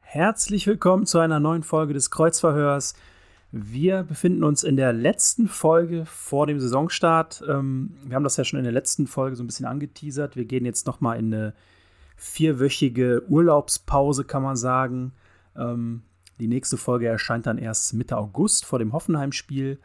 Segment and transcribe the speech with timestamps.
[0.00, 2.94] Herzlich willkommen zu einer neuen Folge des Kreuzverhörs.
[3.52, 7.42] Wir befinden uns in der letzten Folge vor dem Saisonstart.
[7.48, 10.34] Ähm, wir haben das ja schon in der letzten Folge so ein bisschen angeteasert.
[10.34, 11.54] Wir gehen jetzt noch mal in eine
[12.16, 15.12] vierwöchige Urlaubspause, kann man sagen.
[15.56, 16.02] Ähm,
[16.40, 19.78] die nächste Folge erscheint dann erst Mitte August vor dem Hoffenheim-Spiel.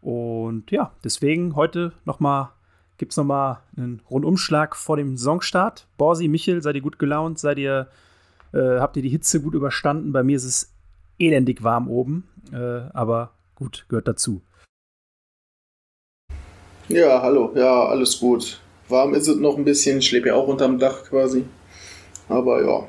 [0.00, 2.52] Und ja, deswegen heute noch mal
[3.02, 5.88] gibt es noch mal einen Rundumschlag vor dem Saisonstart.
[5.98, 7.36] Borsi, Michel, seid ihr gut gelaunt?
[7.36, 7.88] Seid ihr,
[8.54, 10.12] äh, habt ihr die Hitze gut überstanden?
[10.12, 10.72] Bei mir ist es
[11.18, 12.56] elendig warm oben, äh,
[12.94, 14.40] aber gut, gehört dazu.
[16.86, 18.60] Ja, hallo, ja, alles gut.
[18.88, 21.44] Warm ist es noch ein bisschen, ich lebe ja auch unterm Dach quasi.
[22.28, 22.86] Aber ja.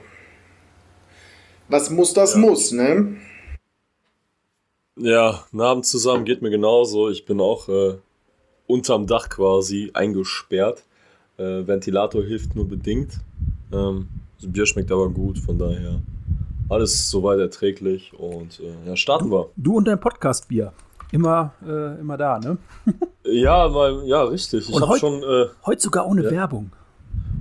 [1.70, 2.40] Was muss, das Ja.
[2.40, 3.16] muss, ne?
[4.96, 7.10] Ja, einen Abend zusammen geht mir genauso.
[7.10, 7.96] Ich bin auch äh,
[8.68, 10.84] unterm Dach quasi eingesperrt.
[11.38, 13.14] Äh, Ventilator hilft nur bedingt.
[13.72, 14.08] Ähm,
[14.42, 16.00] das Bier schmeckt aber gut, von daher
[16.70, 19.50] alles soweit erträglich und äh, ja, starten wir.
[19.58, 20.72] Du und dein Podcast-Bier.
[21.12, 22.58] Immer, äh, immer da, ne?
[23.26, 24.68] Ja, mal, ja, richtig.
[24.70, 26.32] Ich Und heut- schon äh, Heute sogar ohne Ja.
[26.32, 26.72] Werbung.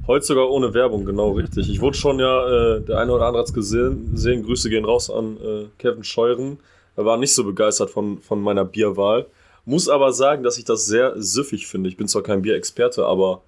[0.06, 1.68] heute sogar ohne Werbung, genau richtig.
[1.70, 4.44] Ich wurde schon ja, äh, der eine oder andere hat es gesehen, sehen.
[4.44, 6.58] Grüße gehen raus an äh, Kevin Scheuren.
[6.96, 9.26] Er war nicht so begeistert von, von meiner Bierwahl.
[9.64, 11.88] Muss aber sagen, dass ich das sehr süffig finde.
[11.88, 13.42] Ich bin zwar kein Bierexperte, aber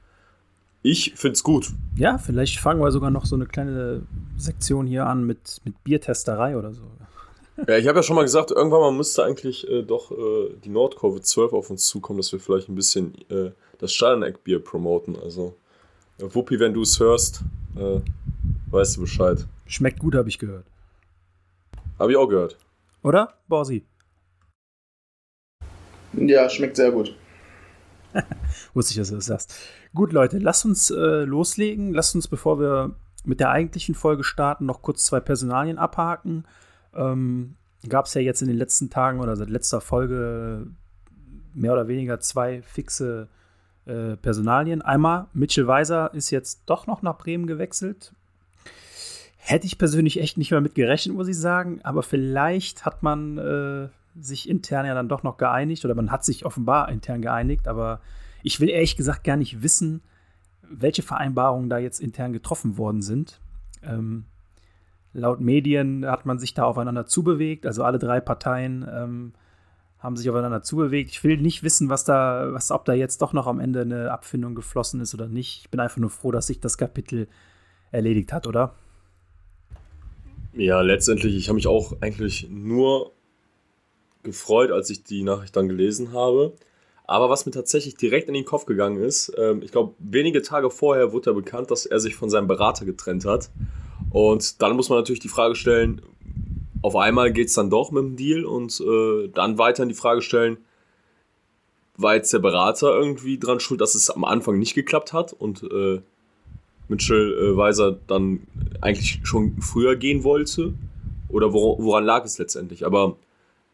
[0.82, 1.70] ich finde es gut.
[1.96, 4.02] Ja, vielleicht fangen wir sogar noch so eine kleine
[4.36, 6.82] Sektion hier an mit, mit Biertesterei oder so.
[7.68, 10.70] Ja, ich habe ja schon mal gesagt, irgendwann mal müsste eigentlich äh, doch äh, die
[10.70, 15.16] Nordkurve 12 auf uns zukommen, dass wir vielleicht ein bisschen äh, das Stahleneck-Bier promoten.
[15.22, 15.54] Also,
[16.18, 17.42] äh, Wuppi, wenn du es hörst,
[17.76, 18.00] äh,
[18.72, 19.46] weißt du Bescheid.
[19.66, 20.66] Schmeckt gut, habe ich gehört.
[21.96, 22.58] Habe ich auch gehört.
[23.04, 23.84] Oder, Borsi?
[26.16, 27.16] Ja, schmeckt sehr gut.
[28.74, 29.54] Wusste ich, dass du das sagst.
[29.94, 31.92] Gut, Leute, lasst uns äh, loslegen.
[31.92, 32.94] Lasst uns, bevor wir
[33.24, 36.44] mit der eigentlichen Folge starten, noch kurz zwei Personalien abhaken.
[36.94, 37.56] Ähm,
[37.88, 40.66] Gab es ja jetzt in den letzten Tagen oder seit letzter Folge
[41.52, 43.28] mehr oder weniger zwei fixe
[43.84, 44.80] äh, Personalien.
[44.80, 48.14] Einmal, Mitchell Weiser ist jetzt doch noch nach Bremen gewechselt.
[49.36, 51.80] Hätte ich persönlich echt nicht mehr mit gerechnet, muss ich sagen.
[51.82, 53.88] Aber vielleicht hat man äh,
[54.18, 57.68] sich intern ja dann doch noch geeinigt oder man hat sich offenbar intern geeinigt.
[57.68, 58.00] Aber
[58.42, 60.02] ich will ehrlich gesagt gar nicht wissen,
[60.62, 63.40] welche Vereinbarungen da jetzt intern getroffen worden sind.
[63.82, 64.24] Ähm,
[65.12, 69.32] laut Medien hat man sich da aufeinander zubewegt, also alle drei Parteien ähm,
[69.98, 71.10] haben sich aufeinander zubewegt.
[71.10, 74.10] Ich will nicht wissen, was da, was, ob da jetzt doch noch am Ende eine
[74.10, 75.62] Abfindung geflossen ist oder nicht.
[75.62, 77.26] Ich bin einfach nur froh, dass sich das Kapitel
[77.90, 78.74] erledigt hat, oder?
[80.52, 83.12] Ja, letztendlich, ich habe mich auch eigentlich nur
[84.24, 86.52] gefreut, als ich die Nachricht dann gelesen habe.
[87.06, 90.70] Aber was mir tatsächlich direkt in den Kopf gegangen ist, ähm, ich glaube, wenige Tage
[90.70, 93.50] vorher wurde ja bekannt, dass er sich von seinem Berater getrennt hat.
[94.10, 96.00] Und dann muss man natürlich die Frage stellen,
[96.82, 100.22] auf einmal geht es dann doch mit dem Deal und äh, dann weiterhin die Frage
[100.22, 100.58] stellen,
[101.96, 105.62] war jetzt der Berater irgendwie dran schuld, dass es am Anfang nicht geklappt hat und
[105.62, 106.00] äh,
[106.88, 108.46] Mitchell äh, Weiser dann
[108.80, 110.74] eigentlich schon früher gehen wollte?
[111.28, 112.84] Oder wor woran lag es letztendlich?
[112.84, 113.16] Aber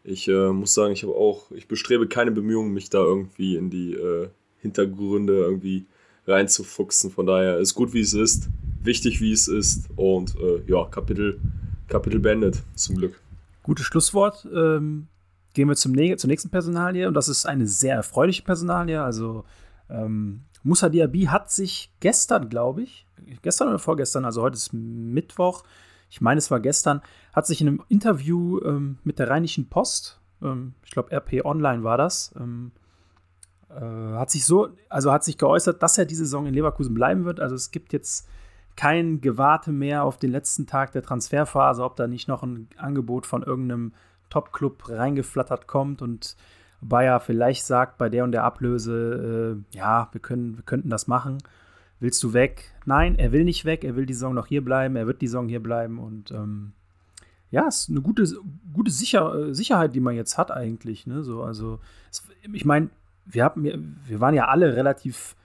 [0.04, 3.70] ich äh, muss sagen, ich habe auch, ich bestrebe keine Bemühungen, mich da irgendwie in
[3.70, 4.28] die äh,
[4.58, 5.86] Hintergründe irgendwie
[6.26, 7.10] reinzufuchsen.
[7.10, 8.48] Von daher ist gut, wie es ist,
[8.82, 11.40] wichtig, wie es ist und äh, ja, Kapitel,
[11.88, 13.20] Kapitel beendet, zum Glück.
[13.62, 14.46] Gutes Schlusswort.
[14.54, 15.08] Ähm,
[15.54, 19.02] gehen wir zum, zur nächsten Personalie und das ist eine sehr erfreuliche Personalie.
[19.02, 19.44] Also
[19.88, 23.06] ähm, Musa Diaby hat sich gestern, glaube ich,
[23.42, 25.64] gestern oder vorgestern, also heute ist Mittwoch,
[26.10, 27.00] ich meine, es war gestern,
[27.32, 31.84] hat sich in einem Interview ähm, mit der Rheinischen Post, ähm, ich glaube RP Online
[31.84, 32.72] war das, ähm,
[33.70, 37.24] äh, hat sich so, also hat sich geäußert, dass er diese Saison in Leverkusen bleiben
[37.24, 37.40] wird.
[37.40, 38.28] Also es gibt jetzt
[38.76, 43.26] kein Gewarte mehr auf den letzten Tag der Transferphase, ob da nicht noch ein Angebot
[43.26, 43.92] von irgendeinem
[44.30, 46.36] Top-Club reingeflattert kommt und
[46.80, 51.08] Bayer vielleicht sagt bei der und der Ablöse, äh, ja, wir, können, wir könnten das
[51.08, 51.38] machen.
[52.00, 52.72] Willst du weg?
[52.86, 55.26] Nein, er will nicht weg, er will die Saison noch hier bleiben, er wird die
[55.26, 56.72] Saison hier bleiben und ähm,
[57.50, 58.24] ja, es ist eine gute,
[58.72, 61.06] gute Sicher Sicherheit, die man jetzt hat eigentlich.
[61.06, 61.22] Ne?
[61.22, 61.80] So, also,
[62.10, 62.90] es, ich meine,
[63.26, 65.36] wir, wir waren ja alle relativ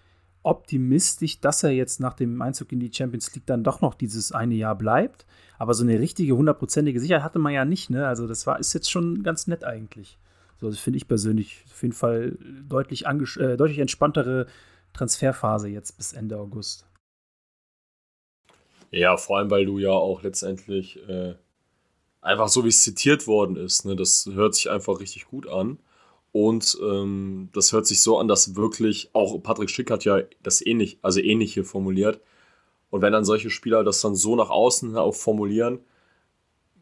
[0.43, 4.31] optimistisch, dass er jetzt nach dem Einzug in die Champions League dann doch noch dieses
[4.31, 5.25] eine Jahr bleibt.
[5.57, 8.07] Aber so eine richtige hundertprozentige Sicherheit hatte man ja nicht, ne?
[8.07, 10.19] Also das war ist jetzt schon ganz nett eigentlich.
[10.61, 12.37] So, das finde ich persönlich auf jeden Fall
[12.67, 14.45] deutlich, äh, deutlich entspanntere
[14.95, 16.85] Transferphase jetzt bis Ende August.
[18.91, 21.35] Ja, vor allem, weil du ja auch letztendlich äh,
[22.21, 25.79] einfach so, wie es zitiert worden ist, ne, das hört sich einfach richtig gut an.
[26.31, 30.65] Und ähm, das hört sich so an, dass wirklich, auch Patrick Schick hat ja das
[30.65, 32.19] ähnlich, also ähnliche formuliert.
[32.89, 35.79] Und wenn dann solche Spieler das dann so nach außen auch formulieren,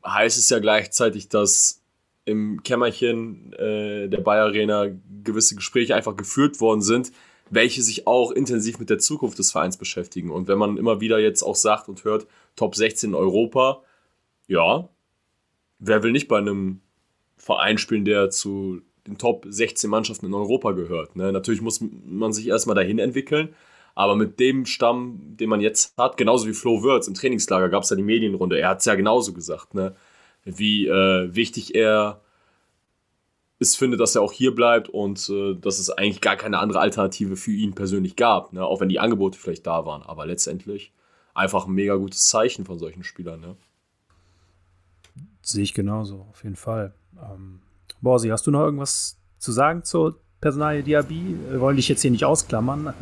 [0.05, 1.81] heißt es ja gleichzeitig, dass
[2.25, 4.87] im Kämmerchen äh, der Bayer Arena
[5.23, 7.11] gewisse Gespräche einfach geführt worden sind,
[7.49, 10.31] welche sich auch intensiv mit der Zukunft des Vereins beschäftigen.
[10.31, 13.81] Und wenn man immer wieder jetzt auch sagt und hört, Top 16 in Europa,
[14.47, 14.89] ja,
[15.79, 16.81] wer will nicht bei einem
[17.37, 21.15] Verein spielen, der zu den Top 16 Mannschaften in Europa gehört?
[21.15, 21.31] Ne?
[21.31, 23.53] Natürlich muss man sich erstmal dahin entwickeln,
[23.95, 27.83] aber mit dem Stamm, den man jetzt hat, genauso wie Flo Wirtz im Trainingslager, gab
[27.83, 29.95] es ja die Medienrunde, er hat es ja genauso gesagt, ne?
[30.45, 32.22] wie äh, wichtig er
[33.63, 36.79] es findet, dass er auch hier bleibt und äh, dass es eigentlich gar keine andere
[36.79, 38.65] Alternative für ihn persönlich gab, ne?
[38.65, 40.03] auch wenn die Angebote vielleicht da waren.
[40.03, 40.93] Aber letztendlich
[41.33, 43.41] einfach ein mega gutes Zeichen von solchen Spielern.
[43.41, 43.55] Ne?
[45.41, 46.93] Sehe ich genauso, auf jeden Fall.
[47.17, 47.61] Ähm,
[48.01, 51.37] Borsi, hast du noch irgendwas zu sagen zur Personalie Diaby?
[51.49, 52.93] Wir wollen dich jetzt hier nicht ausklammern.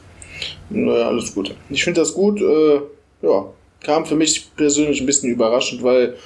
[0.70, 1.54] naja, alles gut.
[1.70, 2.40] Ich finde das gut.
[2.40, 2.80] Äh,
[3.22, 3.46] ja,
[3.80, 6.16] kam für mich persönlich ein bisschen überraschend, weil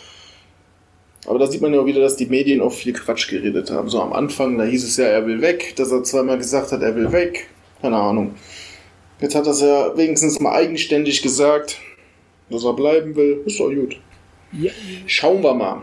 [1.27, 3.89] aber da sieht man ja auch wieder, dass die Medien auch viel Quatsch geredet haben.
[3.89, 6.83] So am Anfang, da hieß es ja, er will weg, dass er zweimal gesagt hat,
[6.83, 7.49] er will weg.
[7.81, 8.35] Keine Ahnung.
[9.21, 11.79] Jetzt hat er es ja wenigstens mal eigenständig gesagt,
[12.51, 13.43] dass er bleiben will.
[13.47, 14.01] Ist doch gut.
[14.53, 14.73] Ja.
[15.07, 15.83] Schauen wir mal.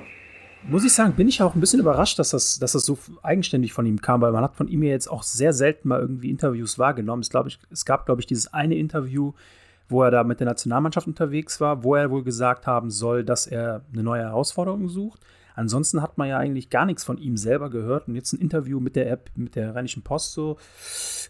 [0.68, 3.72] Muss ich sagen, bin ich auch ein bisschen überrascht, dass das, dass das so eigenständig
[3.72, 6.30] von ihm kam, weil man hat von ihm ja jetzt auch sehr selten mal irgendwie
[6.30, 7.22] Interviews wahrgenommen.
[7.22, 9.32] Es, ich, es gab, glaube ich, dieses eine Interview,
[9.90, 13.48] wo er da mit der Nationalmannschaft unterwegs war, wo er wohl gesagt haben soll, dass
[13.48, 15.22] er eine neue Herausforderung sucht.
[15.56, 18.08] Ansonsten hat man ja eigentlich gar nichts von ihm selber gehört.
[18.08, 20.58] Und jetzt ein Interview mit der App, mit der Rheinischen Post so,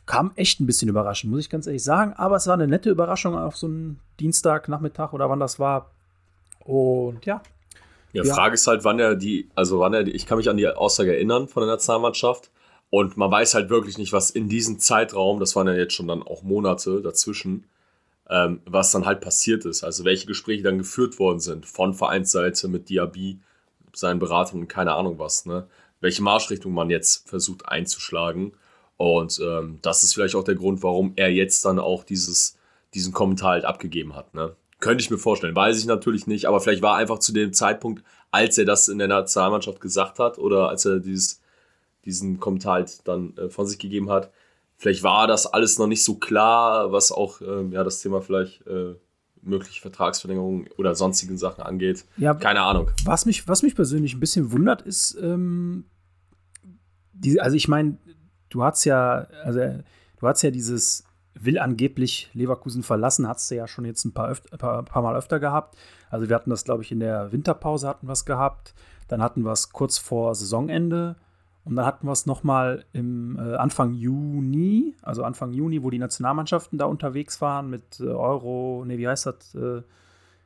[0.06, 2.14] kam echt ein bisschen überraschend, muss ich ganz ehrlich sagen.
[2.14, 5.90] Aber es war eine nette Überraschung auf so einen Dienstagnachmittag oder wann das war.
[6.64, 7.42] Und ja.
[8.14, 8.34] Ja, ja.
[8.36, 10.68] Frage ist halt, wann er die, also wann er, die, ich kann mich an die
[10.68, 12.52] Aussage erinnern von der Nationalmannschaft.
[12.92, 16.08] Und man weiß halt wirklich nicht, was in diesem Zeitraum, das waren ja jetzt schon
[16.08, 17.66] dann auch Monate dazwischen,
[18.30, 19.84] ähm, was dann halt passiert ist.
[19.84, 23.40] Also welche Gespräche dann geführt worden sind von Vereinsseite mit Diaby,
[23.94, 25.46] seinen Beratern und keine Ahnung was.
[25.46, 25.68] Ne?
[26.00, 28.54] Welche Marschrichtung man jetzt versucht einzuschlagen.
[28.98, 32.58] Und ähm, das ist vielleicht auch der Grund, warum er jetzt dann auch dieses,
[32.94, 34.34] diesen Kommentar halt abgegeben hat.
[34.34, 34.56] Ne?
[34.80, 35.56] Könnte ich mir vorstellen.
[35.56, 39.00] Weiß ich natürlich nicht, aber vielleicht war einfach zu dem Zeitpunkt, als er das in
[39.00, 41.42] der Nationalmannschaft gesagt hat oder als er dieses,
[42.06, 44.32] diesen Kommentar halt dann äh, von sich gegeben hat,
[44.80, 48.66] vielleicht war das alles noch nicht so klar, was auch ähm, ja, das Thema vielleicht
[48.66, 48.96] äh,
[49.42, 52.06] mögliche Vertragsverlängerungen oder sonstigen Sachen angeht.
[52.18, 52.90] Ja, Keine Ahnung.
[53.06, 55.86] Was mich, was mich persönlich ein bisschen wundert, ist, ähm,
[57.14, 57.98] die, also ich meine,
[58.50, 61.04] du hast ja, also du hast ja dieses
[61.42, 65.16] will angeblich Leverkusen verlassen, hast du ja schon jetzt ein paar, öfter, paar, paar Mal
[65.16, 65.78] öfter gehabt.
[66.10, 68.74] Also wir hatten das, glaube ich, in der Winterpause hatten wir es gehabt.
[69.08, 71.16] Dann hatten wir es kurz vor Saisonende.
[71.70, 76.00] Und dann hatten wir es nochmal im äh, Anfang Juni, also Anfang Juni, wo die
[76.00, 79.54] Nationalmannschaften da unterwegs waren mit äh, Euro, ne, wie heißt das?
[79.54, 79.84] Äh,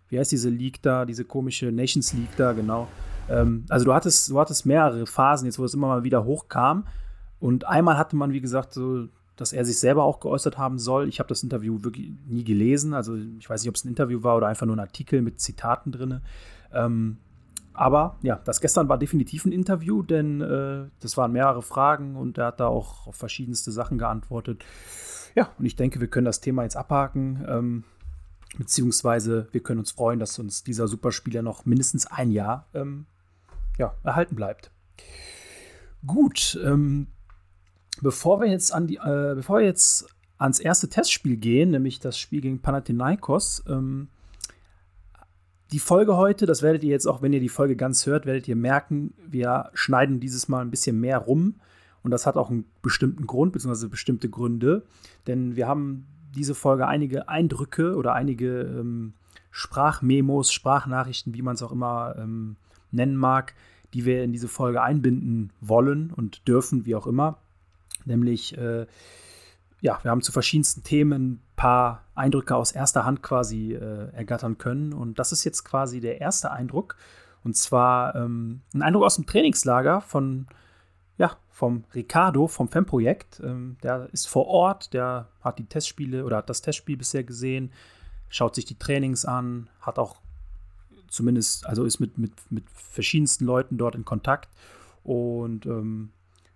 [0.10, 2.90] wie heißt diese League da, diese komische Nations League da, genau.
[3.30, 6.88] Ähm, also du hattest, du hattest mehrere Phasen, jetzt wo es immer mal wieder hochkam.
[7.40, 11.08] Und einmal hatte man, wie gesagt, so, dass er sich selber auch geäußert haben soll.
[11.08, 12.94] Ich habe das Interview wirklich nie gelesen.
[12.94, 15.40] Also ich weiß nicht, ob es ein Interview war oder einfach nur ein Artikel mit
[15.40, 16.20] Zitaten drin.
[16.74, 17.18] Ähm,
[17.74, 22.38] aber ja, das gestern war definitiv ein Interview, denn äh, das waren mehrere Fragen und
[22.38, 24.64] er hat da auch auf verschiedenste Sachen geantwortet.
[25.36, 27.44] Ja, und ich denke, wir können das Thema jetzt abhaken.
[27.48, 27.84] Ähm,
[28.58, 33.06] beziehungsweise wir können uns freuen, dass uns dieser Superspieler noch mindestens ein Jahr ähm,
[33.78, 34.72] ja, erhalten bleibt.
[36.06, 37.08] Gut, ähm,
[38.02, 42.18] bevor wir jetzt an die, äh, bevor wir jetzt ans erste Testspiel gehen, nämlich das
[42.18, 44.10] Spiel gegen Panathinaikos, ähm,
[45.74, 48.48] die Folge heute, das werdet ihr jetzt auch, wenn ihr die Folge ganz hört, werdet
[48.48, 51.56] ihr merken, wir schneiden dieses Mal ein bisschen mehr rum.
[52.04, 54.86] Und das hat auch einen bestimmten Grund, beziehungsweise bestimmte Gründe.
[55.26, 59.14] Denn wir haben diese Folge einige Eindrücke oder einige ähm,
[59.50, 62.56] Sprachmemos, Sprachnachrichten, wie man es auch immer ähm,
[62.92, 63.56] nennen mag,
[63.96, 67.40] die wir in diese Folge einbinden wollen und dürfen, wie auch immer.
[68.06, 68.86] Nämlich äh,
[69.82, 74.94] ja, wir haben zu verschiedensten Themen paar Eindrücke aus erster Hand quasi äh, ergattern können.
[74.94, 76.96] Und das ist jetzt quasi der erste Eindruck.
[77.44, 80.48] Und zwar ähm, ein Eindruck aus dem Trainingslager von,
[81.18, 83.42] ja, vom Ricardo vom Fanprojekt.
[83.44, 87.72] Ähm, der ist vor Ort, der hat die Testspiele oder hat das Testspiel bisher gesehen,
[88.30, 90.18] schaut sich die Trainings an, hat auch
[91.10, 94.50] zumindest, also ist mit, mit, mit verschiedensten Leuten dort in Kontakt.
[95.04, 96.12] Und ähm,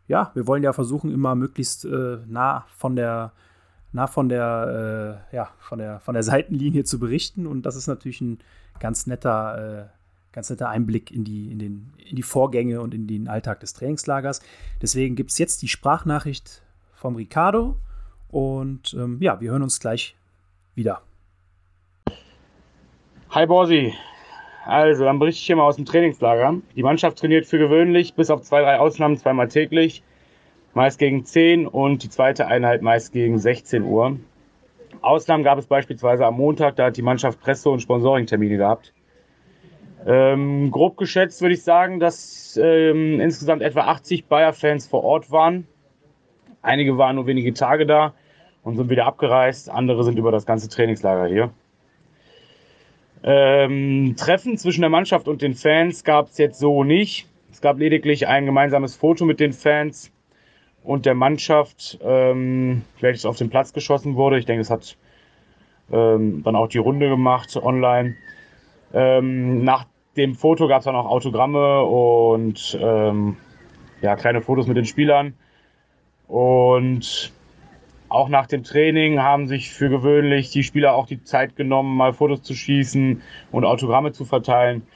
[0.07, 3.33] ja, wir wollen ja versuchen, immer möglichst äh, nah von der
[3.91, 7.47] nah von der, äh, ja, von der, von der Seitenlinie zu berichten.
[7.47, 8.39] Und das ist natürlich ein
[8.79, 13.07] ganz netter, äh, ganz netter Einblick in die, in, den, in die Vorgänge und in
[13.07, 14.41] den Alltag des Trainingslagers.
[14.81, 16.61] Deswegen gibt es jetzt die Sprachnachricht
[16.93, 17.77] vom Ricardo.
[18.29, 20.15] Und ähm, ja, wir hören uns gleich
[20.75, 21.01] wieder.
[23.29, 23.93] Hi Borsi.
[24.65, 26.55] Also, dann berichte ich hier mal aus dem Trainingslager.
[26.75, 30.03] Die Mannschaft trainiert für gewöhnlich, bis auf zwei, drei Ausnahmen, zweimal täglich
[30.77, 34.17] meist gegen 10 und die zweite Einheit meist gegen 16 Uhr.
[35.01, 38.93] Ausnahmen gab es beispielsweise am Montag, da hat die Mannschaft Presse- und Sponsoring-Termine gehabt.
[40.05, 45.67] Ähm, grob geschätzt würde ich sagen, dass ähm, insgesamt etwa 80 Bayer-Fans vor Ort waren.
[46.61, 48.13] Einige waren nur wenige Tage da
[48.63, 49.71] und sind wieder abgereist.
[49.71, 51.49] Andere sind über das ganze Trainingslager hier.
[53.23, 57.27] Ähm, Treffen zwischen der Mannschaft und den Fans gab es jetzt so nicht.
[57.51, 60.11] Es gab lediglich ein gemeinsames Foto mit den Fans
[60.87, 64.39] und der Mannschaft, ähm, welches auf den Platz geschossen wurde.
[64.39, 64.95] Ich denke, es hat
[65.91, 68.15] ähm, dann auch die Runde gemacht online.
[68.93, 73.35] Ähm, nach dem Foto gab es dann auch Autogramme und ähm,
[74.01, 75.33] ja, kleine Fotos mit den Spielern.
[76.29, 77.33] Und
[78.07, 82.13] auch nach dem Training haben sich für gewöhnlich die Spieler auch die Zeit genommen, mal
[82.13, 84.87] Fotos zu schießen und Autogramme zu verteilen.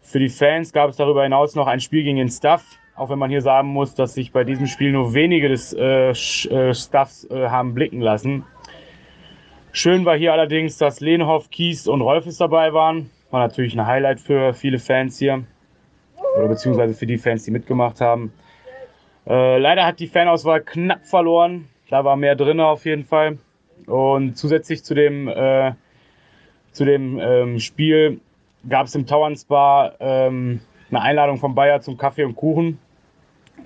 [0.00, 3.18] Für die Fans gab es darüber hinaus noch ein Spiel gegen den Staff, auch wenn
[3.18, 7.24] man hier sagen muss, dass sich bei diesem Spiel nur wenige des äh, äh, Staffs
[7.30, 8.44] äh, haben blicken lassen.
[9.72, 13.10] Schön war hier allerdings, dass Lehnhoff, Kies und Rolfes dabei waren.
[13.30, 15.44] War natürlich ein Highlight für viele Fans hier.
[16.36, 18.32] Oder beziehungsweise für die Fans, die mitgemacht haben.
[19.26, 21.66] Äh, leider hat die Fanauswahl knapp verloren.
[21.90, 23.38] Da war mehr drin auf jeden Fall.
[23.86, 25.72] Und zusätzlich zu dem, äh,
[26.70, 28.20] zu dem ähm, Spiel
[28.68, 30.60] gab es im Tauern Spa ähm,
[30.90, 32.78] eine Einladung von Bayer zum Kaffee und Kuchen.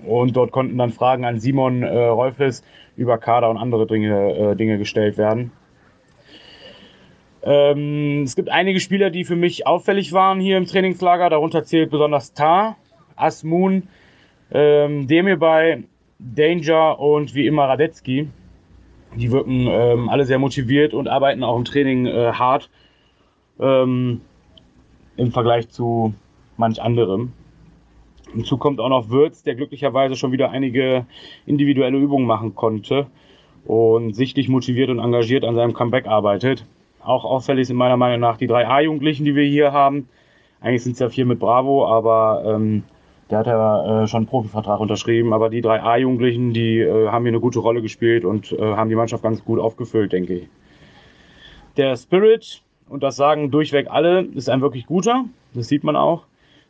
[0.05, 2.63] Und dort konnten dann Fragen an Simon äh, Rolfes
[2.95, 5.51] über Kader und andere Dinge, äh, Dinge gestellt werden.
[7.41, 11.29] Ähm, es gibt einige Spieler, die für mich auffällig waren hier im Trainingslager.
[11.29, 12.77] Darunter zählt besonders Tar,
[13.15, 13.83] Asmun,
[14.51, 15.83] ähm, Demirbay,
[16.19, 18.27] Danger und wie immer Radetzky.
[19.15, 22.69] Die wirken ähm, alle sehr motiviert und arbeiten auch im Training äh, hart
[23.59, 24.21] ähm,
[25.17, 26.13] im Vergleich zu
[26.57, 27.33] manch anderem.
[28.33, 31.05] Hinzu kommt auch noch Würz, der glücklicherweise schon wieder einige
[31.45, 33.07] individuelle Übungen machen konnte
[33.65, 36.65] und sichtlich motiviert und engagiert an seinem Comeback arbeitet.
[37.03, 40.07] Auch auffällig sind meiner Meinung nach die drei A-Jugendlichen, die wir hier haben.
[40.61, 42.83] Eigentlich sind es ja vier mit Bravo, aber ähm,
[43.29, 45.33] der hat ja äh, schon einen Profivertrag unterschrieben.
[45.33, 48.89] Aber die drei A-Jugendlichen, die äh, haben hier eine gute Rolle gespielt und äh, haben
[48.89, 50.47] die Mannschaft ganz gut aufgefüllt, denke ich.
[51.77, 55.25] Der Spirit, und das sagen durchweg alle, ist ein wirklich guter.
[55.53, 56.25] Das sieht man auch.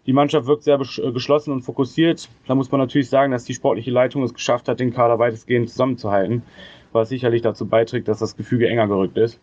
[0.05, 2.29] Die Mannschaft wirkt sehr äh, geschlossen und fokussiert.
[2.47, 5.69] Da muss man natürlich sagen, dass die sportliche Leitung es geschafft hat, den Kader weitestgehend
[5.69, 6.43] zusammenzuhalten,
[6.91, 9.39] was sicherlich dazu beiträgt, dass das Gefüge enger gerückt ist.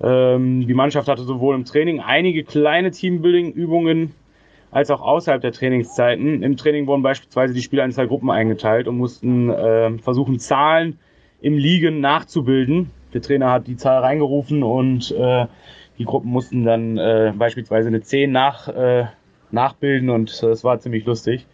[0.00, 4.14] Ähm, die Mannschaft hatte sowohl im Training einige kleine Teambuilding-Übungen
[4.70, 6.42] als auch außerhalb der Trainingszeiten.
[6.42, 10.98] Im Training wurden beispielsweise die Spieler in zwei Gruppen eingeteilt und mussten äh, versuchen, Zahlen
[11.40, 12.90] im Liegen nachzubilden.
[13.14, 15.46] Der Trainer hat die Zahl reingerufen und äh,
[15.98, 19.06] die Gruppen mussten dann äh, beispielsweise eine 10 nach, äh,
[19.50, 21.46] nachbilden und es war ziemlich lustig.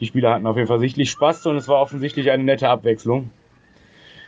[0.00, 3.30] Die Spieler hatten auf jeden Fall sichtlich Spaß und es war offensichtlich eine nette Abwechslung.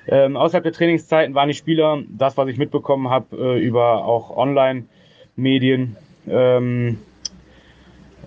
[0.06, 4.34] Ähm, außerhalb der Trainingszeiten waren die Spieler, das was ich mitbekommen habe, äh, über auch
[4.34, 5.96] Online-Medien,
[6.26, 6.98] ähm,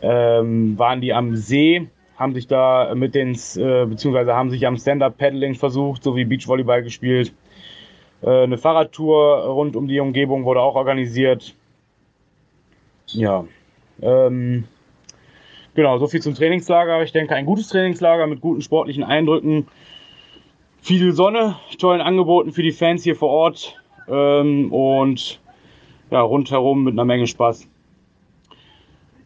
[0.03, 4.77] ähm, waren die am See, haben sich da mit den, äh, beziehungsweise haben sich am
[4.77, 7.33] Stand-Up-Paddling versucht, sowie Beachvolleyball gespielt.
[8.21, 11.55] Äh, eine Fahrradtour rund um die Umgebung wurde auch organisiert.
[13.07, 13.45] Ja.
[14.01, 14.65] Ähm,
[15.73, 17.01] genau, so viel zum Trainingslager.
[17.03, 19.67] Ich denke, ein gutes Trainingslager mit guten sportlichen Eindrücken.
[20.81, 23.75] Viel Sonne, tollen Angeboten für die Fans hier vor Ort
[24.07, 25.39] ähm, und
[26.09, 27.67] ja, rundherum mit einer Menge Spaß.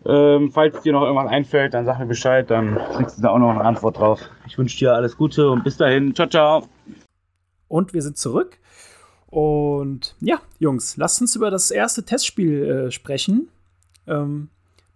[0.07, 3.39] Ähm, falls dir noch irgendwas einfällt, dann sag mir Bescheid, dann kriegst du da auch
[3.39, 4.19] noch eine Antwort drauf.
[4.45, 6.13] Ich wünsche dir alles Gute und bis dahin.
[6.13, 6.63] Ciao, ciao.
[7.67, 8.59] Und wir sind zurück.
[9.35, 13.49] Und ja, Jungs, lasst uns über das erste Testspiel äh, sprechen.
[14.07, 14.47] Ähm,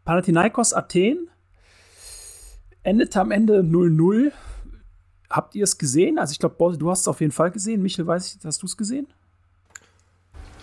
[0.05, 1.29] Panathinaikos Athen
[2.81, 4.31] endete am Ende 0-0.
[5.29, 6.17] Habt ihr es gesehen?
[6.17, 7.81] Also ich glaube, du hast es auf jeden Fall gesehen.
[7.81, 9.07] Michel, weiß ich, hast du es gesehen?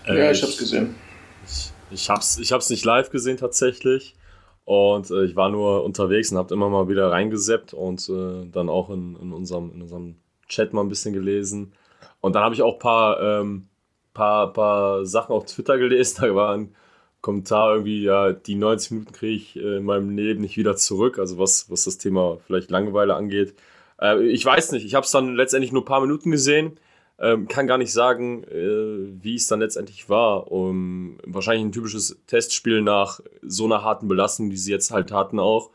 [0.07, 0.95] Ja, ich habe es gesehen.
[1.45, 4.15] Ich, ich habe es ich hab's nicht live gesehen tatsächlich.
[4.65, 8.71] Und äh, ich war nur unterwegs und habe immer mal wieder reingeseppt und äh, dann
[8.71, 10.17] auch in, in, unserem, in unserem
[10.49, 11.75] Chat mal ein bisschen gelesen.
[12.21, 13.69] Und dann habe ich auch ein paar, ähm,
[14.15, 16.19] paar, paar Sachen auf Twitter gelesen.
[16.21, 16.75] Da war ein
[17.21, 21.19] Kommentar irgendwie, ja, die 90 Minuten kriege ich äh, in meinem Leben nicht wieder zurück.
[21.19, 23.55] Also was, was das Thema vielleicht Langeweile angeht.
[24.01, 26.79] Äh, ich weiß nicht, ich habe es dann letztendlich nur ein paar Minuten gesehen.
[27.19, 30.53] Ähm, kann gar nicht sagen, äh, wie es dann letztendlich war.
[30.53, 35.39] Um, wahrscheinlich ein typisches Testspiel nach so einer harten Belastung, die sie jetzt halt hatten
[35.41, 35.71] auch.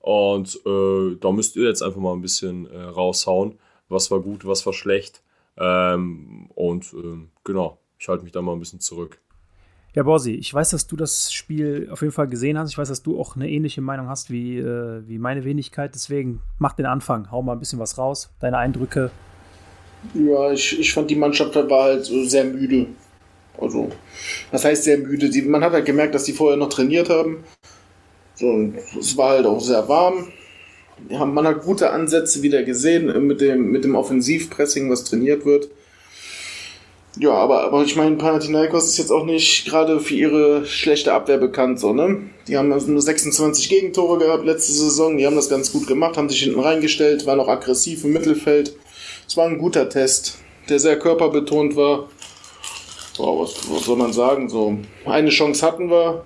[0.00, 3.58] Und äh, da müsst ihr jetzt einfach mal ein bisschen äh, raushauen.
[3.88, 5.22] Was war gut, was war schlecht.
[5.58, 9.20] Ähm, und ähm, genau, ich halte mich da mal ein bisschen zurück.
[9.94, 12.70] Ja, Borsi, ich weiß, dass du das Spiel auf jeden Fall gesehen hast.
[12.70, 15.94] Ich weiß, dass du auch eine ähnliche Meinung hast wie, äh, wie meine Wenigkeit.
[15.94, 18.30] Deswegen mach den Anfang, hau mal ein bisschen was raus.
[18.38, 19.10] Deine Eindrücke,
[20.14, 22.86] ja, ich, ich fand die Mannschaft war halt so sehr müde.
[23.60, 23.90] Also,
[24.52, 25.28] das heißt sehr müde.
[25.28, 27.44] Die, man hat halt gemerkt, dass die vorher noch trainiert haben.
[28.34, 30.28] So, und es war halt auch sehr warm.
[31.08, 35.68] Ja, man hat gute Ansätze wieder gesehen mit dem, mit dem Offensivpressing, was trainiert wird.
[37.18, 41.38] Ja, aber, aber ich meine, Panathinaikos ist jetzt auch nicht gerade für ihre schlechte Abwehr
[41.38, 42.30] bekannt, so, ne?
[42.46, 46.16] Die haben also nur 26 Gegentore gehabt letzte Saison, die haben das ganz gut gemacht,
[46.16, 48.76] haben sich hinten reingestellt, waren auch aggressiv im Mittelfeld.
[49.26, 50.38] Es war ein guter Test,
[50.68, 52.08] der sehr körperbetont war.
[53.18, 54.48] Oh, was, was, soll man sagen?
[54.48, 56.24] So, eine Chance hatten wir.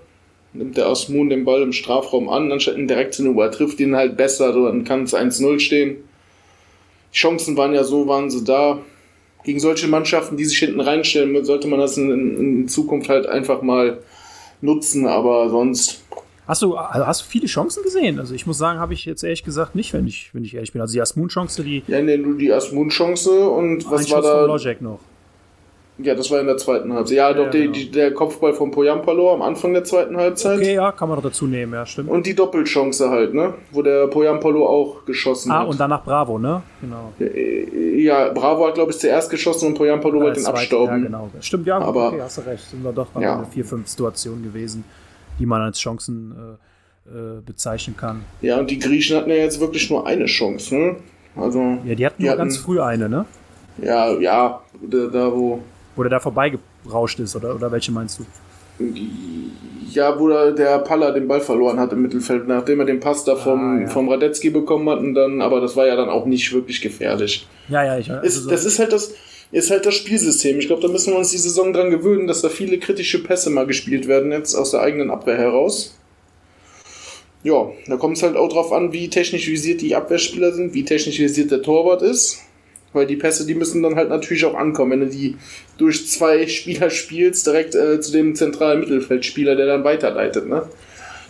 [0.54, 3.96] Nimmt der Asmun den Ball im Strafraum an, anstatt ihn direkt zu Uhr, trifft ihn
[3.96, 5.96] halt besser, dann kann es 1-0 stehen.
[7.12, 8.78] Die Chancen waren ja so, waren sie da.
[9.44, 13.62] Gegen solche Mannschaften, die sich hinten reinstellen, sollte man das in, in Zukunft halt einfach
[13.62, 13.98] mal
[14.60, 16.02] nutzen, aber sonst
[16.46, 18.18] Hast du, also hast du viele Chancen gesehen?
[18.18, 20.72] Also ich muss sagen, habe ich jetzt ehrlich gesagt nicht, wenn ich, wenn ich ehrlich
[20.72, 20.80] bin.
[20.80, 21.82] Also die Asmun-Chance, die.
[21.86, 24.44] Ja, nee, nur die Asmun-Chance und was war da?
[24.44, 24.98] Logic noch.
[25.98, 27.16] Ja, das war in der zweiten Halbzeit.
[27.16, 27.72] Ja, doch ja, die, genau.
[27.72, 30.58] die, der Kopfball von Poyampalo am Anfang der zweiten Halbzeit.
[30.58, 32.08] Okay, ja, kann man doch dazu nehmen, ja, stimmt.
[32.08, 33.54] Und die Doppelchance halt, ne?
[33.70, 35.66] Wo der Poyampalo auch geschossen ah, hat.
[35.66, 36.62] Ah, und danach Bravo, ne?
[36.80, 37.12] Genau.
[37.18, 41.02] Ja, Bravo hat, glaube ich, zuerst geschossen und Poyampalo wollte den abstauben.
[41.02, 41.30] Ja, genau.
[41.40, 42.70] Stimmt, ja, aber, okay, hast du recht.
[42.70, 43.36] Sind da doch ja.
[43.36, 44.84] eine vier, fünf Situationen gewesen
[45.38, 46.58] die man als Chancen
[47.06, 48.24] äh, äh, bezeichnen kann.
[48.40, 50.96] Ja, und die Griechen hatten ja jetzt wirklich nur eine Chance, ne?
[51.34, 53.24] Also, ja, die hatten die nur hatten, ganz früh eine, ne?
[53.78, 55.62] Ja, ja, da, da wo.
[55.96, 58.24] Wo der da vorbeigerauscht ist, oder, oder welche meinst du?
[59.90, 63.36] Ja, wo der Palla den Ball verloren hat im Mittelfeld, nachdem er den Pass da
[63.36, 63.88] vom, ah, ja.
[63.88, 65.00] vom Radetzky bekommen hat.
[65.00, 67.46] Und dann, aber das war ja dann auch nicht wirklich gefährlich.
[67.68, 69.12] Ja, ja, ich also ist, Das ist halt das,
[69.52, 70.58] ist halt das Spielsystem.
[70.58, 73.50] Ich glaube, da müssen wir uns die Saison dran gewöhnen, dass da viele kritische Pässe
[73.50, 75.94] mal gespielt werden, jetzt aus der eigenen Abwehr heraus.
[77.44, 80.84] Ja, da kommt es halt auch drauf an, wie technisch visiert die Abwehrspieler sind, wie
[80.84, 82.40] technisch visiert der Torwart ist.
[82.92, 84.92] Weil die Pässe, die müssen dann halt natürlich auch ankommen.
[84.92, 85.36] Wenn du die
[85.78, 90.64] durch zwei Spieler spielst, direkt äh, zu dem zentralen Mittelfeldspieler, der dann weiterleitet, ne?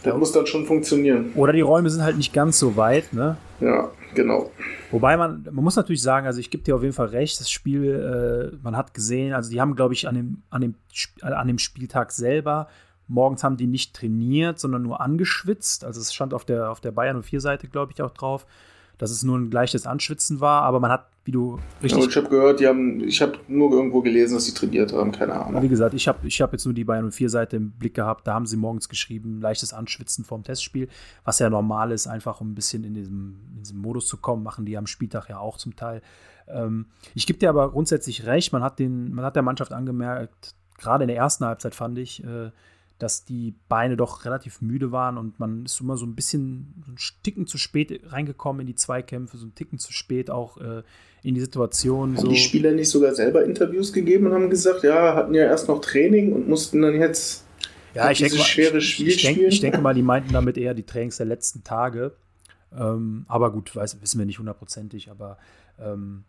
[0.03, 0.19] Das ja.
[0.19, 1.33] muss dann schon funktionieren.
[1.37, 3.37] Oder die Räume sind halt nicht ganz so weit, ne?
[3.61, 4.51] Ja, genau.
[4.91, 7.51] Wobei man, man muss natürlich sagen, also ich gebe dir auf jeden Fall recht, das
[7.51, 10.75] Spiel, äh, man hat gesehen, also die haben, glaube ich, an dem, an, dem,
[11.23, 12.69] an dem Spieltag selber,
[13.09, 15.85] morgens haben die nicht trainiert, sondern nur angeschwitzt.
[15.85, 18.47] Also es stand auf der, auf der Bayern 04-Seite, glaube ich, auch drauf
[19.03, 22.05] dass es nur ein gleiches Anschwitzen war, aber man hat, wie du richtig.
[22.05, 25.11] Ja, ich habe gehört, die haben, ich habe nur irgendwo gelesen, dass sie trainiert haben,
[25.11, 25.61] keine Ahnung.
[25.61, 28.29] Wie gesagt, ich habe ich hab jetzt nur die Bayern 04 Seite im Blick gehabt,
[28.29, 30.87] da haben sie morgens geschrieben, leichtes Anschwitzen vorm Testspiel,
[31.25, 34.45] was ja normal ist, einfach um ein bisschen in diesem, in diesem Modus zu kommen,
[34.45, 36.01] machen die am Spieltag ja auch zum Teil.
[36.47, 36.87] Ähm,
[37.17, 41.03] ich gebe dir aber grundsätzlich recht, man hat, den, man hat der Mannschaft angemerkt, gerade
[41.03, 42.53] in der ersten Halbzeit fand ich, äh,
[43.03, 46.93] dass die Beine doch relativ müde waren und man ist immer so ein bisschen so
[46.93, 50.83] ein Ticken zu spät reingekommen in die Zweikämpfe, so ein Ticken zu spät auch äh,
[51.25, 52.17] in die Situation.
[52.17, 52.29] Haben so.
[52.29, 55.81] die Spieler nicht sogar selber Interviews gegeben und haben gesagt, ja, hatten ja erst noch
[55.81, 57.45] Training und mussten dann jetzt
[57.93, 60.57] ja, ich denke, mal, schwere Spiel ich, ich, denke, ich denke mal, die meinten damit
[60.57, 62.13] eher die Trainings der letzten Tage.
[62.73, 65.11] Ähm, aber gut, weiß, wissen wir nicht hundertprozentig.
[65.11, 65.39] Aber
[65.81, 66.23] ähm,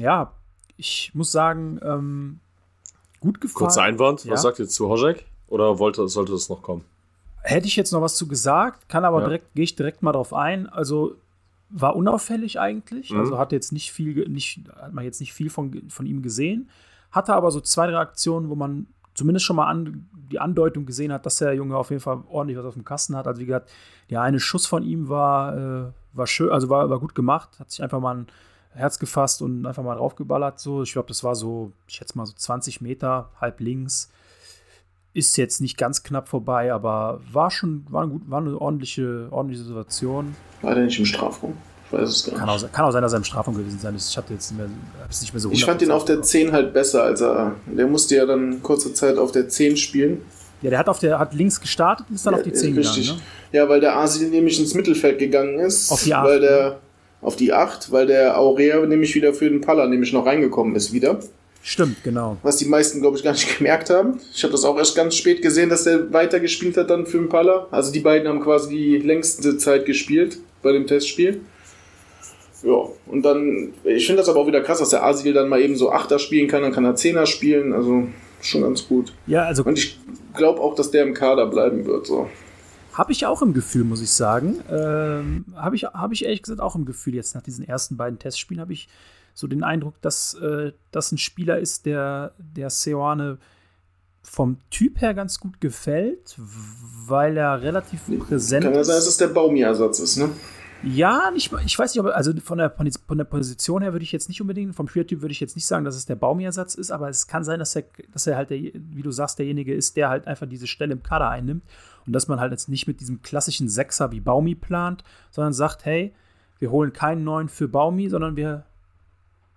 [0.00, 0.32] ja,
[0.76, 2.40] ich muss sagen, ähm,
[3.20, 3.66] gut gefallen.
[3.66, 4.32] Kurzer Einwand, ja?
[4.32, 5.24] was sagt ihr zu Hojek?
[5.48, 6.84] Oder wollte, sollte das noch kommen?
[7.42, 9.26] Hätte ich jetzt noch was zu gesagt, kann aber ja.
[9.26, 10.68] direkt, gehe ich direkt mal drauf ein.
[10.68, 11.14] Also
[11.68, 13.10] war unauffällig eigentlich.
[13.10, 13.20] Mhm.
[13.20, 16.68] Also hat jetzt nicht viel, nicht, hat man jetzt nicht viel von, von ihm gesehen.
[17.10, 21.12] Hatte aber so zwei, drei Aktionen, wo man zumindest schon mal an, die Andeutung gesehen
[21.12, 23.26] hat, dass der Junge auf jeden Fall ordentlich was auf dem Kasten hat.
[23.26, 23.70] Also wie gesagt,
[24.10, 27.70] der eine Schuss von ihm war, äh, war schön, also war, war gut gemacht, hat
[27.70, 28.26] sich einfach mal ein
[28.70, 30.60] Herz gefasst und einfach mal draufgeballert.
[30.60, 30.82] So.
[30.82, 34.12] Ich glaube, das war so, ich schätze mal so 20 Meter, halb links.
[35.16, 39.64] Ist jetzt nicht ganz knapp vorbei, aber war schon war, gut, war eine ordentliche, ordentliche
[39.64, 40.36] Situation.
[40.60, 41.54] War der nicht im Strafraum?
[41.86, 42.40] Ich weiß es gar nicht.
[42.40, 44.10] Kann auch, kann auch sein, dass er im Strafraum gewesen sein ist.
[44.10, 44.68] Ich habe jetzt nicht mehr,
[45.08, 47.54] nicht mehr so Ich fand ihn auf der 10 halt besser, als er.
[47.64, 50.20] Der musste ja dann kurze Zeit auf der 10 spielen.
[50.60, 52.74] Ja, der hat, auf der, hat links gestartet und ist dann ja, auf die 10
[52.74, 53.06] richtig.
[53.06, 53.22] gegangen.
[53.52, 53.58] Ne?
[53.58, 55.90] Ja, weil der Asil nämlich ins Mittelfeld gegangen ist.
[55.90, 56.78] Auf die acht, Weil der,
[57.22, 60.92] auf die 8, weil der Aurea nämlich wieder für den Palla nämlich noch reingekommen ist
[60.92, 61.20] wieder.
[61.68, 62.36] Stimmt, genau.
[62.44, 64.20] Was die meisten, glaube ich, gar nicht gemerkt haben.
[64.32, 67.28] Ich habe das auch erst ganz spät gesehen, dass der weitergespielt hat dann für den
[67.28, 67.66] Palla.
[67.72, 71.40] Also die beiden haben quasi die längste Zeit gespielt bei dem Testspiel.
[72.62, 75.60] Ja, und dann, ich finde das aber auch wieder krass, dass der Asil dann mal
[75.60, 78.06] eben so Achter spielen kann, dann kann er Zehner spielen, also
[78.40, 79.12] schon ganz gut.
[79.26, 79.98] Ja, also Und ich
[80.36, 82.30] glaube auch, dass der im Kader bleiben wird, so.
[82.92, 84.60] Habe ich auch im Gefühl, muss ich sagen.
[84.70, 88.20] Ähm, habe ich, hab ich ehrlich gesagt auch im Gefühl, jetzt nach diesen ersten beiden
[88.20, 88.88] Testspielen habe ich
[89.36, 93.38] so den Eindruck, dass äh, das ein Spieler ist, der, der Seoane
[94.22, 98.86] vom Typ her ganz gut gefällt, weil er relativ präsent Kann ja ist.
[98.86, 100.30] sein, dass es der Baumi-Ersatz ist, ne?
[100.82, 104.12] Ja, nicht, ich weiß nicht, ob, also von der, von der Position her würde ich
[104.12, 106.90] jetzt nicht unbedingt, vom Spielertyp würde ich jetzt nicht sagen, dass es der Baumi-Ersatz ist,
[106.90, 109.96] aber es kann sein, dass er, dass er halt, der, wie du sagst, derjenige ist,
[109.96, 111.64] der halt einfach diese Stelle im Kader einnimmt
[112.06, 115.84] und dass man halt jetzt nicht mit diesem klassischen Sechser wie Baumi plant, sondern sagt,
[115.84, 116.14] hey,
[116.58, 118.64] wir holen keinen neuen für Baumi, sondern wir,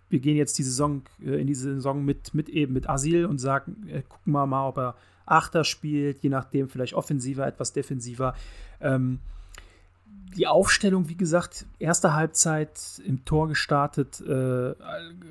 [0.10, 3.38] wir gehen jetzt die Saison, äh, in diese Saison mit, mit eben mit Asil und
[3.40, 4.96] sagen, äh, gucken wir mal, ob er
[5.26, 8.34] Achter spielt, je nachdem vielleicht offensiver, etwas defensiver.
[8.82, 9.20] Ähm,
[10.36, 14.22] die Aufstellung, wie gesagt, erste Halbzeit im Tor gestartet.
[14.22, 14.76] Äh,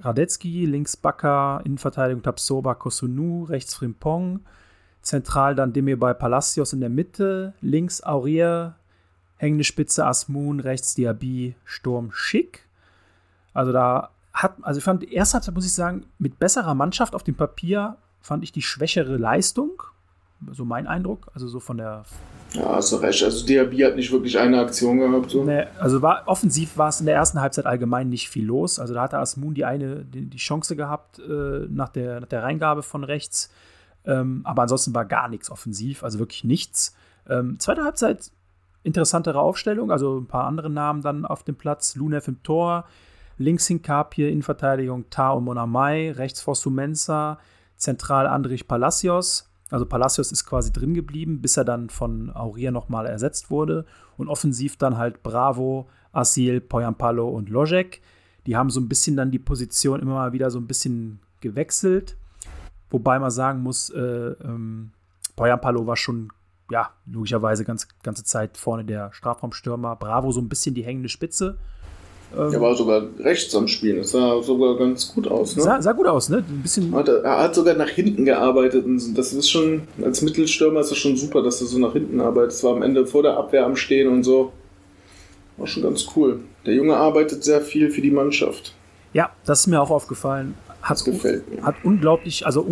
[0.03, 4.41] Radetzky, links Bakker, Innenverteidigung Tapsoba, Kosunu, rechts Frimpong.
[5.03, 7.55] Zentral dann Demir bei Palacios in der Mitte.
[7.61, 8.77] Links Aurier,
[9.37, 12.67] hängende Spitze Asmun, rechts Diaby, Sturm Schick.
[13.55, 17.14] Also da hat, also ich fand, die erste Halbzeit, muss ich sagen, mit besserer Mannschaft
[17.14, 19.83] auf dem Papier fand ich die schwächere Leistung.
[20.53, 21.31] So mein Eindruck.
[21.35, 22.05] Also so von der
[22.53, 23.25] Ja, hast du recht.
[23.25, 25.31] Also Diaby hat nicht wirklich eine Aktion gehabt.
[25.31, 25.45] So.
[25.45, 28.79] Nee, also war, offensiv war es in der ersten Halbzeit allgemein nicht viel los.
[28.79, 32.45] Also da hatte Asmun die eine, die, die Chance gehabt äh, nach, der, nach der
[32.45, 33.51] Reingabe von rechts.
[34.05, 36.95] Ähm, aber ansonsten war gar nichts offensiv, also wirklich nichts.
[37.29, 38.31] Ähm, zweite Halbzeit
[38.85, 41.97] interessantere Aufstellung, also ein paar andere Namen dann auf dem Platz.
[41.97, 42.87] Lunev im Tor,
[43.38, 47.38] links Hinkapie, Innenverteidigung Ta und Monamai, rechts Fosumensa,
[47.77, 49.51] zentral Andrich Palacios.
[49.70, 53.85] Also Palacios ist quasi drin geblieben, bis er dann von Aurier nochmal ersetzt wurde.
[54.16, 58.01] Und offensiv dann halt Bravo, Asil, Poyampalo und Lojek.
[58.46, 62.16] Die haben so ein bisschen dann die Position immer mal wieder so ein bisschen gewechselt.
[62.90, 64.92] Wobei man sagen muss, äh, ähm,
[65.37, 66.31] Poyampalo war schon,
[66.70, 69.96] ja, logischerweise ganz ganze Zeit vorne der Strafraumstürmer.
[69.96, 71.59] Bravo so ein bisschen die hängende Spitze.
[72.37, 73.99] Ähm, Er war sogar rechts am Spielen.
[73.99, 75.57] Das sah sogar ganz gut aus.
[75.57, 75.62] Ne?
[75.62, 76.45] sah, sah gut aus, ne?
[76.49, 76.95] Ein bisschen.
[76.95, 78.85] Hat er, er hat sogar nach hinten gearbeitet.
[78.85, 82.21] Und das ist schon, als Mittelstürmer ist das schon super, dass er so nach hinten
[82.21, 82.53] arbeitet.
[82.53, 84.53] Es war am Ende vor der Abwehr am Stehen und so.
[85.57, 86.41] War schon ganz cool.
[86.67, 88.75] Der Junge arbeitet sehr viel für die Mannschaft.
[89.12, 90.55] Ja, das ist mir auch aufgefallen.
[90.83, 91.62] Hat, Das gefällt mir.
[91.62, 92.64] hat unglaublich, also,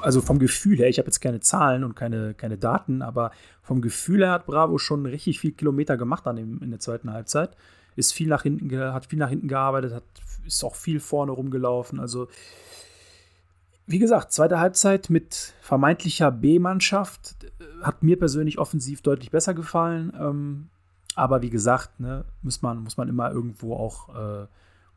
[0.00, 3.80] also vom Gefühl her, ich habe jetzt keine Zahlen und keine, keine Daten, aber vom
[3.80, 7.50] Gefühl her hat Bravo schon richtig viel Kilometer gemacht an dem, in der zweiten Halbzeit.
[7.98, 10.04] Ist viel nach hinten, hat viel nach hinten gearbeitet, hat,
[10.46, 12.00] ist auch viel vorne rumgelaufen.
[12.00, 12.28] Also,
[13.86, 20.12] wie gesagt, zweite Halbzeit mit vermeintlicher B-Mannschaft äh, hat mir persönlich offensiv deutlich besser gefallen.
[20.18, 20.68] Ähm,
[21.14, 24.46] aber wie gesagt, ne, muss, man, muss man immer irgendwo auch äh,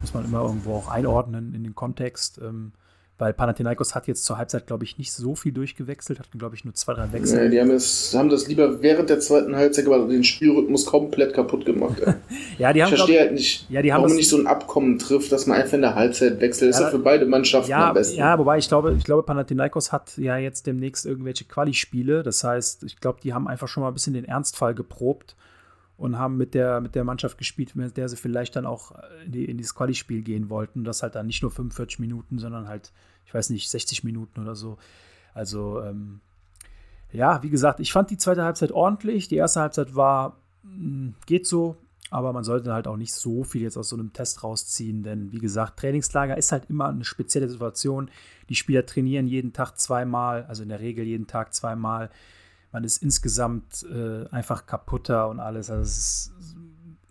[0.02, 2.40] muss man immer irgendwo auch einordnen in den Kontext.
[2.40, 2.74] Ähm,
[3.22, 6.66] weil Panathinaikos hat jetzt zur Halbzeit, glaube ich, nicht so viel durchgewechselt, hat, glaube ich,
[6.66, 7.44] nur zwei, drei Wechsel.
[7.44, 11.36] Nee, die haben, es, haben das lieber während der zweiten Halbzeit aber den Spielrhythmus komplett
[11.36, 12.02] kaputt gemacht.
[12.58, 14.98] Ja, die Ich haben, glaub, verstehe halt nicht, Ja, warum man nicht so ein Abkommen
[14.98, 16.70] trifft, dass man einfach in der Halbzeit wechselt.
[16.72, 18.18] Das ist Ja, ja für beide Mannschaften ja, am besten.
[18.18, 22.24] ja, wobei ich glaube, ich glaube, Panathinaikos hat ja jetzt demnächst irgendwelche Quali-Spiele.
[22.24, 25.36] Das heißt, ich glaube, die haben einfach schon mal ein bisschen den Ernstfall geprobt
[25.98, 28.94] und haben mit der, mit der Mannschaft gespielt, mit der sie vielleicht dann auch
[29.26, 30.84] in, die, in dieses Quali-Spiel gehen wollten.
[30.84, 32.92] Das halt dann nicht nur 45 Minuten, sondern halt,
[33.32, 34.78] ich weiß nicht, 60 Minuten oder so.
[35.34, 36.20] Also, ähm,
[37.14, 39.30] ja, wie gesagt, ich fand die zweite Halbzeit ordentlich.
[39.30, 41.78] Die erste Halbzeit war, mh, geht so,
[42.10, 45.32] aber man sollte halt auch nicht so viel jetzt aus so einem Test rausziehen, denn
[45.32, 48.12] wie gesagt, Trainingslager ist halt immer eine spezielle Situation.
[48.50, 52.10] Die Spieler trainieren jeden Tag zweimal, also in der Regel jeden Tag zweimal.
[52.74, 55.70] Man ist insgesamt äh, einfach kaputter und alles.
[55.70, 56.34] Also es ist,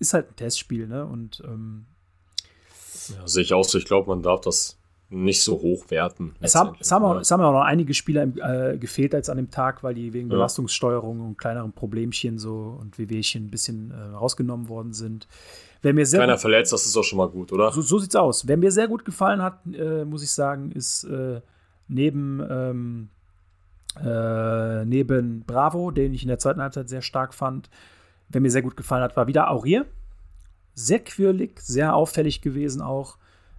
[0.00, 1.06] ist halt ein Testspiel, ne?
[1.06, 1.86] Und ähm,
[3.08, 3.78] Ja, sehe ich auch so.
[3.78, 4.79] Ich glaube, man darf das
[5.12, 6.34] nicht so hoch werten.
[6.40, 7.20] es, haben, es, haben auch, ne?
[7.20, 10.28] es haben auch noch einige Spieler äh, gefehlt als an dem Tag, weil die wegen
[10.28, 10.36] Ja.
[10.36, 15.26] Belastungssteuerung und kleineren Problemchen so und Wehwehchen ein bisschen äh, rausgenommen worden sind.
[15.82, 17.72] Wer mir sehr Keiner gut- verletzt, das ist auch schon mal gut, oder?
[17.72, 18.46] So, so sieht's aus.
[18.46, 21.40] Wer mir sehr gut gefallen hat, äh, muss ich sagen, ist äh,
[21.88, 23.08] neben, ähm,
[24.00, 27.68] äh, neben Bravo, den ich in der zweiten Halbzeit sehr stark fand,
[28.28, 29.86] wer mir sehr gut gefallen hat, war wieder Aurier.
[30.74, 33.16] Sehr quirlig, sehr auffällig gewesen auch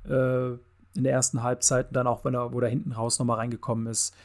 [0.09, 0.51] äh,
[0.95, 1.95] in der ersten Halbzeit.
[1.95, 4.15] Dann auch, wenn er, wo er hinten raus nochmal reingekommen ist.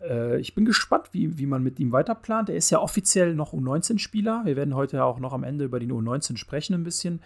[0.00, 2.48] Äh, ich bin gespannt, wie, wie man mit ihm weiterplant.
[2.48, 4.42] Er ist ja offiziell noch U19-Spieler.
[4.44, 7.20] Wir werden heute auch noch am Ende über die U19 sprechen ein bisschen.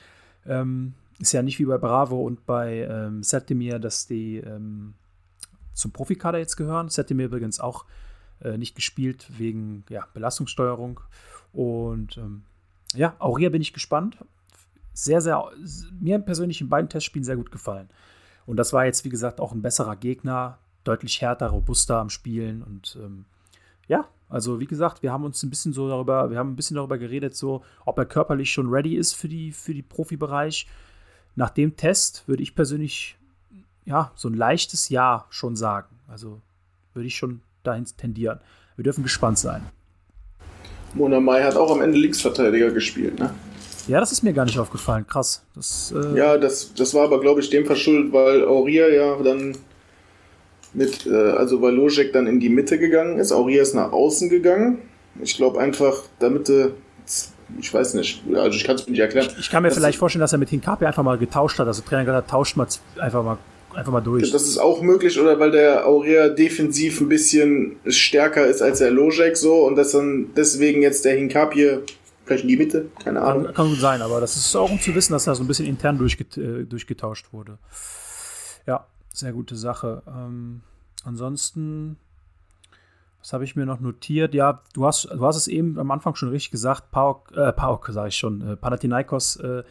[0.47, 4.95] Ähm, ist ja nicht wie bei Bravo und bei ähm, Setemir, dass die ähm,
[5.73, 6.89] zum Profikader jetzt gehören.
[6.89, 7.85] Setemir übrigens auch
[8.43, 11.01] äh, nicht gespielt wegen ja, Belastungssteuerung.
[11.53, 12.43] Und ähm,
[12.95, 14.19] ja, Aurea bin ich gespannt.
[14.95, 15.51] Sehr, sehr,
[15.99, 17.89] mir persönlich in beiden Testspielen sehr gut gefallen.
[18.47, 22.63] Und das war jetzt, wie gesagt, auch ein besserer Gegner, deutlich härter, robuster am Spielen.
[22.63, 23.25] Und ähm,
[23.89, 26.77] ja, also wie gesagt, wir haben uns ein bisschen so darüber, wir haben ein bisschen
[26.77, 30.67] darüber geredet, so, ob er körperlich schon ready ist für die, für die Profibereich.
[31.37, 33.17] Nach dem Test würde ich persönlich
[33.85, 35.89] ja, so ein leichtes Ja schon sagen.
[36.09, 36.41] Also
[36.95, 38.41] würde ich schon dahin tendieren.
[38.77, 39.63] Wir dürfen gespannt sein.
[40.95, 43.33] Mona Mai hat auch am Ende Linksverteidiger gespielt, ne?
[43.89, 45.07] Ja, das ist mir gar nicht aufgefallen.
[45.07, 45.43] Krass.
[45.55, 49.57] Das, äh ja, das, das war aber, glaube ich, dem verschuldet, weil Auria ja dann
[50.73, 53.33] mit, äh, also weil Lojek dann in die Mitte gegangen ist.
[53.33, 54.79] Auria ist nach außen gegangen.
[55.23, 56.73] Ich glaube einfach, damit du
[57.59, 59.29] ich weiß nicht, also ich kann es mir nicht erklären.
[59.33, 61.67] Ich, ich kann mir vielleicht vorstellen, dass er mit Hinkapi einfach mal getauscht hat.
[61.67, 62.67] Also Trainer gesagt tauscht mal
[62.99, 63.39] einfach mal
[63.75, 64.31] einfach mal durch.
[64.31, 68.91] Das ist auch möglich, oder weil der Aurea defensiv ein bisschen stärker ist als der
[68.91, 71.79] Lojek so und dass dann deswegen jetzt der Hinkapi
[72.25, 73.45] vielleicht in die Mitte, keine Ahnung.
[73.47, 75.47] Kann, kann gut sein, aber das ist auch um zu wissen, dass da so ein
[75.47, 77.59] bisschen intern durchget äh, durchgetauscht wurde.
[78.67, 80.03] Ja, sehr gute Sache.
[80.07, 80.63] Ähm,
[81.05, 81.97] ansonsten,
[83.21, 84.35] was habe ich mir noch notiert?
[84.35, 87.89] Ja, du hast, du hast es eben am Anfang schon richtig gesagt, Pauk, äh, Pauk
[87.93, 89.65] sage ich schon, äh, Panathinaikos äh,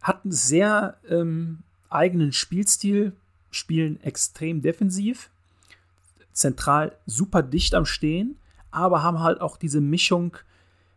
[0.00, 3.12] hat einen sehr ähm, eigenen Spielstil,
[3.50, 5.30] spielen extrem defensiv,
[6.32, 8.36] zentral super dicht am Stehen,
[8.70, 10.36] aber haben halt auch diese Mischung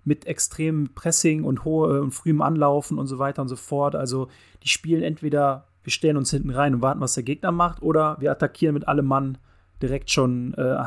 [0.06, 3.96] mit extremem Pressing und hohe und frühem Anlaufen und so weiter und so fort.
[3.96, 4.30] Also
[4.64, 8.18] die spielen entweder, wir stellen uns hinten rein und warten, was der Gegner macht, oder
[8.20, 9.38] wir attackieren mit allem Mann
[9.82, 10.78] direkt schon äh,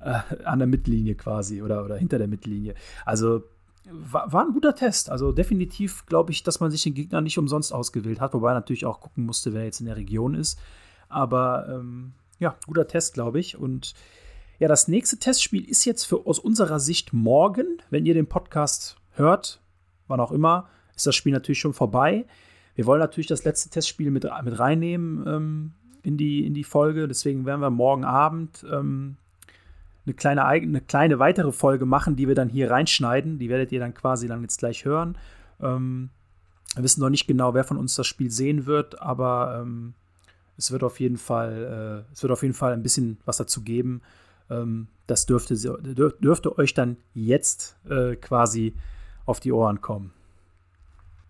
[0.44, 2.74] an der Mittellinie quasi oder, oder hinter der Mittellinie.
[3.04, 3.42] Also
[3.90, 5.10] war, war ein guter Test.
[5.10, 8.86] Also definitiv glaube ich, dass man sich den Gegner nicht umsonst ausgewählt hat, wobei natürlich
[8.86, 10.58] auch gucken musste, wer jetzt in der Region ist.
[11.08, 13.56] Aber ähm, ja, guter Test, glaube ich.
[13.56, 13.94] Und
[14.62, 17.78] ja, das nächste Testspiel ist jetzt für aus unserer Sicht morgen.
[17.90, 19.60] Wenn ihr den Podcast hört,
[20.06, 22.26] wann auch immer, ist das Spiel natürlich schon vorbei.
[22.76, 25.72] Wir wollen natürlich das letzte Testspiel mit, mit reinnehmen ähm,
[26.04, 27.08] in, die, in die Folge.
[27.08, 29.16] Deswegen werden wir morgen Abend ähm,
[30.06, 33.40] eine kleine, eine kleine weitere Folge machen, die wir dann hier reinschneiden.
[33.40, 35.18] Die werdet ihr dann quasi dann jetzt gleich hören.
[35.60, 36.10] Ähm,
[36.76, 39.94] wir wissen noch nicht genau, wer von uns das Spiel sehen wird, aber ähm,
[40.56, 43.62] es wird auf jeden Fall, äh, es wird auf jeden Fall ein bisschen was dazu
[43.62, 44.02] geben.
[44.52, 48.74] Ähm, das dürfte, dürfte euch dann jetzt äh, quasi
[49.26, 50.12] auf die Ohren kommen.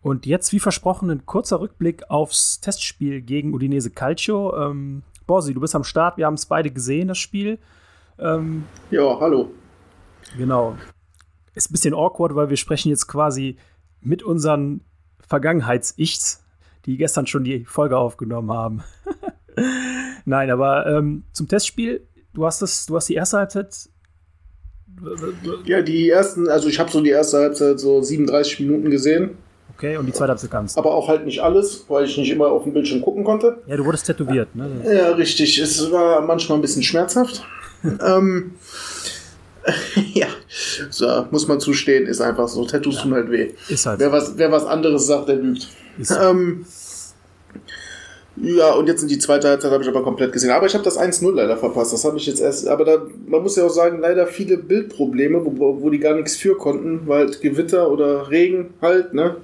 [0.02, 4.56] Und jetzt, wie versprochen, ein kurzer Rückblick aufs Testspiel gegen Udinese Calcio.
[4.56, 7.58] Ähm, Borsi, du bist am Start, wir haben es beide gesehen, das Spiel.
[8.18, 9.50] Ähm, ja, hallo.
[10.36, 10.76] Genau.
[11.54, 13.56] Ist ein bisschen awkward, weil wir sprechen jetzt quasi
[14.00, 14.82] mit unseren
[15.20, 16.44] Vergangenheits-Ichs,
[16.86, 18.82] die gestern schon die Folge aufgenommen haben.
[20.24, 23.88] Nein, aber ähm, zum Testspiel, du hast das, du hast die erste Halbzeit.
[25.64, 29.38] Ja, die ersten, also ich habe so die erste Halbzeit so 37 Minuten gesehen.
[29.76, 30.76] Okay, und die zweite Halbzeit ganz.
[30.76, 33.62] Aber auch halt nicht alles, weil ich nicht immer auf dem Bildschirm gucken konnte.
[33.66, 34.68] Ja, du wurdest tätowiert, ne?
[34.84, 35.58] Ja, richtig.
[35.58, 37.42] Es war manchmal ein bisschen schmerzhaft
[37.84, 38.52] ähm,
[40.14, 40.26] ja,
[40.90, 42.64] so, muss man zustehen, ist einfach so.
[42.64, 43.02] Tattoos ja.
[43.02, 43.50] tun halt weh.
[43.68, 44.12] Ist halt wer, so.
[44.12, 45.68] was, wer was anderes sagt, der lügt.
[46.20, 46.64] Ähm,
[48.36, 50.50] ja, und jetzt in die zweite Halbzeit habe ich aber komplett gesehen.
[50.50, 51.92] Aber ich habe das 1-0 leider verpasst.
[51.92, 52.66] Das habe ich jetzt erst.
[52.66, 56.36] Aber da, man muss ja auch sagen, leider viele Bildprobleme, wo, wo die gar nichts
[56.36, 59.36] für konnten, weil halt Gewitter oder Regen halt, ne?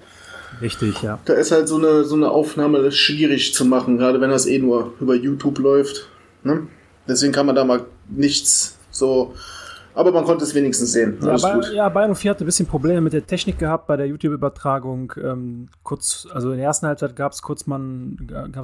[0.62, 1.18] Richtig, ja.
[1.24, 4.58] Da ist halt so eine, so eine Aufnahme schwierig zu machen, gerade wenn das eh
[4.58, 6.08] nur über YouTube läuft.
[6.42, 6.66] Ne?
[7.06, 9.34] Deswegen kann man da mal nichts so.
[9.98, 11.18] Aber man konnte es wenigstens sehen.
[11.20, 14.06] Ja, bei, ja, Bayern 4 hatte ein bisschen Probleme mit der Technik gehabt bei der
[14.06, 15.12] YouTube-Übertragung.
[15.20, 17.64] Ähm, kurz, also in der ersten Halbzeit gab es kurz,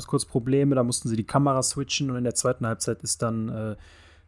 [0.06, 3.48] kurz Probleme, da mussten sie die Kamera switchen und in der zweiten Halbzeit ist dann
[3.48, 3.74] äh,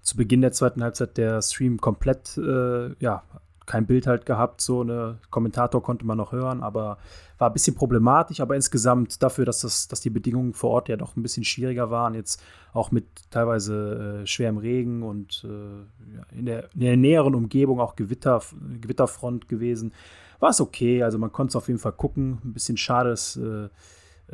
[0.02, 3.22] zu Beginn der zweiten Halbzeit der Stream komplett, äh, ja,
[3.66, 6.98] kein Bild halt gehabt, so eine Kommentator konnte man noch hören, aber
[7.38, 10.96] war ein bisschen problematisch, aber insgesamt dafür, dass, das, dass die Bedingungen vor Ort ja
[10.96, 16.46] doch ein bisschen schwieriger waren, jetzt auch mit teilweise äh, schwerem Regen und äh, in,
[16.46, 18.40] der, in, der, näheren Umgebung auch Gewitter,
[18.80, 19.92] Gewitterfront gewesen,
[20.38, 21.02] war es okay.
[21.02, 22.38] Also man konnte es auf jeden Fall gucken.
[22.44, 23.68] Ein bisschen schade, dass, äh,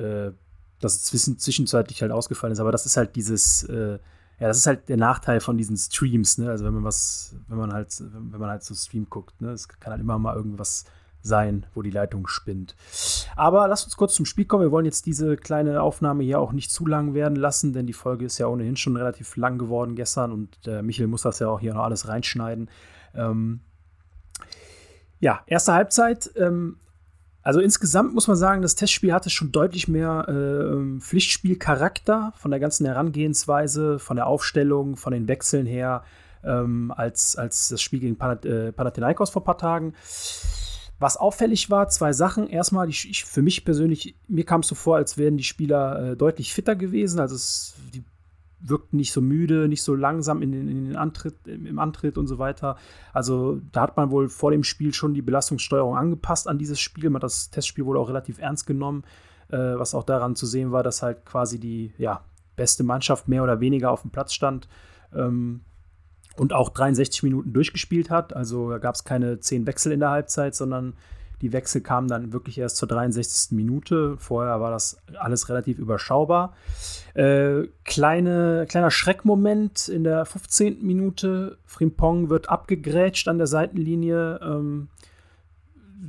[0.00, 0.32] äh
[0.80, 4.00] dass es zwischenzeitlich halt ausgefallen ist, aber das ist halt dieses äh,
[4.38, 6.50] ja, das ist halt der Nachteil von diesen Streams, ne?
[6.50, 9.50] Also wenn man was, wenn man halt, wenn man halt so Stream guckt, ne?
[9.50, 10.84] Es kann halt immer mal irgendwas
[11.22, 12.74] sein, wo die Leitung spinnt.
[13.36, 14.64] Aber lasst uns kurz zum Spiel kommen.
[14.64, 17.92] Wir wollen jetzt diese kleine Aufnahme hier auch nicht zu lang werden lassen, denn die
[17.92, 21.48] Folge ist ja ohnehin schon relativ lang geworden gestern und äh, Michael muss das ja
[21.48, 22.68] auch hier noch alles reinschneiden.
[23.14, 23.60] Ähm,
[25.20, 26.30] ja, erste Halbzeit.
[26.36, 26.78] Ähm,
[27.42, 32.60] also insgesamt muss man sagen, das Testspiel hatte schon deutlich mehr äh, Pflichtspielcharakter von der
[32.60, 36.04] ganzen Herangehensweise, von der Aufstellung, von den Wechseln her,
[36.44, 39.94] ähm, als, als das Spiel gegen Panat äh, Panathinaikos vor ein paar Tagen.
[41.00, 42.48] Was auffällig war, zwei Sachen.
[42.48, 46.12] Erstmal, ich, ich, für mich persönlich, mir kam es so vor, als wären die Spieler
[46.12, 47.18] äh, deutlich fitter gewesen.
[47.18, 48.04] Also es, die
[48.62, 52.26] wirkten nicht so müde, nicht so langsam in den, in den Antritt, im Antritt und
[52.26, 52.76] so weiter.
[53.12, 57.10] Also da hat man wohl vor dem Spiel schon die Belastungssteuerung angepasst an dieses Spiel.
[57.10, 59.04] Man hat das Testspiel wohl auch relativ ernst genommen,
[59.48, 62.24] äh, was auch daran zu sehen war, dass halt quasi die ja,
[62.56, 64.68] beste Mannschaft mehr oder weniger auf dem Platz stand.
[65.14, 65.62] Ähm,
[66.36, 68.34] und auch 63 Minuten durchgespielt hat.
[68.34, 70.94] Also da gab es keine zehn Wechsel in der Halbzeit, sondern
[71.42, 73.50] die Wechsel kamen dann wirklich erst zur 63.
[73.56, 74.16] Minute.
[74.16, 76.54] Vorher war das alles relativ überschaubar.
[77.14, 80.86] Äh, kleine, kleiner Schreckmoment in der 15.
[80.86, 81.58] Minute.
[81.66, 84.38] Frimpong wird abgegrätscht an der Seitenlinie.
[84.40, 84.88] Ähm,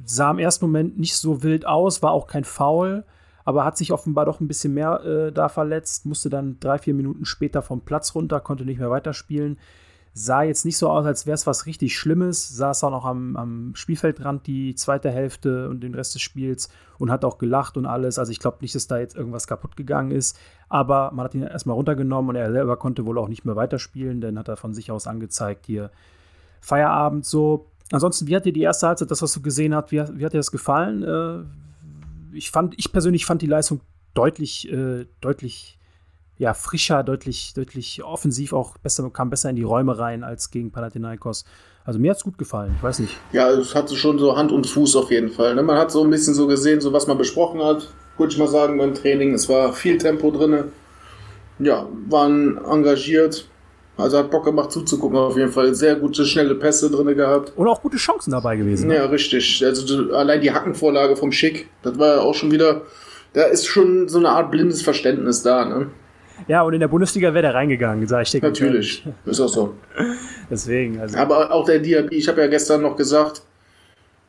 [0.06, 3.04] sah im ersten Moment nicht so wild aus, war auch kein Foul,
[3.44, 6.94] aber hat sich offenbar doch ein bisschen mehr äh, da verletzt, musste dann drei, vier
[6.94, 9.58] Minuten später vom Platz runter, konnte nicht mehr weiterspielen
[10.16, 13.36] sah jetzt nicht so aus, als wäre es was richtig Schlimmes, saß auch noch am,
[13.36, 17.88] am, Spielfeldrand die zweite Hälfte und den Rest des Spiels und hat auch gelacht und
[17.88, 18.20] alles.
[18.20, 20.38] Also ich glaube nicht, dass da jetzt irgendwas kaputt gegangen ist,
[20.70, 24.22] aber man hat ihn erstmal runtergenommen und er selber konnte wohl auch nicht mehr weiterspielen,
[24.22, 25.90] denn hat er von sich aus angezeigt, hier
[26.62, 27.68] Feierabend so.
[27.92, 30.34] Ansonsten, wie hat dir die erste Halbzeit, das, was du gesehen hast, wie, wie hat
[30.34, 31.04] dir das gefallen?
[31.04, 33.82] Äh, ich fand, ich persönlich fand die Leistung
[34.14, 35.80] deutlich, äh, deutlich
[36.38, 40.72] ja, frischer, deutlich, deutlich offensiv auch besser, kam besser in die Räume rein als gegen
[40.72, 41.46] Panathinaikos.
[41.86, 43.18] Also mir hat es gut gefallen, ich weiß nicht.
[43.34, 45.56] Ja, es hatte schon so Hand und Fuß auf jeden Fall.
[45.56, 45.64] Ne?
[45.64, 48.48] Man hat so ein bisschen so gesehen, so was man besprochen hat, würde ich mal
[48.48, 49.34] sagen, beim Training.
[49.34, 50.72] Es war viel Tempo drin.
[51.60, 53.48] Ja, waren engagiert.
[53.96, 55.76] Also hat Bock gemacht zuzugucken auf jeden Fall.
[55.76, 57.54] Sehr gute, schnelle Pässe drin gehabt.
[57.56, 58.88] Und auch gute Chancen dabei gewesen.
[58.88, 58.96] Ne?
[58.96, 59.64] Ja, richtig.
[59.64, 62.82] Also allein die Hackenvorlage vom Schick, das war ja auch schon wieder,
[63.34, 65.66] da ist schon so eine Art blindes Verständnis da.
[65.66, 65.92] Ne?
[66.48, 68.42] Ja, und in der Bundesliga wäre der reingegangen, sage ich dir.
[68.42, 69.74] Natürlich, ist auch so.
[70.50, 71.00] Deswegen.
[71.00, 71.18] Also.
[71.18, 73.44] Aber auch der Diaby, ich habe ja gestern noch gesagt,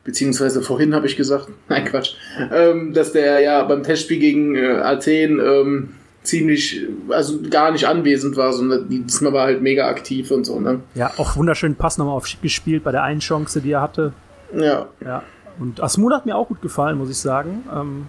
[0.05, 2.15] beziehungsweise vorhin habe ich gesagt, nein Quatsch,
[2.53, 8.37] ähm, dass der ja beim Testspiel gegen äh, Athen ähm, ziemlich, also gar nicht anwesend
[8.37, 10.61] war, sondern diesmal war halt mega aktiv und so.
[10.61, 10.81] Ne?
[10.95, 14.13] Ja, auch wunderschönen Pass nochmal auf Schick gespielt bei der einen Chance, die er hatte.
[14.57, 14.87] Ja.
[15.05, 15.23] Ja.
[15.59, 17.65] Und Asmun hat mir auch gut gefallen, muss ich sagen.
[17.75, 18.07] Ähm,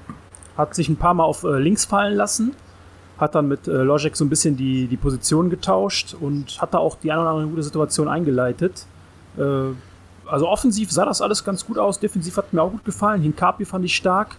[0.57, 2.55] hat sich ein paar Mal auf äh, links fallen lassen
[3.17, 6.79] hat dann mit äh, Logic so ein bisschen die, die Position getauscht und hat da
[6.79, 8.85] auch die eine oder andere gute Situation eingeleitet.
[9.37, 9.71] Äh,
[10.25, 13.21] also offensiv sah das alles ganz gut aus, defensiv hat mir auch gut gefallen.
[13.21, 14.37] Hinkapi fand ich stark.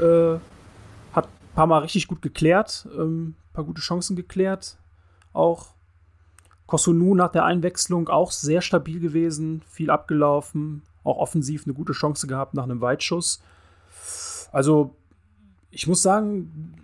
[0.00, 0.38] Äh,
[1.12, 4.78] hat ein paar Mal richtig gut geklärt, ähm, ein paar gute Chancen geklärt.
[5.32, 5.68] Auch
[6.66, 12.26] Kosunu nach der Einwechslung auch sehr stabil gewesen, viel abgelaufen, auch offensiv eine gute Chance
[12.26, 13.42] gehabt nach einem Weitschuss.
[14.52, 14.94] Also,
[15.70, 16.74] ich muss sagen,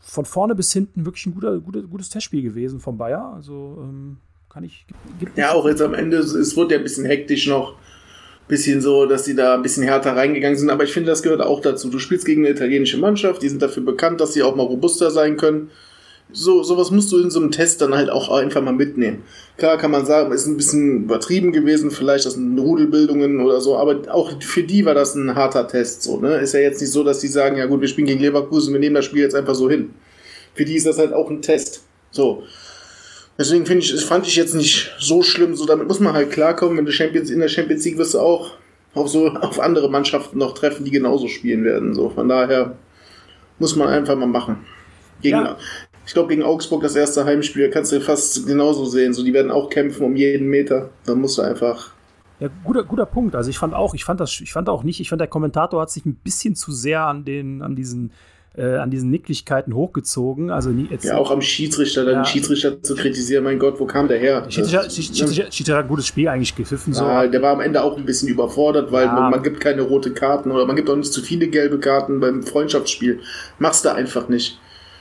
[0.00, 3.32] von vorne bis hinten wirklich ein guter, guter, gutes Testspiel gewesen von Bayer.
[3.34, 4.86] Also ähm, kann ich.
[5.36, 7.74] ja, auch jetzt am Ende, es wurde ja ein bisschen hektisch noch.
[8.46, 10.70] Bisschen so, dass sie da ein bisschen härter reingegangen sind.
[10.70, 11.90] Aber ich finde, das gehört auch dazu.
[11.90, 15.10] Du spielst gegen eine italienische Mannschaft, die sind dafür bekannt, dass sie auch mal robuster
[15.10, 15.70] sein können
[16.32, 19.22] so sowas musst du in so einem Test dann halt auch einfach mal mitnehmen.
[19.56, 23.76] Klar kann man sagen, ist ein bisschen übertrieben gewesen, vielleicht das sind Rudelbildungen oder so,
[23.76, 26.02] aber auch für die war das ein harter Test.
[26.02, 26.36] So, ne?
[26.36, 28.80] Ist ja jetzt nicht so, dass die sagen, ja gut, wir spielen gegen Leverkusen, wir
[28.80, 29.90] nehmen das Spiel jetzt einfach so hin.
[30.54, 31.82] Für die ist das halt auch ein Test.
[32.10, 32.42] So.
[33.38, 35.54] Deswegen finde ich, fand ich jetzt nicht so schlimm.
[35.54, 36.76] So, damit muss man halt klarkommen.
[36.76, 38.52] Wenn du Champions in der Champions League wirst du auch
[38.94, 41.94] auf so auf andere Mannschaften noch treffen, die genauso spielen werden.
[41.94, 42.76] So, von daher
[43.60, 44.66] muss man einfach mal machen.
[45.20, 45.56] Gegen, ja
[46.08, 49.12] ich glaube, gegen Augsburg das erste Heimspiel kannst du fast genauso sehen.
[49.12, 50.88] So, die werden auch kämpfen um jeden Meter.
[51.04, 51.90] Da musst du einfach.
[52.40, 53.36] Ja, guter, guter Punkt.
[53.36, 55.82] Also ich fand auch, ich fand das, ich fand auch nicht, ich fand der Kommentator
[55.82, 58.12] hat sich ein bisschen zu sehr an den, an diesen
[58.56, 60.50] äh, an diesen Nicklichkeiten hochgezogen.
[60.50, 62.22] Also jetzt, ja, auch am Schiedsrichter, dann ja.
[62.22, 64.46] den Schiedsrichter zu kritisieren, mein Gott, wo kam der her?
[64.48, 66.94] Schiedsrichter, Schiedsrichter, Schiedsrichter hat ein gutes Spiel eigentlich gepfiffen.
[66.94, 67.04] So.
[67.04, 69.12] Ja, der war am Ende auch ein bisschen überfordert, weil ja.
[69.12, 72.18] man, man, gibt keine rote Karten oder man gibt auch nicht zu viele gelbe Karten
[72.18, 73.20] beim Freundschaftsspiel.
[73.58, 74.58] Machst du einfach nicht.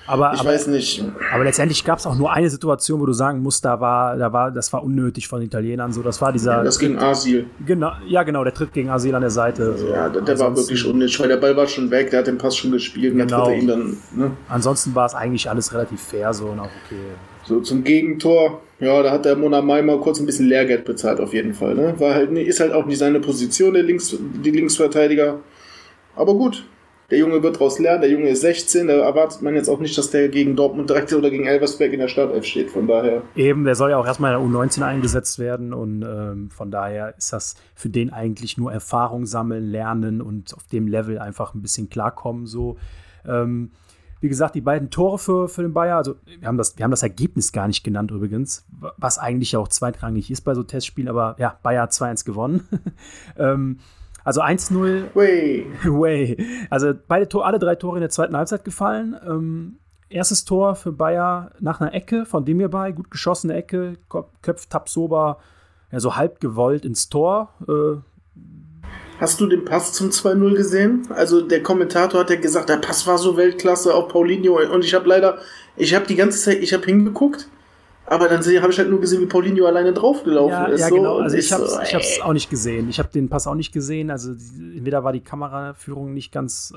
[0.07, 1.03] Aber, ich aber, weiß nicht.
[1.33, 4.31] Aber letztendlich gab es auch nur eine Situation, wo du sagen musst, da war, da
[4.31, 5.91] war, das war unnötig von den Italienern.
[5.91, 6.63] So, das war dieser.
[6.63, 7.45] Das ging Asil.
[7.65, 9.77] Genau, ja, genau, der Tritt gegen Asil an der Seite.
[9.77, 9.89] So.
[9.89, 12.37] Ja, der, der war wirklich unnötig, weil der Ball war schon weg, der hat den
[12.37, 13.49] Pass schon gespielt genau.
[13.49, 13.97] dann dann.
[14.15, 14.31] Ne?
[14.49, 17.01] Ansonsten war es eigentlich alles relativ fair so und auch okay.
[17.45, 21.33] So zum Gegentor, ja, da hat der Monamai mal kurz ein bisschen Lehrgeld bezahlt, auf
[21.33, 21.75] jeden Fall.
[21.75, 21.93] Ne?
[21.97, 25.39] War halt, ist halt auch nicht seine Position, der Links, die Linksverteidiger.
[26.15, 26.65] Aber gut,
[27.09, 29.97] der Junge wird daraus lernen, der Junge ist 16, da erwartet man jetzt auch nicht,
[29.97, 32.69] dass der gegen Dortmund direkt oder gegen Elversberg in der Startelf steht.
[32.69, 33.21] Von daher.
[33.35, 37.15] Eben, der soll ja auch erstmal in der U19 eingesetzt werden und ähm, von daher
[37.17, 41.61] ist das für den eigentlich nur Erfahrung sammeln, lernen und auf dem Level einfach ein
[41.61, 42.45] bisschen klarkommen.
[42.45, 42.77] So.
[43.25, 43.71] Ähm,
[44.19, 46.91] wie gesagt, die beiden Tore für, für den Bayer, also wir haben, das, wir haben
[46.91, 48.65] das Ergebnis gar nicht genannt übrigens,
[48.97, 52.67] was eigentlich auch zweitrangig ist bei so Testspielen, aber ja, Bayer hat 2-1 gewonnen.
[53.37, 53.79] ähm,
[54.27, 55.15] also 1-0.
[55.15, 55.65] Way.
[55.85, 56.37] Way.
[56.69, 59.15] Also beide Tor, alle drei Tore in der zweiten Halbzeit gefallen.
[59.25, 59.77] Ähm,
[60.09, 63.93] erstes Tor für Bayer nach einer Ecke von dem hierbei, gut geschossene Ecke,
[64.41, 65.39] köpft Tapsoba
[65.93, 67.53] ja, so halb gewollt ins Tor.
[67.69, 68.01] Äh,
[69.17, 71.07] Hast du den Pass zum 2-0 gesehen?
[71.09, 74.93] Also der Kommentator hat ja gesagt, der Pass war so Weltklasse auf Paulinho und ich
[74.93, 75.37] habe leider,
[75.77, 77.47] ich habe die ganze Zeit, ich habe hingeguckt
[78.09, 80.79] aber dann habe ich halt nur gesehen, wie Paulinho alleine draufgelaufen ja, ist.
[80.79, 80.95] Ja, so.
[80.95, 81.17] genau.
[81.17, 82.87] Also ich habe so, es ich auch nicht gesehen.
[82.89, 84.09] Ich habe den Pass auch nicht gesehen.
[84.09, 86.73] Also entweder war die Kameraführung nicht ganz.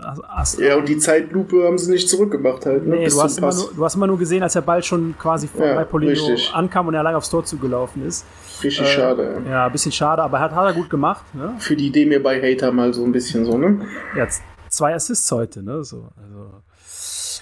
[0.58, 2.84] Ja, und die Zeitlupe haben sie nicht zurückgemacht halt.
[2.84, 5.48] Ne, nee, du hast, nur, du hast, immer nur, gesehen, als der Ball schon quasi
[5.56, 6.52] ja, bei Paulinho richtig.
[6.52, 8.26] ankam und er allein aufs Tor zugelaufen ist.
[8.64, 9.42] Richtig äh, schade.
[9.44, 9.50] Ja.
[9.50, 11.24] ja, ein bisschen schade, aber hat, hat er gut gemacht.
[11.32, 11.54] Ne?
[11.58, 13.86] Für die Idee mir bei Hater mal so ein bisschen so, ne?
[14.16, 14.26] Ja,
[14.68, 15.84] zwei Assists heute, ne?
[15.84, 16.62] So, also.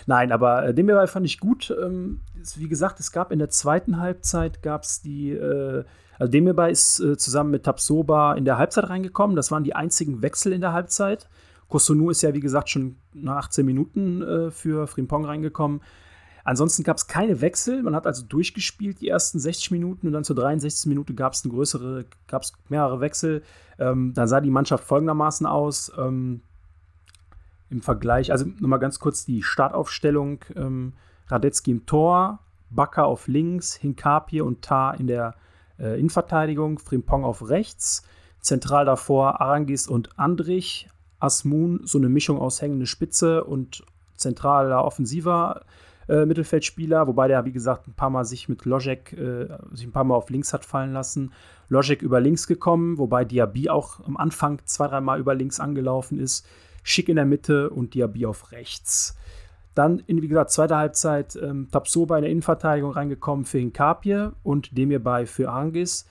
[0.08, 1.74] Nein, aber äh, den fand ich gut.
[1.82, 2.20] Ähm,
[2.56, 5.84] wie gesagt, es gab in der zweiten Halbzeit gab es die, äh,
[6.18, 9.36] also Demirbay ist äh, zusammen mit Tapsoba in der Halbzeit reingekommen.
[9.36, 11.28] Das waren die einzigen Wechsel in der Halbzeit.
[11.68, 15.80] Kosunu ist ja, wie gesagt, schon nach 18 Minuten äh, für Frimpong reingekommen.
[16.44, 17.82] Ansonsten gab es keine Wechsel.
[17.82, 20.86] Man hat also durchgespielt die ersten 60 Minuten und dann zur 63.
[20.86, 23.42] Minute gab es eine größere, gab es mehrere Wechsel.
[23.78, 25.92] Ähm, dann sah die Mannschaft folgendermaßen aus.
[25.98, 26.40] Ähm,
[27.70, 30.44] im Vergleich, also nochmal ganz kurz die Startaufstellung.
[30.56, 30.94] Ähm,
[31.28, 35.34] Radetzky im Tor, Bakker auf links, Hinkapie und Tar in der
[35.78, 38.02] äh, Innenverteidigung, Frimpong auf rechts,
[38.40, 43.84] zentral davor Arangis und Andrich, Asmun, so eine Mischung aus hängende Spitze und
[44.16, 45.62] zentraler offensiver
[46.08, 49.92] äh, Mittelfeldspieler, wobei der, wie gesagt, ein paar Mal sich mit Lojek, äh, sich ein
[49.92, 51.32] paar Mal auf links hat fallen lassen.
[51.68, 56.46] Lojek über links gekommen, wobei Diaby auch am Anfang zwei, dreimal über links angelaufen ist.
[56.82, 59.17] Schick in der Mitte und Diaby auf rechts.
[59.78, 64.76] Dann, in, wie gesagt, zweite Halbzeit ähm, Tapsoba in der Innenverteidigung reingekommen für Hinkapie und
[64.76, 66.04] Demirbay für Angis.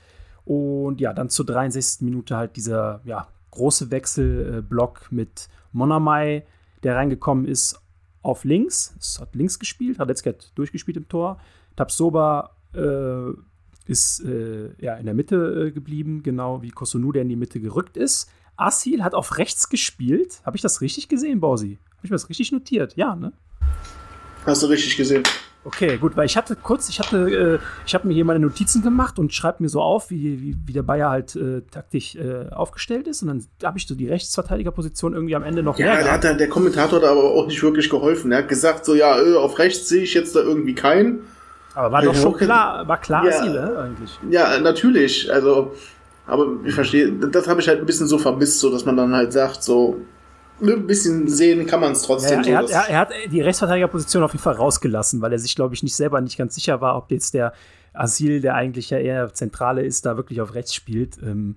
[0.46, 2.06] Und ja, dann zur 63.
[2.06, 6.46] Minute halt dieser ja, große Wechselblock äh, mit Monamai,
[6.84, 7.82] der reingekommen ist
[8.22, 8.96] auf links.
[9.02, 11.38] Es hat links gespielt, hat jetzt durchgespielt im Tor.
[11.76, 13.34] Tapsoba äh,
[13.86, 17.60] ist äh, ja, in der Mitte äh, geblieben, genau wie Kosunu, der in die Mitte
[17.60, 18.32] gerückt ist.
[18.56, 20.42] Asil hat auf rechts gespielt.
[20.46, 21.80] Habe ich das richtig gesehen, Bausi?
[21.98, 22.96] Habe ich mir das richtig notiert?
[22.96, 23.34] Ja, ne?
[24.46, 25.24] Hast du richtig gesehen.
[25.68, 28.82] Okay, gut, weil ich hatte kurz, ich hatte, äh, ich habe mir hier meine Notizen
[28.82, 32.48] gemacht und schreibe mir so auf, wie, wie, wie der Bayer halt äh, taktisch äh,
[32.52, 33.22] aufgestellt ist.
[33.22, 36.06] Und dann habe ich so die Rechtsverteidigerposition irgendwie am Ende noch ja, mehr.
[36.06, 38.32] Ja, hat der, der Kommentator hat aber auch nicht wirklich geholfen.
[38.32, 41.24] Er hat gesagt, so, ja, äh, auf rechts sehe ich jetzt da irgendwie keinen.
[41.76, 44.18] Aber war doch schon klar, war klar, ja, ne, eigentlich.
[44.30, 45.32] Ja, natürlich.
[45.32, 45.76] Also,
[46.26, 49.14] aber ich verstehe, das habe ich halt ein bisschen so vermisst, so dass man dann
[49.14, 50.00] halt sagt, so,
[50.62, 52.44] ein bisschen sehen kann man es trotzdem.
[52.44, 55.56] Ja, er, hat, er, er, hat die Rechtsverteidigerposition auf jeden Fall rausgelassen, weil er sich,
[55.56, 57.54] glaube ich, nicht selber nicht ganz sicher war, ob jetzt der
[57.94, 61.18] Asyl, der eigentlich ja eher Zentrale ist, da wirklich auf rechts spielt.
[61.22, 61.56] Ähm,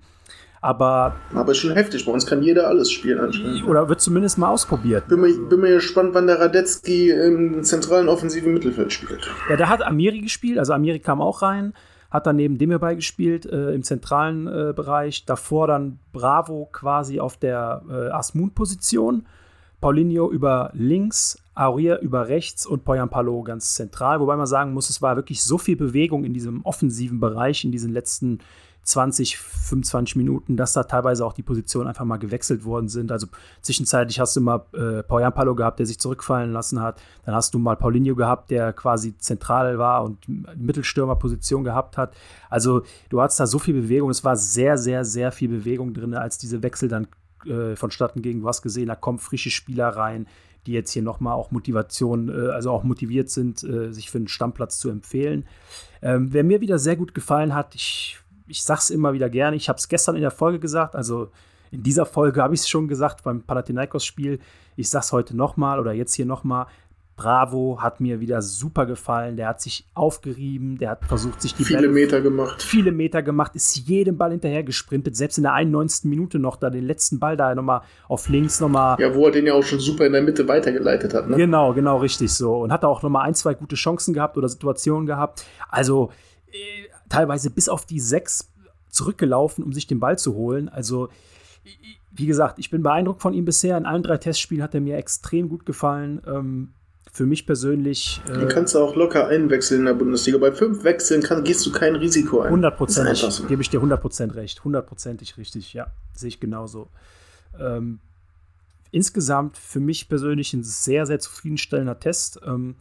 [0.61, 1.15] aber.
[1.33, 2.05] Aber ist schon heftig.
[2.05, 3.67] Bei uns kann jeder alles spielen anscheinend.
[3.67, 5.07] Oder wird zumindest mal ausprobiert.
[5.07, 9.27] Bin, mir, bin mir gespannt, wann der Radetzky im zentralen offensiven Mittelfeld spielt.
[9.49, 10.59] Ja, da hat Amiri gespielt.
[10.59, 11.73] Also Amiri kam auch rein
[12.11, 15.25] hat dann neben dem hierbei gespielt äh, im zentralen äh, Bereich.
[15.25, 19.25] Davor dann Bravo quasi auf der äh, Asmun-Position.
[19.79, 24.19] Paulinho über links, Aurier über rechts und Poyampalo ganz zentral.
[24.19, 27.71] Wobei man sagen muss, es war wirklich so viel Bewegung in diesem offensiven Bereich in
[27.71, 28.39] diesen letzten
[28.83, 33.11] 20, 25 Minuten, dass da teilweise auch die Positionen einfach mal gewechselt worden sind.
[33.11, 33.27] Also
[33.61, 37.01] zwischenzeitlich hast du mal äh, Paul gehabt, der sich zurückfallen lassen hat.
[37.25, 40.27] Dann hast du mal Paulinho gehabt, der quasi zentral war und
[40.57, 42.15] Mittelstürmerposition gehabt hat.
[42.49, 44.09] Also du hattest da so viel Bewegung.
[44.09, 47.07] Es war sehr, sehr, sehr viel Bewegung drin, als diese Wechsel dann
[47.45, 48.41] äh, vonstatten gingen.
[48.41, 50.27] Du hast gesehen, da kommen frische Spieler rein
[50.67, 54.27] die jetzt hier nochmal auch Motivation, äh, also auch motiviert sind, äh, sich für einen
[54.27, 55.45] Stammplatz zu empfehlen.
[56.01, 58.19] Ähm, wer mir wieder sehr gut gefallen hat, ich
[58.51, 61.31] ich sage es immer wieder gerne, ich habe es gestern in der Folge gesagt, also
[61.71, 64.39] in dieser Folge habe ich es schon gesagt beim Panathinaikos-Spiel,
[64.75, 66.67] ich sage es heute nochmal oder jetzt hier nochmal,
[67.21, 69.37] Bravo hat mir wieder super gefallen.
[69.37, 72.63] Der hat sich aufgerieben, der hat versucht, sich die Viele Bälle, Meter gemacht.
[72.63, 76.05] viele Meter gemacht, ist jedem Ball hinterher gesprintet, selbst in der 91.
[76.05, 78.99] Minute noch da den letzten Ball da nochmal auf links nochmal.
[78.99, 81.29] Ja, wo er den ja auch schon super in der Mitte weitergeleitet hat.
[81.29, 81.35] Ne?
[81.37, 82.55] Genau, genau, richtig so.
[82.55, 85.45] Und hat auch nochmal ein, zwei gute Chancen gehabt oder Situationen gehabt.
[85.69, 86.09] Also
[86.51, 86.55] äh,
[87.11, 88.51] teilweise bis auf die sechs
[88.89, 90.69] zurückgelaufen, um sich den Ball zu holen.
[90.69, 91.09] Also,
[92.11, 93.77] wie gesagt, ich bin beeindruckt von ihm bisher.
[93.77, 96.21] In allen drei Testspielen hat er mir extrem gut gefallen.
[96.25, 96.73] Ähm,
[97.11, 98.21] für mich persönlich.
[98.25, 100.37] Den kannst du auch locker einwechseln in der Bundesliga.
[100.37, 102.51] Bei fünf Wechseln kann, gehst du kein Risiko ein.
[102.51, 103.45] Hundertprozentig, so.
[103.47, 104.63] gebe ich dir hundertprozentig recht.
[104.63, 105.87] Hundertprozentig richtig, ja.
[106.13, 106.87] Sehe ich genauso.
[107.59, 107.99] Ähm,
[108.91, 112.39] insgesamt für mich persönlich ein sehr, sehr zufriedenstellender Test.
[112.45, 112.75] Ähm,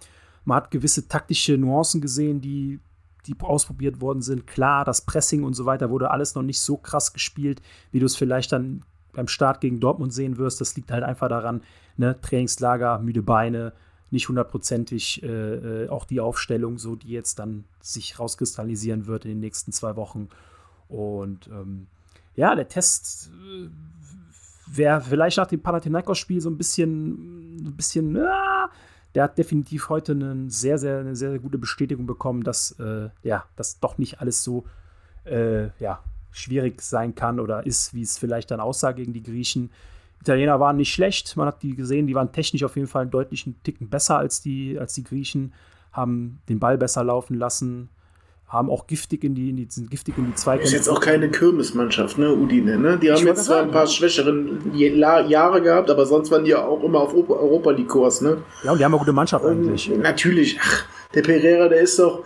[0.44, 2.78] man hat gewisse taktische Nuancen gesehen, die,
[3.30, 4.46] die ausprobiert worden sind.
[4.46, 7.62] Klar, das Pressing und so weiter wurde alles noch nicht so krass gespielt,
[7.92, 10.60] wie du es vielleicht dann beim Start gegen Dortmund sehen wirst.
[10.60, 11.62] Das liegt halt einfach daran,
[11.96, 13.72] ne, Trainingslager, müde Beine,
[14.10, 19.32] nicht hundertprozentig äh, äh, auch die Aufstellung, so die jetzt dann sich rauskristallisieren wird in
[19.32, 20.28] den nächsten zwei Wochen.
[20.88, 21.86] Und ähm,
[22.34, 23.68] ja, der Test äh,
[24.66, 28.70] wäre vielleicht nach dem Panathinaikos-Spiel so ein bisschen, ein bisschen, ah,
[29.14, 33.08] der hat definitiv heute eine sehr, sehr, eine sehr, sehr gute Bestätigung bekommen, dass äh,
[33.22, 34.64] ja, das doch nicht alles so
[35.24, 39.70] äh, ja, schwierig sein kann oder ist, wie es vielleicht dann aussah gegen die Griechen.
[40.20, 43.11] Italiener waren nicht schlecht, man hat die gesehen, die waren technisch auf jeden Fall einen
[43.11, 45.54] deutlichen Ticken besser als die, als die Griechen,
[45.92, 47.88] haben den Ball besser laufen lassen,
[48.51, 50.74] haben auch giftig in die, in die, sind giftig in die Ist Zweikämpfe.
[50.74, 52.98] jetzt auch keine Kirmesmannschaft, ne, Udine, ne?
[52.98, 56.64] Die haben jetzt zwar sagen, ein paar schwächeren Jahre gehabt, aber sonst waren die ja
[56.64, 58.38] auch immer auf Europa, League Kurs, ne?
[58.64, 59.88] Ja, und die haben eine gute Mannschaft eigentlich.
[59.96, 60.84] Natürlich, ach,
[61.14, 62.24] der Pereira, der ist doch,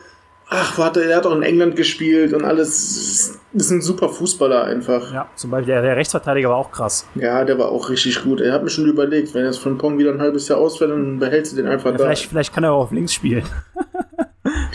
[0.48, 5.12] ach, warte, der hat doch in England gespielt und alles, ist ein super Fußballer einfach.
[5.12, 7.06] Ja, zum Beispiel der, der Rechtsverteidiger war auch krass.
[7.16, 8.40] Ja, der war auch richtig gut.
[8.40, 11.18] Er hat mir schon überlegt, wenn jetzt von Pong wieder ein halbes Jahr ausfällt, dann
[11.18, 12.04] behältst du den einfach Ja, da.
[12.04, 13.44] vielleicht, vielleicht kann er auch auf links spielen.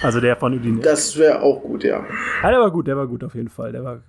[0.02, 0.82] also der von Udine.
[0.82, 2.06] Das wäre auch gut, ja.
[2.44, 3.72] Ja, der war gut, der war gut auf jeden Fall.
[3.72, 4.00] Der war,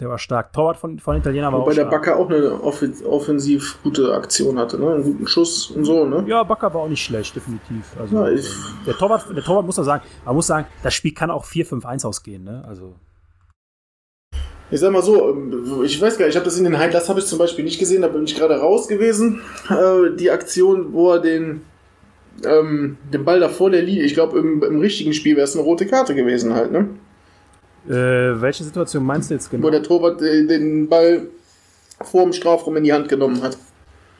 [0.00, 0.52] der war stark.
[0.52, 1.90] Torwart von, von Italiener war Wobei auch der stark.
[1.90, 4.92] Bakker auch eine offen- offensiv gute Aktion hatte, ne?
[4.94, 6.24] Einen guten Schuss und so, ne?
[6.26, 7.84] Ja, Bakker war auch nicht schlecht, definitiv.
[7.98, 8.30] Also, Ja,
[8.86, 12.06] der, Torwart, der Torwart muss da sagen, man muss sagen, das Spiel kann auch 4-5-1
[12.06, 12.44] ausgehen.
[12.44, 12.64] Ne?
[12.66, 12.94] Also,
[14.70, 17.08] Ich sag mal so, ähm, ich weiß gar nicht, ich habe das in den Highlights
[17.08, 19.40] habe ich zum Beispiel nicht gesehen, da bin ich gerade raus gewesen.
[19.68, 21.62] Äh, die Aktion, wo er den,
[22.44, 25.54] ähm, den Ball da vor der Linie, ich glaube im, im richtigen Spiel wäre es
[25.54, 26.88] eine rote Karte gewesen halt, ne?
[27.88, 29.66] äh, welche Situation meinst du jetzt genau?
[29.66, 31.28] Wo der Torwart äh, den Ball
[32.02, 33.56] vor dem Strafraum in die Hand genommen hat.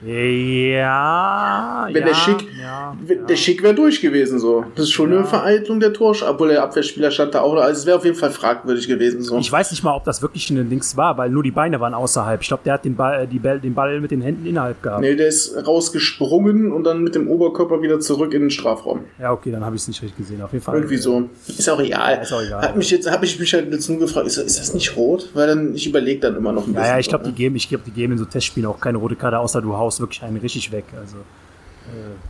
[0.02, 3.24] Ja, Wenn ja, der Schick, ja, wenn ja.
[3.26, 4.64] der Schick wäre durch gewesen so.
[4.74, 7.54] Das ist schon eine Vereitelung der Torsch, obwohl der Abwehrspieler stand da auch.
[7.54, 7.60] noch.
[7.60, 9.36] Also es wäre auf jeden Fall fragwürdig gewesen so.
[9.38, 11.92] Ich weiß nicht mal, ob das wirklich ein Dings war, weil nur die Beine waren
[11.92, 12.40] außerhalb.
[12.40, 14.82] Ich glaube, der hat den Ball, äh, die Ball, den Ball mit den Händen innerhalb
[14.82, 15.02] gehabt.
[15.02, 19.00] Nee, der ist rausgesprungen und dann mit dem Oberkörper wieder zurück in den Strafraum.
[19.18, 20.40] Ja, okay, dann habe ich es nicht richtig gesehen.
[20.40, 20.76] Auf jeden Fall.
[20.76, 21.28] Irgendwie so.
[21.46, 22.20] Ist auch egal.
[22.22, 22.62] Ist auch egal.
[22.62, 25.28] Hat mich jetzt, habe ich mich halt jetzt nur gefragt, ist, ist das nicht rot?
[25.34, 26.88] Weil dann, ich überlege dann immer noch ein bisschen.
[26.88, 29.16] ja, ich glaube, die geben, ich glaube, die geben in so Testspielen auch keine rote
[29.16, 30.84] Karte, außer du haust wirklich einen richtig weg.
[30.96, 31.24] Also, ne?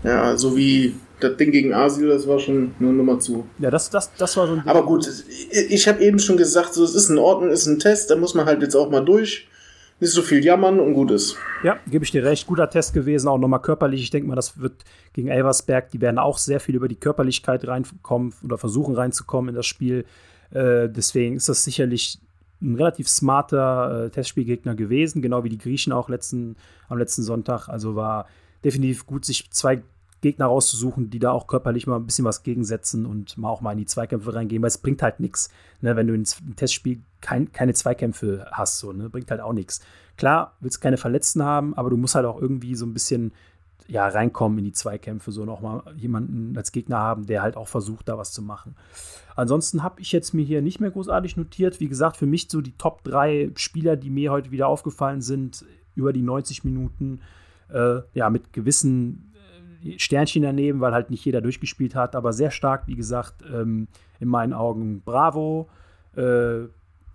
[0.04, 3.46] Ja, so wie das Ding gegen Asil, das war schon eine Nummer zu.
[3.58, 4.68] ja, das, das, das war so ein Ding.
[4.68, 7.78] Aber gut, ich, ich habe eben schon gesagt, so, es ist in Ordnung, ist ein
[7.78, 9.46] Test, da muss man halt jetzt auch mal durch.
[10.02, 11.36] Nicht so viel jammern und gut ist.
[11.62, 12.46] Ja, gebe ich dir recht.
[12.46, 14.00] Guter Test gewesen, auch nochmal körperlich.
[14.00, 14.82] Ich denke mal, das wird
[15.12, 19.56] gegen Elversberg, die werden auch sehr viel über die Körperlichkeit reinkommen oder versuchen reinzukommen in
[19.56, 20.06] das Spiel.
[20.52, 22.18] Äh, deswegen ist das sicherlich
[22.60, 26.56] ein relativ smarter äh, Testspielgegner gewesen, genau wie die Griechen auch letzten,
[26.88, 27.68] am letzten Sonntag.
[27.68, 28.26] Also war
[28.64, 29.82] definitiv gut, sich zwei
[30.20, 33.72] Gegner rauszusuchen, die da auch körperlich mal ein bisschen was gegensetzen und mal auch mal
[33.72, 35.50] in die Zweikämpfe reingehen, weil es bringt halt nichts,
[35.80, 36.24] ne, wenn du im
[36.56, 39.80] Testspiel kein, keine Zweikämpfe hast, so, ne, bringt halt auch nichts.
[40.16, 43.32] Klar, willst keine Verletzten haben, aber du musst halt auch irgendwie so ein bisschen
[43.90, 48.08] ja, reinkommen in die Zweikämpfe, so nochmal jemanden als Gegner haben, der halt auch versucht,
[48.08, 48.76] da was zu machen.
[49.34, 51.80] Ansonsten habe ich jetzt mir hier nicht mehr großartig notiert.
[51.80, 55.64] Wie gesagt, für mich so die Top 3 Spieler, die mir heute wieder aufgefallen sind,
[55.96, 57.20] über die 90 Minuten,
[57.68, 59.34] äh, ja, mit gewissen
[59.84, 63.88] äh, Sternchen daneben, weil halt nicht jeder durchgespielt hat, aber sehr stark, wie gesagt, ähm,
[64.20, 65.68] in meinen Augen Bravo,
[66.14, 66.68] äh,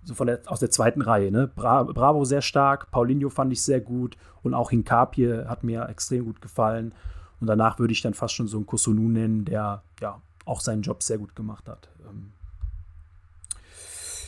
[0.06, 1.32] so von der, aus der zweiten Reihe.
[1.32, 1.50] Ne?
[1.56, 6.26] Bra Bravo sehr stark, Paulinho fand ich sehr gut und auch Hinkapie hat mir extrem
[6.26, 6.94] gut gefallen.
[7.42, 10.84] Und danach würde ich dann fast schon so einen Kosunu nennen, der ja auch seinen
[10.84, 11.90] Job sehr gut gemacht hat.
[12.08, 12.32] Ähm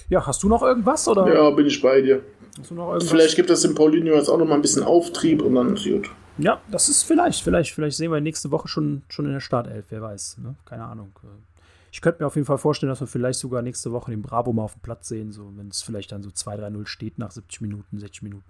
[0.09, 1.07] ja, hast du noch irgendwas?
[1.07, 2.21] Oder Ja, bin ich bei dir.
[2.59, 3.09] hast du noch irgendwas?
[3.09, 5.85] Vielleicht gibt es im Paulinho jetzt auch noch mal ein bisschen Auftrieb und dann ist
[5.85, 6.09] gut.
[6.39, 9.85] Ja, das ist vielleicht, vielleicht, vielleicht sehen wir nächste Woche schon, schon in der Startelf,
[9.89, 10.37] wer weiß.
[10.43, 10.55] Ne?
[10.65, 11.11] Keine Ahnung.
[11.91, 14.53] Ich könnte mir auf jeden Fall vorstellen, dass wir vielleicht sogar nächste Woche den Bravo
[14.53, 17.61] mal auf dem Platz sehen, so wenn es vielleicht dann so 2-3-0 steht nach 70
[17.61, 18.43] Minuten, 60 Minuten.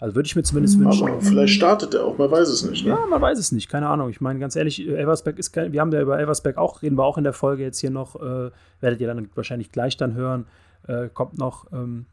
[0.00, 1.08] Also würde ich mir zumindest wünschen.
[1.08, 2.84] Aber vielleicht startet er auch, man weiß es nicht.
[2.84, 2.90] Ne?
[2.90, 4.10] Ja, man weiß es nicht, keine Ahnung.
[4.10, 7.04] Ich meine, ganz ehrlich, Elversberg ist kein, wir haben ja über Elversberg auch, reden wir
[7.04, 8.50] auch in der Folge jetzt hier noch, äh,
[8.80, 10.46] werdet ihr dann wahrscheinlich gleich dann hören,
[10.86, 11.72] äh, kommt noch.
[11.72, 12.06] Ähm,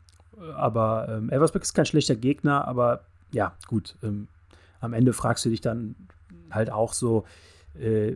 [0.56, 3.96] aber ähm, Elversberg ist kein schlechter Gegner, aber ja, gut.
[4.04, 4.28] Ähm,
[4.82, 5.96] am Ende fragst du dich dann
[6.52, 7.26] halt auch so,
[7.80, 8.16] äh,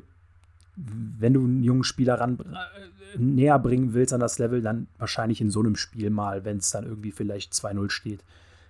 [0.76, 5.42] wenn du einen jungen Spieler ran, äh, näher bringen willst an das Level, dann wahrscheinlich
[5.42, 8.24] in so einem Spiel mal, wenn es dann irgendwie vielleicht 2-0 steht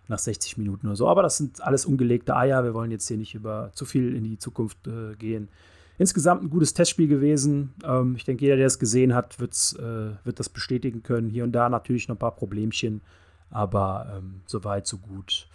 [0.07, 1.07] nach 60 Minuten oder so.
[1.07, 2.63] Aber das sind alles ungelegte Eier.
[2.63, 5.47] Wir wollen jetzt hier nicht über zu viel in die Zukunft äh, gehen.
[5.97, 7.73] Insgesamt ein gutes Testspiel gewesen.
[7.85, 9.45] Ähm, ich denke, jeder, der es gesehen hat, äh,
[10.23, 11.29] wird das bestätigen können.
[11.29, 13.01] Hier und da natürlich noch ein paar Problemchen,
[13.49, 15.47] aber ähm, so weit, so gut.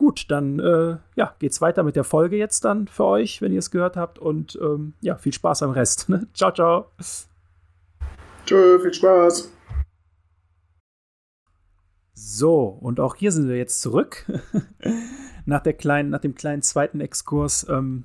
[0.00, 3.58] Gut, dann äh, ja, geht's weiter mit der Folge jetzt dann für euch, wenn ihr
[3.58, 4.18] es gehört habt.
[4.18, 6.08] Und ähm, ja, viel Spaß am Rest.
[6.08, 6.26] Ne?
[6.32, 6.86] ciao, ciao.
[8.46, 9.52] Tschö, viel Spaß.
[12.14, 14.24] So, und auch hier sind wir jetzt zurück.
[15.44, 17.66] nach, der kleinen, nach dem kleinen zweiten Exkurs.
[17.68, 18.04] Ähm,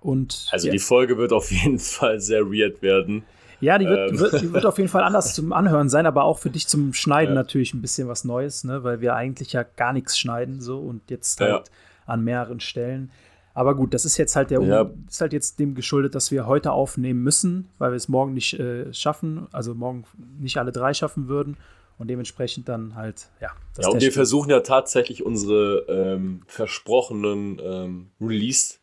[0.00, 0.72] und, also ja.
[0.72, 3.22] die Folge wird auf jeden Fall sehr weird werden.
[3.60, 4.18] Ja, die wird, ähm.
[4.18, 6.92] wird, die wird, auf jeden Fall anders zum Anhören sein, aber auch für dich zum
[6.92, 7.42] Schneiden ja.
[7.42, 8.84] natürlich ein bisschen was Neues, ne?
[8.84, 11.62] weil wir eigentlich ja gar nichts schneiden so und jetzt halt ja.
[12.06, 13.10] an mehreren Stellen.
[13.54, 14.88] Aber gut, das ist jetzt halt der ja.
[15.08, 18.58] ist halt jetzt dem geschuldet, dass wir heute aufnehmen müssen, weil wir es morgen nicht
[18.60, 20.04] äh, schaffen, also morgen
[20.38, 21.56] nicht alle drei schaffen würden
[21.98, 23.50] und dementsprechend dann halt, ja.
[23.74, 28.76] Das ja, und wir versuchen ja tatsächlich unsere ähm, versprochenen ähm, Release,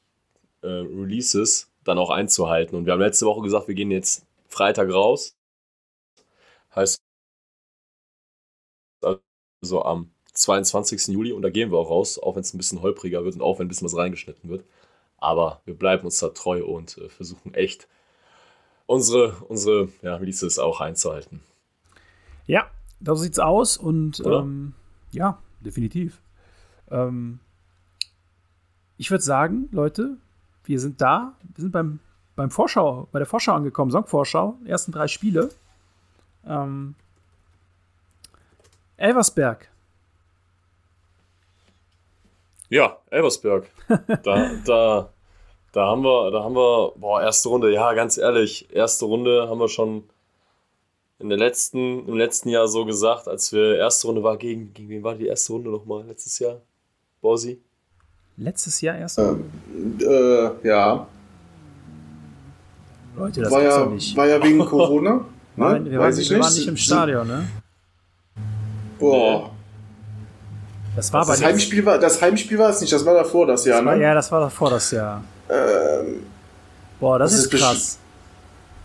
[0.62, 2.76] äh, Releases dann auch einzuhalten.
[2.76, 4.25] Und wir haben letzte Woche gesagt, wir gehen jetzt
[4.56, 5.36] Freitag raus.
[6.74, 7.02] Heißt
[9.62, 11.08] also am 22.
[11.08, 13.42] Juli und da gehen wir auch raus, auch wenn es ein bisschen holpriger wird und
[13.42, 14.64] auch wenn ein bisschen was reingeschnitten wird.
[15.18, 17.90] Aber wir bleiben uns da treu und äh, versuchen echt
[18.86, 21.42] unsere, unsere ja, Releases auch einzuhalten.
[22.46, 22.70] Ja,
[23.02, 24.74] so sieht's aus und ähm,
[25.12, 26.22] ja, definitiv.
[26.90, 27.40] Ähm,
[28.98, 30.18] ich würde sagen, Leute,
[30.64, 31.36] wir sind da.
[31.56, 32.00] Wir sind beim
[32.36, 35.50] beim Vorschau, bei der Vorschau angekommen, Songvorschau, ersten drei Spiele.
[36.48, 36.96] Ähm,
[38.98, 39.70] Elversberg.
[42.70, 43.70] Ja, Elversberg.
[44.24, 45.10] da, da,
[45.72, 49.60] da haben wir, da haben wir, boah, erste Runde, ja, ganz ehrlich, erste Runde haben
[49.60, 50.04] wir schon
[51.20, 54.90] in der letzten, im letzten Jahr so gesagt, als wir erste Runde war, gegen, gegen
[54.90, 56.62] wen war die erste Runde nochmal letztes Jahr?
[57.22, 57.62] Borsi?
[58.38, 59.46] Letztes Jahr erste Runde?
[59.72, 61.08] Ähm, äh, ja.
[63.18, 64.16] Leute, das war ja, doch nicht.
[64.16, 65.12] War ja wegen Corona.
[65.12, 65.22] ne?
[65.56, 67.48] wir, waren, wir waren, nicht im Stadion, ne?
[69.00, 69.52] Boah.
[70.96, 73.80] Das war das, Heimspiel war, das Heimspiel war es nicht, das war davor das Jahr,
[73.80, 74.02] das war, ne?
[74.04, 75.24] Ja, das war davor das Jahr.
[75.50, 76.22] Ähm,
[77.00, 78.00] Boah, das, das ist krass.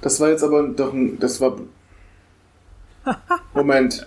[0.00, 1.18] Das war jetzt aber doch ein.
[1.18, 1.56] Das war.
[3.54, 4.06] Moment.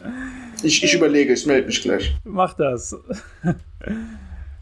[0.61, 2.15] Ich, ich überlege, ich melde mich gleich.
[2.23, 2.95] Mach das.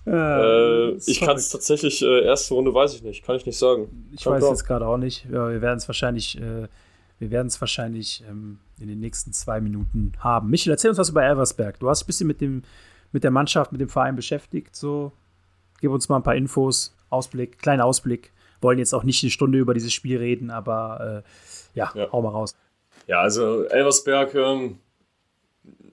[0.05, 4.09] Äh, ich kann es tatsächlich, äh, erste Runde weiß ich nicht, kann ich nicht sagen.
[4.11, 5.25] Ich kann weiß jetzt gerade auch nicht.
[5.25, 6.67] Ja, wir werden es wahrscheinlich, äh,
[7.19, 10.49] wir werden es wahrscheinlich ähm, in den nächsten zwei Minuten haben.
[10.49, 11.79] Michael, erzähl uns was über Elversberg.
[11.79, 12.63] Du hast ein bisschen mit dem,
[13.11, 14.75] mit der Mannschaft, mit dem Verein beschäftigt.
[14.75, 15.11] So,
[15.81, 18.31] gib uns mal ein paar Infos, Ausblick, kleinen Ausblick.
[18.59, 22.21] Wollen jetzt auch nicht eine Stunde über dieses Spiel reden, aber äh, ja, ja, hau
[22.21, 22.55] mal raus.
[23.07, 24.77] Ja, also Elversberg, ähm,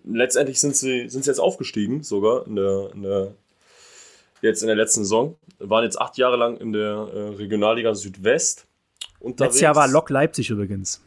[0.04, 3.34] letztendlich sind sie, sind sie jetzt aufgestiegen, sogar in der, in der
[4.42, 5.36] jetzt in der letzten Saison.
[5.58, 8.66] Waren jetzt acht Jahre lang in der äh, Regionalliga Südwest
[9.20, 9.54] unterwegs.
[9.54, 11.02] Letztes Jahr war Lok Leipzig übrigens.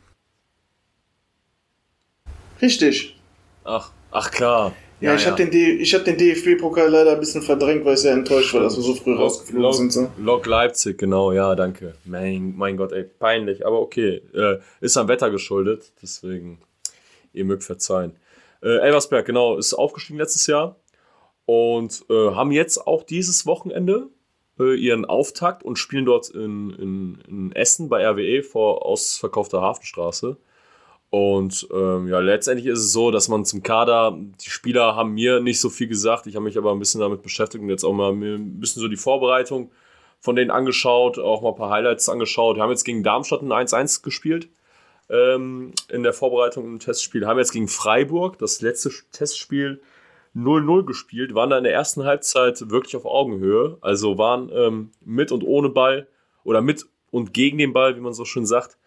[2.62, 3.16] Richtig.
[3.64, 4.74] Ach, ach klar.
[5.00, 5.32] Ja, ja ich ja.
[5.32, 8.76] habe den, hab den DFB-Pokal leider ein bisschen verdrängt, weil ich sehr enttäuscht war, dass
[8.76, 9.94] wir so früh rausgeflogen Lok, sind.
[9.94, 10.12] So.
[10.20, 11.96] Lok Leipzig, genau, ja, danke.
[12.06, 14.22] Mein, mein Gott, ey, peinlich, aber okay.
[14.34, 16.60] Äh, ist am Wetter geschuldet, deswegen,
[17.34, 18.16] ihr mögt verzeihen.
[18.62, 20.76] Äh, Elversberg, genau, ist aufgestiegen letztes Jahr
[21.46, 24.10] und äh, haben jetzt auch dieses Wochenende
[24.60, 30.38] äh, ihren Auftakt und spielen dort in, in, in, Essen bei RWE vor ausverkaufter Hafenstraße.
[31.10, 35.42] Und ähm, ja, letztendlich ist es so, dass man zum Kader, die Spieler haben mir
[35.42, 37.92] nicht so viel gesagt, ich habe mich aber ein bisschen damit beschäftigt und jetzt auch
[37.92, 39.72] mal ein bisschen so die Vorbereitung
[40.22, 42.56] von denen angeschaut, auch mal ein paar Highlights angeschaut.
[42.56, 44.48] Wir haben jetzt gegen Darmstadt ein 1-1 gespielt
[45.10, 47.28] ähm, in der Vorbereitung im Testspiel.
[47.28, 49.82] Haben jetzt gegen Freiburg das letzte Testspiel
[50.36, 53.78] 0-0 gespielt, waren da in der ersten Halbzeit wirklich auf Augenhöhe.
[53.82, 56.08] Also waren ähm, mit und ohne Ball
[56.44, 58.78] oder mit und gegen den Ball, wie man so schön sagt.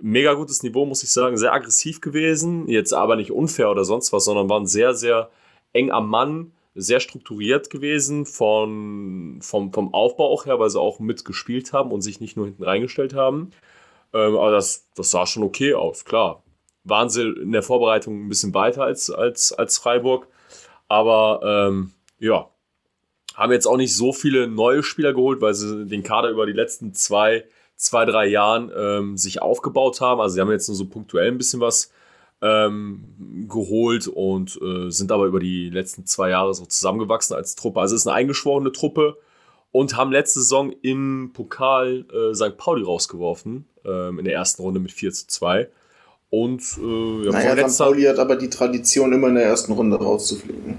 [0.00, 1.36] Mega gutes Niveau, muss ich sagen.
[1.36, 2.68] Sehr aggressiv gewesen.
[2.68, 5.30] Jetzt aber nicht unfair oder sonst was, sondern waren sehr, sehr
[5.72, 10.98] eng am Mann, sehr strukturiert gewesen von, vom, vom Aufbau auch her, weil sie auch
[11.00, 13.50] mitgespielt haben und sich nicht nur hinten reingestellt haben.
[14.12, 16.42] Ähm, aber das, das sah schon okay aus, klar.
[16.84, 20.28] Waren sie in der Vorbereitung ein bisschen weiter als, als, als Freiburg.
[20.88, 22.48] Aber ähm, ja,
[23.34, 26.52] haben jetzt auch nicht so viele neue Spieler geholt, weil sie den Kader über die
[26.52, 27.44] letzten zwei,
[27.76, 30.20] zwei drei Jahren ähm, sich aufgebaut haben.
[30.20, 31.92] Also sie haben jetzt nur so punktuell ein bisschen was
[32.42, 37.80] ähm, geholt und äh, sind aber über die letzten zwei Jahre so zusammengewachsen als Truppe.
[37.80, 39.18] Also es ist eine eingeschworene Truppe
[39.72, 42.56] und haben letzte Saison im Pokal äh, St.
[42.56, 45.68] Pauli rausgeworfen, ähm, in der ersten Runde mit 4 zu 2.
[46.30, 47.78] Und äh, ja, naja, St.
[47.78, 50.78] Pauli hat aber die Tradition, immer in der ersten Runde rauszufliegen.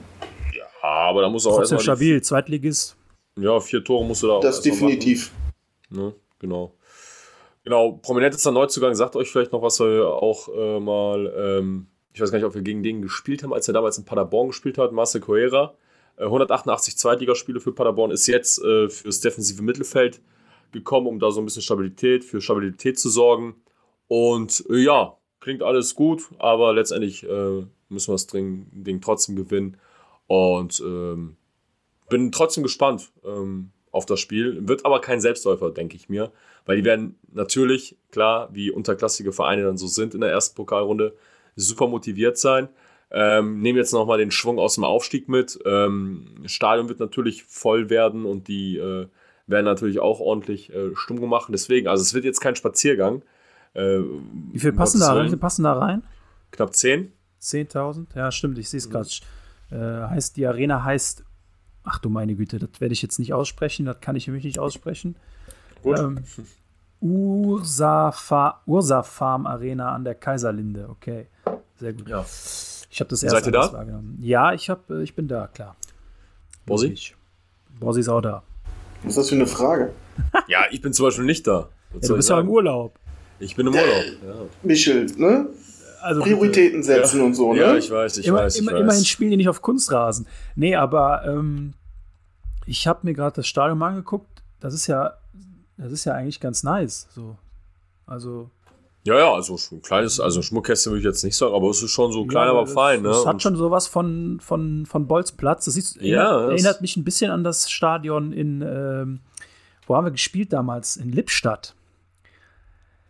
[0.55, 2.97] Ja, aber da muss auch Trotzdem stabil, Zweitligist.
[3.39, 4.41] Ja, vier Tore musst du da auch.
[4.41, 5.31] Das definitiv.
[5.89, 6.13] Ne?
[6.39, 6.73] Genau.
[7.63, 12.21] Genau, prominentester Neuzugang sagt euch vielleicht noch was, weil wir auch äh, mal, ähm, ich
[12.21, 14.77] weiß gar nicht, ob wir gegen den gespielt haben, als er damals in Paderborn gespielt
[14.77, 15.75] hat, Marcel Coera.
[16.17, 20.21] 188 Zweitligaspiele für Paderborn, ist jetzt äh, fürs defensive Mittelfeld
[20.71, 23.55] gekommen, um da so ein bisschen Stabilität, für Stabilität zu sorgen.
[24.07, 25.17] Und äh, ja,
[25.47, 29.77] klingt alles gut, aber letztendlich äh, müssen wir das Ding, trotzdem gewinnen.
[30.27, 31.37] Und ähm,
[32.09, 34.67] bin trotzdem gespannt ähm, auf das Spiel.
[34.67, 36.33] Wird aber kein Selbstläufer, denke ich mir,
[36.65, 41.15] weil die werden natürlich, klar, wie unterklassige Vereine dann so sind in der ersten Pokalrunde,
[41.55, 42.67] super motiviert sein.
[43.09, 45.57] Ähm, nehmen jetzt nochmal den Schwung aus dem Aufstieg mit.
[45.65, 49.07] Ähm, Stadion wird natürlich voll werden und die äh,
[49.45, 51.47] werden natürlich auch ordentlich äh, stumm gemacht.
[51.53, 53.23] Deswegen, also es wird jetzt kein Spaziergang.
[53.74, 53.99] Äh,
[54.51, 56.03] Wie viel passen da, wie viel passen da rein?
[56.51, 57.11] Knapp 10.
[57.41, 58.07] 10.000?
[58.15, 59.07] Ja, stimmt, ich sehe es gerade.
[59.70, 61.24] Äh, heißt, die Arena heißt,
[61.84, 64.59] ach du meine Güte, das werde ich jetzt nicht aussprechen, das kann ich nämlich nicht
[64.59, 65.15] aussprechen.
[65.84, 65.99] Gut.
[65.99, 66.24] Ähm,
[66.99, 71.28] Ursa, Farm Arena an der Kaiserlinde, okay.
[71.80, 72.09] Sehr gut.
[72.09, 72.26] Ja.
[72.89, 73.72] Ich habe das erste Seid ihr da?
[73.74, 74.18] wahrgenommen.
[74.22, 75.76] Ja, ich, hab, äh, ich bin da, klar.
[76.65, 76.95] Bossi?
[77.80, 78.43] Bossi ist auch da.
[79.03, 79.93] Was ist das für eine Frage?
[80.47, 81.70] ja, ich bin zum Beispiel nicht da.
[81.93, 82.97] Ja, du bist ja im Urlaub.
[83.39, 83.88] Ich bin im Urlaub.
[84.25, 84.35] Ja.
[84.63, 85.47] Michel, ne?
[86.01, 87.25] Also Prioritäten setzen ja.
[87.25, 87.59] und so, ne?
[87.59, 88.55] Ja, ich weiß, ich immer, weiß.
[88.55, 88.81] Ich immer, weiß.
[88.81, 90.27] Immerhin spielen die nicht auf Kunstrasen.
[90.55, 91.73] Nee, aber ähm,
[92.65, 94.27] ich habe mir gerade das Stadion mal angeguckt.
[94.59, 95.13] Das ist ja,
[95.77, 97.07] das ist ja eigentlich ganz nice.
[97.13, 97.35] So.
[98.05, 98.49] Also.
[99.03, 101.91] Ja, ja, also ein kleines, also Schmuckkästchen würde ich jetzt nicht sagen, aber es ist
[101.91, 103.09] schon so klein, ja, aber fein, ne?
[103.09, 105.63] Es hat schon sowas von, von, von Bolzplatz.
[105.65, 109.19] Das ist, ja, erinnert, erinnert mich ein bisschen an das Stadion in, ähm,
[109.85, 110.97] wo haben wir gespielt damals?
[110.97, 111.73] In Lippstadt.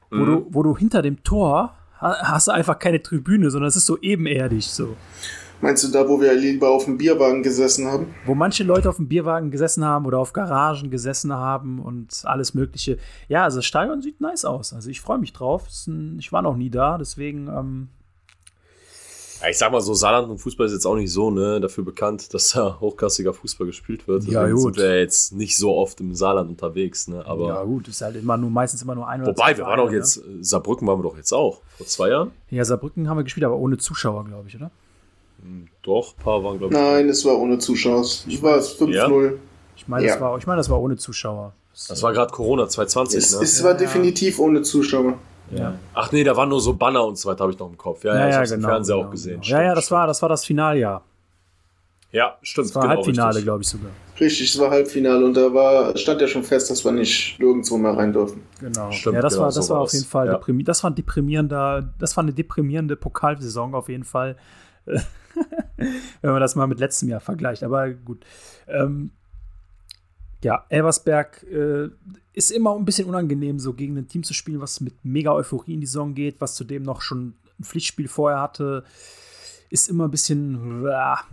[0.10, 0.26] Wo, mhm.
[0.26, 3.98] du, wo du hinter dem Tor hast du einfach keine Tribüne, sondern es ist so
[4.00, 4.96] ebenerdig so.
[5.60, 8.14] Meinst du da, wo wir lieber auf dem Bierwagen gesessen haben?
[8.26, 12.54] Wo manche Leute auf dem Bierwagen gesessen haben oder auf Garagen gesessen haben und alles
[12.54, 13.00] Mögliche.
[13.28, 14.72] Ja, also das Stadion sieht nice aus.
[14.72, 15.68] Also ich freue mich drauf.
[15.88, 17.48] Ein, ich war noch nie da, deswegen.
[17.48, 17.88] Ähm
[19.42, 21.84] ja, ich sag mal so, Saarland und Fußball ist jetzt auch nicht so ne, dafür
[21.84, 24.24] bekannt, dass da hochklassiger Fußball gespielt wird.
[24.26, 24.76] Ja, gut.
[24.76, 27.08] sind wir jetzt nicht so oft im Saarland unterwegs.
[27.08, 29.66] Ne, aber ja, gut, ist halt immer nur, meistens immer nur ein oder Wobei, wir
[29.66, 30.44] waren doch jetzt, ne?
[30.44, 32.32] Saarbrücken waren wir doch jetzt auch, vor zwei Jahren.
[32.50, 34.72] Ja, Saarbrücken haben wir gespielt, aber ohne Zuschauer, glaube ich, oder?
[35.84, 36.80] Doch, ein paar waren, glaube ich.
[36.80, 38.06] Nein, es war ohne Zuschauer.
[38.28, 38.92] Ich war es 5-0.
[38.92, 39.32] Ja?
[39.76, 40.14] Ich meine, ja.
[40.14, 41.54] das, war, ich mein, das war ohne Zuschauer.
[41.88, 43.44] Das war gerade Corona 2020, es, ne?
[43.44, 43.78] Es war ja.
[43.78, 45.14] definitiv ohne Zuschauer.
[45.52, 45.76] Ja.
[45.94, 48.04] Ach nee, da waren nur so Banner und so weiter, habe ich noch im Kopf.
[48.04, 49.32] Ja, ja, ich habe genau, im Fernseher genau, auch gesehen.
[49.34, 49.44] Genau.
[49.44, 49.98] Stimmt, ja, ja, das stimmt.
[49.98, 51.04] war, das war das Finaljahr.
[52.12, 52.68] Ja, stimmt.
[52.68, 53.92] Das war genau, Halbfinale, glaube ich sogar.
[54.20, 57.78] Richtig, es war Halbfinale und da war, stand ja schon fest, dass wir nicht nirgendwo
[57.78, 58.42] mehr rein dürfen.
[58.60, 58.92] Genau.
[58.92, 60.64] Stimmt, ja, das genau, war, das so war auf jeden Fall ja.
[60.64, 64.38] das war ein deprimierender, das war eine deprimierende Pokalsaison auf jeden Fall.
[66.22, 67.64] wenn man das mal mit letztem Jahr vergleicht.
[67.64, 68.26] Aber gut.
[68.68, 69.12] Ähm,
[70.44, 71.90] ja, Elversberg äh,
[72.38, 75.74] ist immer ein bisschen unangenehm, so gegen ein Team zu spielen, was mit mega Euphorie
[75.74, 78.84] in die Saison geht, was zudem noch schon ein Pflichtspiel vorher hatte.
[79.72, 80.86] Ist immer ein bisschen,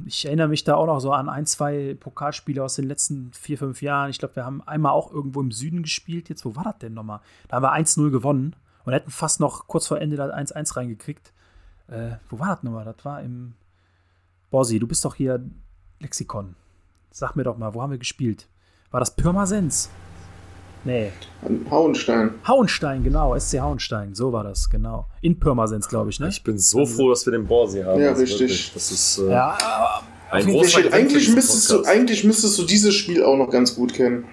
[0.07, 3.59] ich erinnere mich da auch noch so an ein, zwei Pokalspiele aus den letzten vier,
[3.59, 4.09] fünf Jahren.
[4.09, 6.31] Ich glaube, wir haben einmal auch irgendwo im Süden gespielt.
[6.31, 7.21] Jetzt, wo war das denn nochmal?
[7.49, 11.35] Da haben wir 1-0 gewonnen und hätten fast noch kurz vor Ende da 1-1 reingekriegt.
[11.89, 12.87] Äh, wo war das nochmal?
[12.87, 13.53] Das war im,
[14.51, 15.45] Borsi, du bist doch hier
[16.01, 16.57] Lexikon.
[17.11, 18.49] Sag mir doch mal, wo haben wir gespielt?
[18.91, 19.91] War das Pirmasens?
[20.85, 21.13] Nee.
[21.71, 22.35] Hauenstein.
[22.47, 23.39] Hauenstein, genau.
[23.39, 24.15] SC Hauenstein.
[24.15, 25.07] So war das, genau.
[25.23, 26.29] In Pirmasens, glaube ich, ne?
[26.29, 28.01] Ich bin so froh, dass wir den Borsi haben.
[28.01, 28.73] Ja, richtig.
[28.75, 29.59] Das ist äh, ja,
[30.31, 34.27] ein großer eigentlich müsstest, du, eigentlich müsstest du dieses Spiel auch noch ganz gut kennen.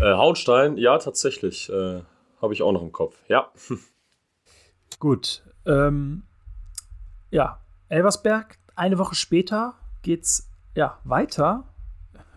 [0.00, 1.68] Äh, Hauenstein, ja, tatsächlich.
[1.70, 2.02] Äh,
[2.40, 3.16] Habe ich auch noch im Kopf.
[3.28, 3.50] Ja.
[5.00, 5.42] gut.
[5.66, 6.22] Ähm,
[7.30, 11.64] ja, Elversberg eine Woche später geht's ja weiter.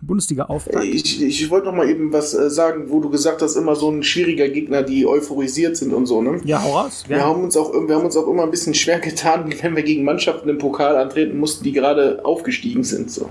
[0.02, 0.84] Bundesliga auftakt.
[0.84, 3.90] Ich, ich wollte noch mal eben was äh, sagen, wo du gesagt hast, immer so
[3.90, 6.40] ein schwieriger Gegner, die euphorisiert sind und so, ne?
[6.44, 7.04] Ja, hau raus.
[7.06, 9.82] Wir, haben uns auch, wir haben uns auch immer ein bisschen schwer getan, wenn wir
[9.82, 13.10] gegen Mannschaften im Pokal antreten mussten, die gerade aufgestiegen sind.
[13.10, 13.30] So.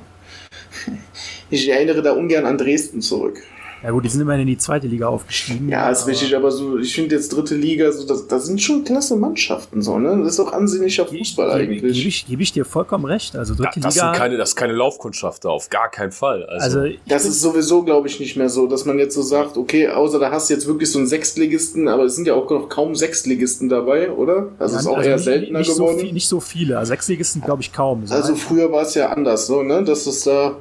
[1.49, 3.41] Ich erinnere da ungern an Dresden zurück.
[3.81, 5.69] Ja gut, die sind immerhin in die zweite Liga aufgestiegen.
[5.69, 8.83] Ja, ist richtig, aber so, ich finde jetzt dritte Liga, so, das, das sind schon
[8.83, 10.17] klasse Mannschaften, so, ne?
[10.19, 12.05] Das ist doch ansehnlicher Fußball Gebe gebe eigentlich.
[12.05, 13.37] ich, gebe ich dir vollkommen recht.
[13.37, 14.07] Also Da, dritte das, Liga.
[14.11, 16.43] sind keine, das ist keine Laufkundschafter, auf gar keinen Fall.
[16.45, 19.55] Also, also Das ist sowieso, glaube ich, nicht mehr so, dass man jetzt so sagt,
[19.57, 22.49] okay, außer da hast du jetzt wirklich so einen Sechstligisten, aber es sind ja auch
[22.49, 24.49] noch kaum Sechstligisten dabei, oder?
[24.59, 25.97] Also ja, ist auch also eher nicht, seltener nicht geworden.
[25.99, 26.77] So viel, nicht so viele.
[26.77, 28.05] Also Sechsligisten glaube ich kaum.
[28.05, 29.83] So Also früher war es ja anders, so, ne?
[29.85, 30.57] Dass es da,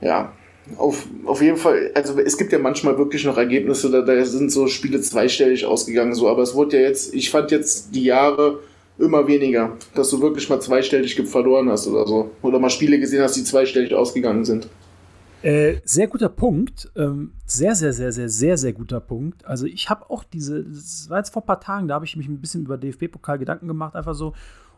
[0.00, 0.32] ja,
[0.76, 4.50] auf, auf jeden Fall, also es gibt ja manchmal wirklich noch Ergebnisse, da, da sind
[4.50, 8.60] so Spiele zweistellig ausgegangen, so, aber es wurde ja jetzt, ich fand jetzt die Jahre
[8.98, 12.30] immer weniger, dass du wirklich mal zweistellig verloren hast oder so.
[12.42, 14.68] Oder mal Spiele gesehen hast, die zweistellig ausgegangen sind.
[15.42, 16.90] Äh, sehr guter Punkt.
[16.96, 19.44] Ähm, sehr, sehr, sehr, sehr, sehr, sehr guter Punkt.
[19.44, 22.16] Also ich habe auch diese, das war jetzt vor ein paar Tagen, da habe ich
[22.16, 24.28] mich ein bisschen über DFB-Pokal Gedanken gemacht, einfach so.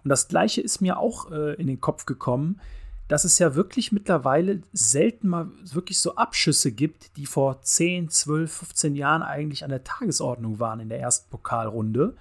[0.02, 2.60] Und das Gleiche ist mir auch äh, in den Kopf gekommen,
[3.08, 8.52] dass es ja wirklich mittlerweile selten mal wirklich so Abschüsse gibt, die vor 10, 12,
[8.52, 12.14] 15 Jahren eigentlich an der Tagesordnung waren in der ersten Pokalrunde.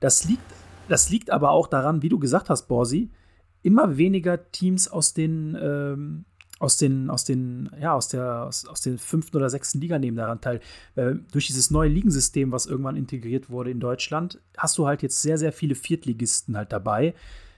[0.00, 0.42] Das liegt,
[0.88, 3.10] das liegt aber auch daran, wie du gesagt hast, Borsi,
[3.62, 6.24] immer weniger Teams aus den, ähm,
[6.58, 10.16] aus den, aus den, ja, aus der, aus, aus den fünften oder sechsten Liga nehmen
[10.16, 10.60] daran teil.
[10.94, 15.20] Äh, durch dieses neue Ligensystem, was irgendwann integriert wurde in Deutschland, hast du halt jetzt
[15.20, 17.14] sehr, sehr viele Viertligisten halt dabei.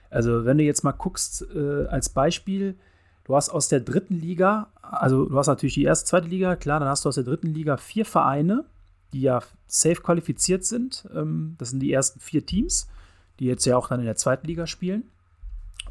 [0.09, 2.75] Also, wenn du jetzt mal guckst, äh, als Beispiel,
[3.25, 6.79] du hast aus der dritten Liga, also du hast natürlich die erste, zweite Liga, klar,
[6.79, 8.65] dann hast du aus der dritten Liga vier Vereine,
[9.13, 11.07] die ja safe qualifiziert sind.
[11.13, 12.87] Ähm, das sind die ersten vier Teams,
[13.39, 15.03] die jetzt ja auch dann in der zweiten Liga spielen.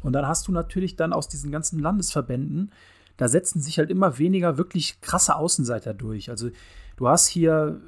[0.01, 2.71] Und dann hast du natürlich dann aus diesen ganzen Landesverbänden,
[3.17, 6.29] da setzen sich halt immer weniger wirklich krasse Außenseiter durch.
[6.29, 6.51] Also
[6.97, 7.81] du hast hier,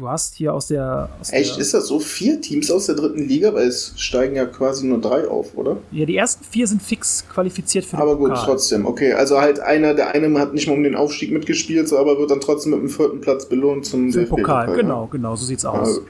[0.00, 2.00] du hast hier aus der, aus Echt, der ist das so?
[2.00, 3.54] Vier Teams aus der dritten Liga?
[3.54, 5.76] Weil es steigen ja quasi nur drei auf, oder?
[5.92, 8.44] ja, die ersten vier sind fix qualifiziert für den Aber gut, Pokal.
[8.46, 8.86] trotzdem.
[8.86, 12.18] Okay, also halt einer, der eine hat nicht mal um den Aufstieg mitgespielt, so, aber
[12.18, 15.36] wird dann trotzdem mit dem vierten Platz belohnt zum Für den Pokal, DFB-Pokal, genau, genau,
[15.36, 15.70] so sieht's Ja.
[15.70, 15.78] aus.
[15.88, 16.00] Also,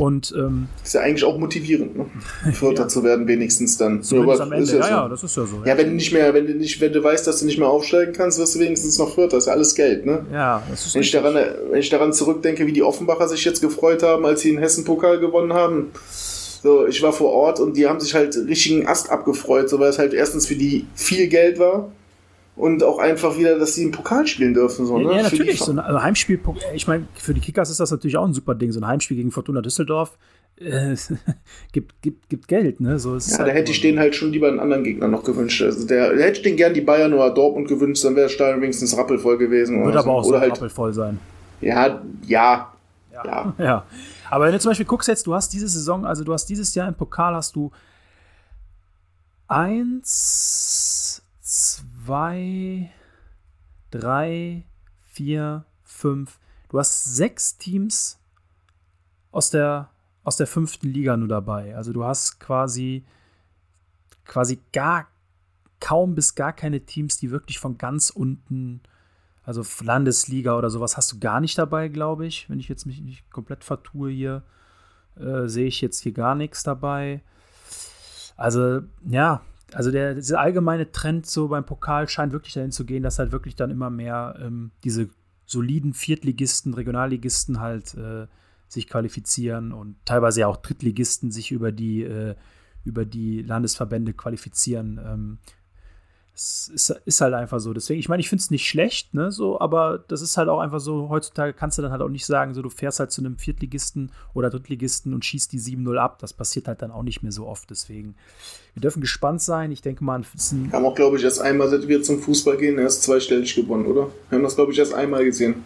[0.00, 2.06] Und ähm, ist ja eigentlich auch motivierend, ne?
[2.52, 2.88] Vierter Ja.
[2.88, 4.02] zu werden, wenigstens dann.
[4.02, 4.88] zumindest Ja, am Ende, ist ja, so.
[4.88, 5.62] ja, das ist ja so.
[5.64, 7.68] Ja, wenn du nicht mehr, wenn du nicht, wenn du weißt, dass du nicht mehr
[7.68, 9.36] aufsteigen kannst, wirst du wenigstens noch Vierter.
[9.36, 10.24] Das ist ja alles Geld, ne?
[10.32, 13.60] ja, das ist Wenn ich, daran, wenn ich daran zurückdenke, wie die Offenbacher sich jetzt
[13.60, 15.90] gefreut haben, als sie den Hessen-Pokal gewonnen haben.
[16.62, 19.88] So, ich war vor Ort und die haben sich halt richtigen Ast abgefreut, so weil
[19.90, 21.90] es halt erstens für die viel Geld war
[22.56, 24.86] und auch einfach wieder, dass sie im Pokal spielen dürfen.
[24.86, 25.12] So, Ja, ne?
[25.12, 25.58] ja, die natürlich.
[25.60, 26.38] So ein also Heimspiel,
[26.74, 28.72] ich meine, für die Kickers ist das natürlich auch ein super Ding.
[28.72, 30.18] So ein Heimspiel gegen Fortuna Düsseldorf
[30.60, 30.94] äh,
[31.72, 32.98] gibt, gibt, gibt Geld, ne?
[32.98, 35.62] So Ja, halt da hätte ich denen halt schon lieber einen anderen Gegner noch gewünscht.
[35.62, 38.32] Also der, der hätte ich den gern die Bayern oder Dortmund gewünscht, dann wäre der
[38.32, 39.84] Stadion wenigstens rappelvoll gewesen.
[39.84, 40.10] Wird aber so.
[40.10, 41.18] auch so halt, rappelvoll sein.
[41.60, 42.72] ja, ja,
[43.12, 43.54] ja.
[43.58, 43.84] Ja.
[44.30, 46.74] Aber wenn du zum Beispiel guckst jetzt, du hast diese Saison, also du hast dieses
[46.74, 47.72] Jahr im Pokal hast du
[49.48, 51.82] eins, zwei,
[53.90, 54.64] drei,
[55.06, 56.38] vier, fünf.
[56.68, 58.20] Du hast sechs Teams
[59.32, 59.90] aus der,
[60.24, 61.76] aus der fünften Liga nur dabei.
[61.76, 63.04] Also du hast quasi,
[64.24, 65.08] quasi gar
[65.80, 68.80] kaum bis gar keine Teams, die wirklich von ganz unten,
[69.42, 72.48] also Landesliga oder sowas, hast du gar nicht dabei, glaube ich.
[72.48, 74.42] Wenn ich jetzt mich nicht komplett vertue hier,
[75.16, 77.22] äh, sehe ich jetzt hier gar nichts dabei.
[78.36, 79.42] Also, ja,
[79.74, 83.32] also der, dieser allgemeine Trend so beim Pokal scheint wirklich dahin zu gehen, dass halt
[83.32, 85.10] wirklich dann immer mehr ähm, diese
[85.46, 88.26] soliden Viertligisten, Regionalligisten halt äh,
[88.68, 92.36] sich qualifizieren und teilweise ja auch Drittligisten sich über die, äh,
[92.84, 95.00] über die Landesverbände qualifizieren.
[95.04, 95.38] Ähm,
[96.34, 97.72] es ist, ist halt einfach so.
[97.72, 100.60] Deswegen, ich meine, ich finde es nicht schlecht, ne, so, aber das ist halt auch
[100.60, 103.20] einfach so, heutzutage kannst du dann halt auch nicht sagen, so, du fährst halt zu
[103.20, 106.18] einem Viertligisten oder Drittligisten und schießt die 7-0 ab.
[106.20, 107.70] Das passiert halt dann auch nicht mehr so oft.
[107.70, 108.14] Deswegen,
[108.74, 109.72] wir dürfen gespannt sein.
[109.72, 112.78] Ich denke mal, Wir haben auch, glaube ich, erst einmal, seit wir zum Fußball gehen,
[112.78, 114.08] erst zweistellig gewonnen, oder?
[114.28, 115.56] Wir haben das, glaube ich, erst einmal gesehen.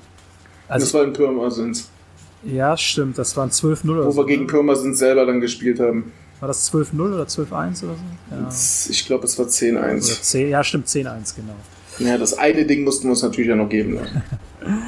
[0.69, 1.91] das also, war in Pirmasens,
[2.45, 4.21] ja, stimmt, das waren 12-0 oder wo so.
[4.21, 4.49] wir gegen ne?
[4.49, 6.13] Pirmasens selber dann gespielt haben.
[6.41, 8.01] War das 12-0 oder 12-1 oder so?
[8.31, 8.49] Ja.
[8.91, 10.23] Ich glaube, es war Oder 10-1.
[10.23, 11.55] 10, ja, stimmt, 10-1, genau.
[11.99, 13.95] Ja, das eine Ding mussten wir uns natürlich ja noch geben.
[13.95, 14.23] Ne?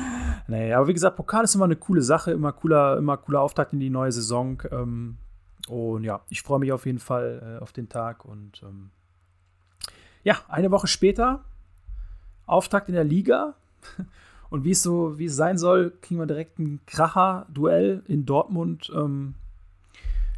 [0.48, 3.72] Nee, aber wie gesagt, Pokal ist immer eine coole Sache, immer cooler, immer cooler Auftakt
[3.72, 4.62] in die neue Saison.
[4.70, 5.16] Ähm,
[5.68, 8.24] und ja, ich freue mich auf jeden Fall äh, auf den Tag.
[8.24, 8.90] Und ähm,
[10.22, 11.44] ja, eine Woche später,
[12.46, 13.54] Auftakt in der Liga.
[14.48, 18.92] Und wie es so, wie es sein soll, kriegen wir direkt ein Kracher-Duell in Dortmund.
[18.94, 19.34] Ähm,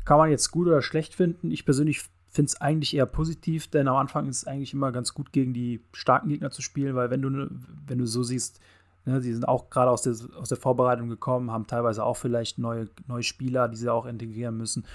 [0.09, 1.50] kann man jetzt gut oder schlecht finden.
[1.50, 2.00] Ich persönlich
[2.30, 5.52] finde es eigentlich eher positiv, denn am Anfang ist es eigentlich immer ganz gut, gegen
[5.52, 7.50] die starken Gegner zu spielen, weil wenn du, ne-
[7.86, 8.59] wenn du so siehst,
[9.04, 12.56] ne, die sind auch gerade aus der, aus der Vorbereitung gekommen, haben teilweise auch vielleicht
[12.56, 14.86] neue, neue Spieler, die sie auch integrieren müssen.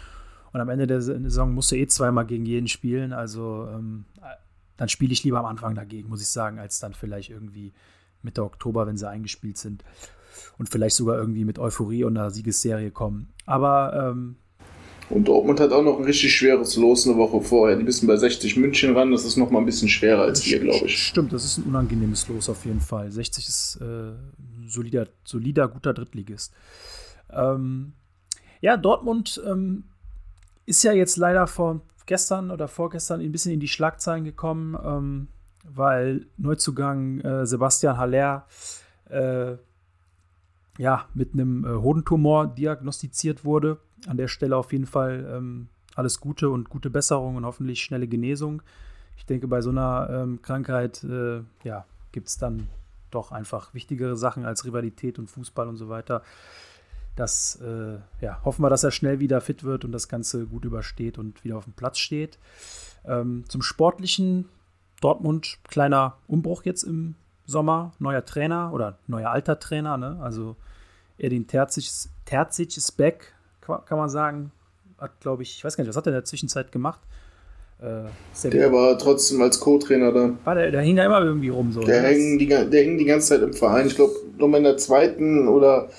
[0.52, 3.14] Und am Ende der Saison musst du eh zweimal gegen jeden spielen.
[3.14, 4.06] Also ähm,
[4.78, 7.72] dann spiele ich lieber am Anfang dagegen, muss ich sagen, als dann vielleicht irgendwie
[8.24, 9.84] Mitte Oktober, wenn sie eingespielt sind.
[10.58, 13.32] Und vielleicht sogar irgendwie mit Euphorie und einer Siegesserie kommen.
[13.46, 14.38] Aber ähm,
[15.14, 17.78] und Dortmund hat auch noch ein richtig schweres Los eine Woche vorher.
[17.78, 19.12] Die müssen bei 60 München ran.
[19.12, 20.98] Das ist noch mal ein bisschen schwerer als wir, glaube ich.
[20.98, 23.12] Stimmt, das ist ein unangenehmes Los auf jeden Fall.
[23.12, 24.14] 60 ist äh,
[24.68, 26.54] solider, solider, guter Drittligist.
[27.32, 27.94] Ähm,
[28.62, 29.84] ja, Dortmund ähm,
[30.66, 35.28] ist ja jetzt leider vor gestern oder vorgestern ein bisschen in die Schlagzeilen gekommen, ähm,
[35.64, 38.48] weil Neuzugang äh, Sebastian Haller
[39.10, 39.58] äh,
[40.78, 43.78] ja, mit einem äh, Hodentumor diagnostiziert wurde.
[44.08, 48.08] An der Stelle auf jeden Fall ähm, alles Gute und gute Besserung und hoffentlich schnelle
[48.08, 48.62] Genesung.
[49.18, 52.68] Ich denke, bei so einer ähm, Krankheit äh, ja, gibt es dann
[53.12, 56.24] doch einfach wichtigere Sachen als Rivalität und Fußball und so weiter.
[57.16, 60.66] Das äh, ja, hoffen wir, dass er schnell wieder fit wird und das Ganze gut
[60.66, 62.40] übersteht und wieder auf dem Platz steht.
[63.06, 64.50] Ähm, zum Sportlichen
[65.00, 70.18] Dortmund, kleiner Umbruch jetzt im Sommer, neuer Trainer oder neuer alter Trainer, ne?
[70.22, 70.56] Also
[71.18, 71.86] Edin Terzic,
[72.26, 73.33] Terzic ist back,
[73.66, 74.52] kann man sagen.
[74.98, 77.00] Hat, glaube ich, ich weiß gar nicht, was hat er in der Zwischenzeit gemacht?
[77.82, 80.30] Äh, der war trotzdem als Co-Trainer da.
[80.46, 81.82] War der, der hing da immer irgendwie rum so.
[81.82, 82.10] Der, ne?
[82.10, 83.88] hing die, der hing die ganze Zeit im Verein.
[83.88, 85.90] Ich glaube, nochmal in der zweiten oder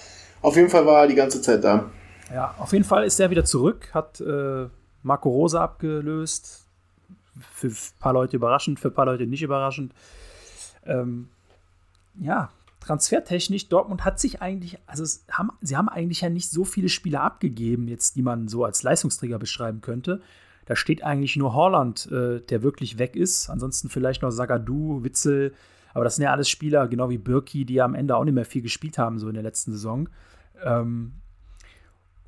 [0.40, 1.90] auf jeden Fall war er die ganze Zeit da.
[2.32, 4.66] Ja, auf jeden Fall ist er wieder zurück, hat äh,
[5.02, 6.62] Marco Rosa abgelöst.
[7.52, 9.92] Für ein paar Leute überraschend, für ein paar Leute nicht überraschend.
[10.86, 11.28] Ähm,
[12.20, 12.50] ja,
[12.84, 17.22] transfertechnisch, Dortmund hat sich eigentlich, also haben, sie haben eigentlich ja nicht so viele Spieler
[17.22, 20.20] abgegeben, jetzt, die man so als Leistungsträger beschreiben könnte.
[20.66, 23.50] Da steht eigentlich nur Holland, äh, der wirklich weg ist.
[23.50, 25.54] Ansonsten vielleicht noch Sagadu, Witzel.
[25.92, 28.34] Aber das sind ja alles Spieler, genau wie Birki, die ja am Ende auch nicht
[28.34, 30.08] mehr viel gespielt haben, so in der letzten Saison.
[30.62, 31.12] Ähm,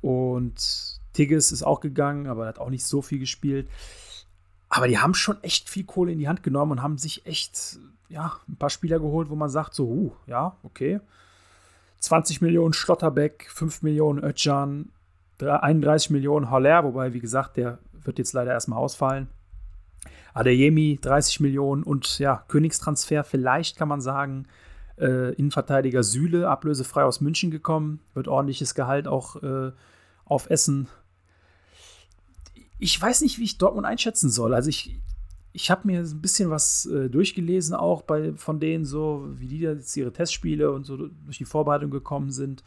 [0.01, 3.67] und Tigges ist auch gegangen, aber hat auch nicht so viel gespielt.
[4.69, 7.79] Aber die haben schon echt viel Kohle in die Hand genommen und haben sich echt
[8.09, 10.99] ja, ein paar Spieler geholt, wo man sagt, so, uh, ja, okay.
[11.99, 14.89] 20 Millionen Schlotterbeck, 5 Millionen Ötjan,
[15.39, 19.27] 31 Millionen Haller, wobei, wie gesagt, der wird jetzt leider erstmal ausfallen.
[20.33, 24.47] Adeyemi 30 Millionen und ja, Königstransfer, vielleicht kann man sagen,
[24.97, 29.71] äh, Innenverteidiger Süle, ablösefrei aus München gekommen, wird ordentliches Gehalt auch äh,
[30.25, 30.87] auf Essen.
[32.79, 34.53] Ich weiß nicht, wie ich Dortmund einschätzen soll.
[34.53, 34.99] Also ich,
[35.57, 39.57] ich habe mir ein bisschen was äh, durchgelesen, auch bei, von denen, so wie die
[39.57, 42.63] jetzt ihre Testspiele und so durch die Vorbereitung gekommen sind.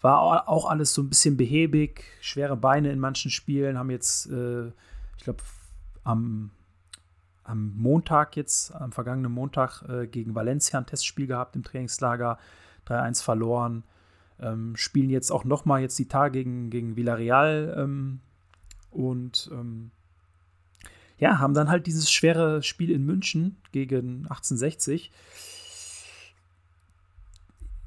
[0.00, 4.66] War auch alles so ein bisschen behäbig, schwere Beine in manchen Spielen, haben jetzt, äh,
[5.18, 5.44] ich glaube,
[6.02, 6.50] am,
[7.44, 12.38] am Montag jetzt, am vergangenen Montag äh, gegen Valencia ein Testspiel gehabt im Trainingslager,
[12.88, 13.84] 3-1 verloren.
[14.40, 18.18] Ähm, spielen jetzt auch nochmal jetzt die Tage gegen, gegen Villarreal ähm,
[18.90, 19.92] und ähm,
[21.22, 25.12] ja, haben dann halt dieses schwere Spiel in München gegen 1860.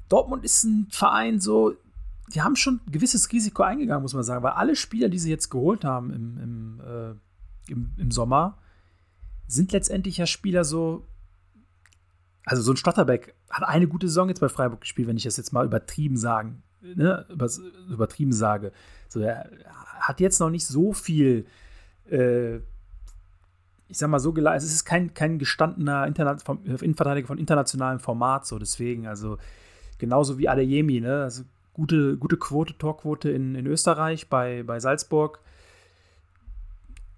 [0.08, 1.74] Dortmund ist ein Verein so,
[2.32, 5.28] die haben schon ein gewisses Risiko eingegangen, muss man sagen, weil alle Spieler, die sie
[5.28, 8.56] jetzt geholt haben im, im, äh, im, im Sommer,
[9.46, 11.06] sind letztendlich ja Spieler so,
[12.46, 15.36] also so ein Stotterbeck hat eine gute Saison jetzt bei Freiburg gespielt, wenn ich das
[15.36, 17.26] jetzt mal übertrieben sagen, ne,
[17.90, 18.72] übertrieben sage.
[19.10, 19.50] So, er
[20.00, 21.44] hat jetzt noch nicht so viel
[22.08, 22.60] äh,
[23.88, 28.46] ich sag mal so geleistet, es ist kein, kein gestandener Interna Innenverteidiger von internationalem Format,
[28.46, 29.38] so deswegen, also
[29.98, 31.22] genauso wie Adeyemi, ne?
[31.22, 35.40] Also gute, gute Quote, Torquote in, in Österreich bei, bei Salzburg.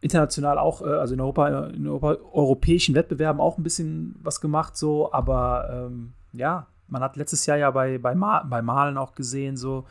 [0.01, 4.77] International auch, äh, also in Europa, in Europa, europäischen Wettbewerben auch ein bisschen was gemacht,
[4.77, 9.15] so, aber ähm, ja, man hat letztes Jahr ja bei, bei, Ma bei Malen auch
[9.15, 9.87] gesehen, so,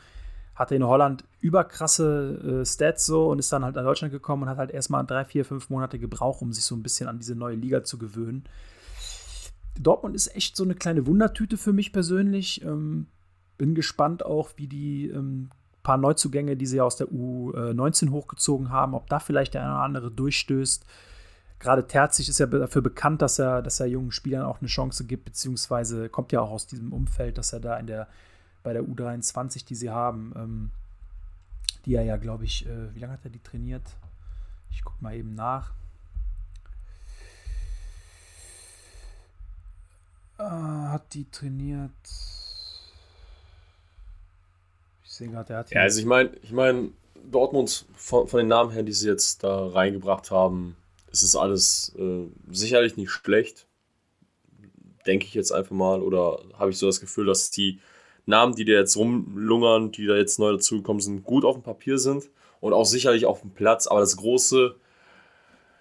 [0.57, 4.49] hatte in Holland überkrasse äh, Stats so und ist dann halt nach Deutschland gekommen und
[4.49, 7.35] hat halt erstmal drei, vier, fünf Monate gebraucht, um sich so ein bisschen an diese
[7.35, 8.43] neue Liga zu gewöhnen.
[9.79, 12.63] Dortmund ist echt so eine kleine Wundertüte für mich persönlich.
[12.63, 13.05] Ähm,
[13.59, 15.49] bin gespannt auch, wie die ähm,
[15.83, 19.83] paar Neuzugänge, die sie aus der U19 hochgezogen haben, ob da vielleicht der eine oder
[19.83, 20.85] andere durchstößt.
[21.59, 25.05] Gerade Terzig ist ja dafür bekannt, dass er, dass er jungen Spielern auch eine Chance
[25.05, 28.07] gibt, beziehungsweise kommt ja auch aus diesem Umfeld, dass er da in der
[28.67, 30.71] bei der U23, die sie haben, ähm,
[31.85, 33.95] die er ja, glaube ich, äh, wie lange hat er die trainiert?
[34.71, 35.71] Ich gucke mal eben nach.
[40.37, 41.91] Äh, hat die trainiert.
[45.05, 45.71] Ich sehe gerade, er hat.
[45.71, 46.89] Ja, also ich meine, ich meine,
[47.23, 50.75] Dortmund von, von, den Namen her, die sie jetzt da reingebracht haben,
[51.09, 53.65] ist es alles äh, sicherlich nicht schlecht.
[55.05, 56.01] Denke ich jetzt einfach mal.
[56.01, 57.79] Oder habe ich so das Gefühl, dass die
[58.27, 61.97] Namen, die da jetzt rumlungern, die da jetzt neu dazugekommen sind, gut auf dem Papier
[61.97, 63.87] sind und auch sicherlich auf dem Platz.
[63.87, 64.75] Aber das große,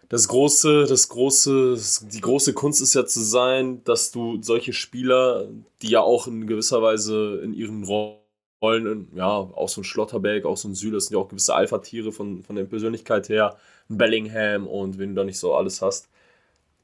[0.08, 1.76] das große, das große,
[2.12, 5.48] die große Kunst ist ja zu sein, dass du solche Spieler,
[5.82, 10.56] die ja auch in gewisser Weise in ihren Rollen, ja, auch so ein Schlotterberg, auch
[10.56, 13.56] so ein Süle, das sind ja auch gewisse Alpha-Tiere von, von der Persönlichkeit her,
[13.90, 16.08] ein Bellingham und wenn du da nicht so alles hast.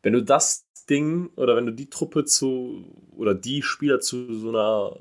[0.02, 2.84] Wenn du das Ding oder wenn du die Truppe zu
[3.16, 4.96] oder die Spieler zu so einer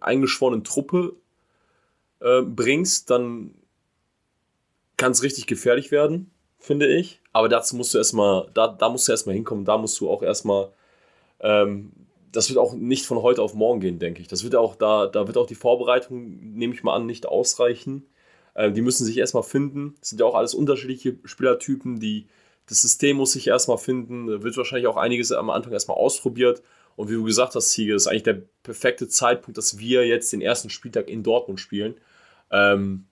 [0.00, 1.14] eingeschworenen Truppe
[2.20, 3.54] äh, bringst, dann
[4.96, 7.20] kann es richtig gefährlich werden, finde ich.
[7.32, 10.22] Aber dazu musst du erstmal, da, da musst du erstmal hinkommen, da musst du auch
[10.22, 10.70] erstmal,
[11.40, 11.92] ähm,
[12.32, 14.28] das wird auch nicht von heute auf morgen gehen, denke ich.
[14.28, 18.06] Das wird auch, da, da wird auch die Vorbereitung, nehme ich mal an, nicht ausreichen.
[18.54, 19.94] Ähm, die müssen sich erstmal finden.
[20.00, 22.26] Das sind ja auch alles unterschiedliche Spielertypen, die,
[22.66, 26.62] das System muss sich erstmal finden, da wird wahrscheinlich auch einiges am Anfang erstmal ausprobiert.
[26.98, 30.40] Und wie du gesagt hast, Siege, ist eigentlich der perfekte Zeitpunkt, dass wir jetzt den
[30.40, 31.94] ersten Spieltag in Dortmund spielen.
[32.50, 33.06] Ähm,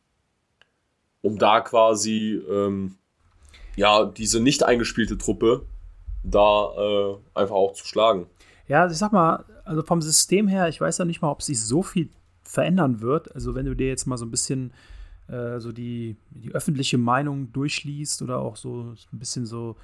[1.23, 2.97] um da quasi ähm,
[3.77, 5.67] ja, diese nicht eingespielte Truppe
[6.25, 8.27] da äh, einfach auch zu schlagen.
[8.67, 11.41] Ja, also ich sag mal, also vom System her, ich weiß ja nicht mal, ob
[11.41, 12.11] sich so viel
[12.43, 13.33] verändern wird.
[13.37, 14.73] Also wenn du dir jetzt mal so ein bisschen
[15.29, 19.77] äh, so die, die öffentliche Meinung durchliest oder auch so ein bisschen so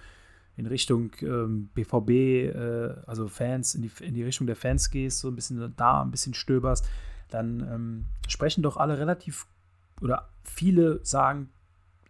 [0.56, 5.20] in Richtung ähm, BVB, äh, also Fans, in die, in die Richtung der Fans gehst,
[5.20, 6.88] so ein bisschen da ein bisschen stöberst,
[7.30, 9.46] dann ähm, sprechen doch alle relativ
[10.00, 11.48] oder viele sagen,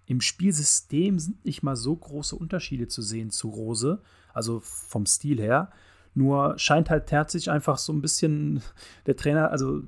[0.07, 4.01] im Spielsystem sind nicht mal so große Unterschiede zu sehen zu Rose,
[4.35, 5.71] also vom Stil her.
[6.15, 8.63] Nur scheint halt Terzic einfach so ein bisschen
[9.07, 9.83] der Trainer, also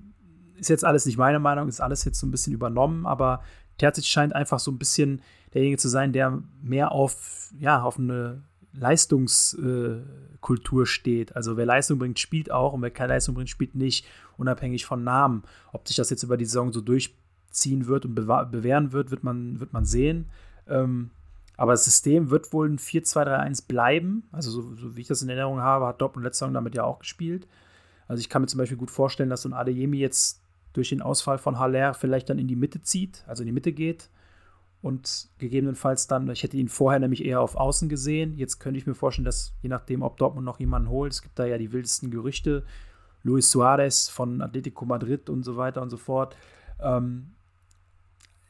[0.57, 3.43] ist jetzt alles nicht meine Meinung, ist alles jetzt so ein bisschen übernommen, aber
[3.79, 5.21] Terzic scheint einfach so ein bisschen
[5.55, 8.43] derjenige zu sein, der mehr auf, ja, auf eine
[8.73, 11.35] Leistungskultur steht.
[11.37, 14.05] Also wer Leistung bringt, spielt auch und wer keine Leistung bringt, spielt nicht,
[14.37, 15.45] unabhängig von Namen.
[15.73, 19.61] Ob sich das jetzt über die Saison so durchziehen wird und bewähren wird, wird man,
[19.61, 20.27] wird man sehen.
[20.69, 21.11] Ähm,
[21.57, 24.25] aber das System wird wohl ein 4-2-3-1 bleiben.
[24.33, 26.83] Also so, so, wie ich das in Erinnerung habe, hat Dortmund letzte Saison damit ja
[26.83, 27.47] auch gespielt.
[28.09, 30.41] Also ich kann mir zum Beispiel gut vorstellen, dass so ein Adeyemi jetzt
[30.73, 33.73] durch den Ausfall von Haller vielleicht dann in die Mitte zieht, also in die Mitte
[33.73, 34.09] geht
[34.85, 38.35] und gegebenenfalls dann, ich hätte ihn vorher nämlich eher auf Außen gesehen.
[38.37, 41.39] Jetzt könnte ich mir vorstellen, dass je nachdem, ob Dortmund noch jemanden holt, es gibt
[41.39, 42.65] da ja die wildesten Gerüchte,
[43.23, 46.37] Luis Suarez von Atletico Madrid und so weiter und so fort.
[46.83, 47.29] Ähm,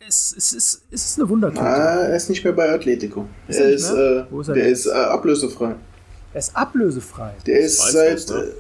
[0.05, 1.63] es, es, es, es ist eine Wundertüte.
[1.63, 3.29] Ah, er ist nicht mehr bei Atletico.
[3.47, 5.77] Ist er, ist, äh, Wo ist er, der ist äh, ablösefrei.
[6.33, 7.33] Er ist ablösefrei.
[7.47, 8.37] Der ist seit ne?
[8.43, 8.53] äh,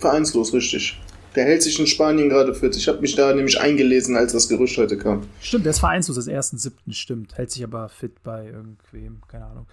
[0.00, 0.98] vereinslos, richtig.
[1.34, 2.76] Der hält sich in Spanien gerade fit.
[2.76, 5.22] Ich habe mich da nämlich eingelesen, als das Gerücht heute kam.
[5.40, 7.36] Stimmt, der ist vereinslos des ersten siebten, stimmt.
[7.36, 9.66] Hält sich aber fit bei irgendwem, keine Ahnung.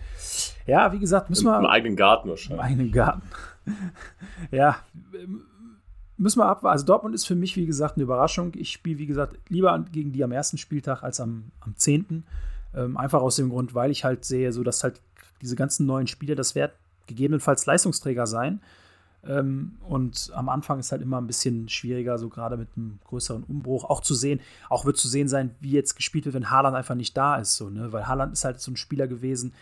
[0.67, 1.57] Ja, wie gesagt, müssen wir.
[1.57, 2.59] Im eigenen Garten wahrscheinlich.
[2.59, 3.21] Im eigenen Garten.
[4.51, 4.77] ja,
[6.17, 6.73] müssen wir abwarten.
[6.73, 8.51] Also Dortmund ist für mich, wie gesagt, eine Überraschung.
[8.55, 12.23] Ich spiele, wie gesagt, lieber gegen die am ersten Spieltag als am, am 10.
[12.75, 15.01] Ähm, einfach aus dem Grund, weil ich halt sehe, so dass halt
[15.41, 16.71] diese ganzen neuen Spieler, das werden
[17.07, 18.61] gegebenenfalls Leistungsträger sein.
[19.27, 23.43] Ähm, und am Anfang ist halt immer ein bisschen schwieriger, so gerade mit einem größeren
[23.43, 23.85] Umbruch.
[23.85, 26.95] Auch zu sehen, auch wird zu sehen sein, wie jetzt gespielt wird, wenn Haaland einfach
[26.95, 27.55] nicht da ist.
[27.55, 27.91] So, ne?
[27.91, 29.53] Weil Haaland ist halt so ein Spieler gewesen,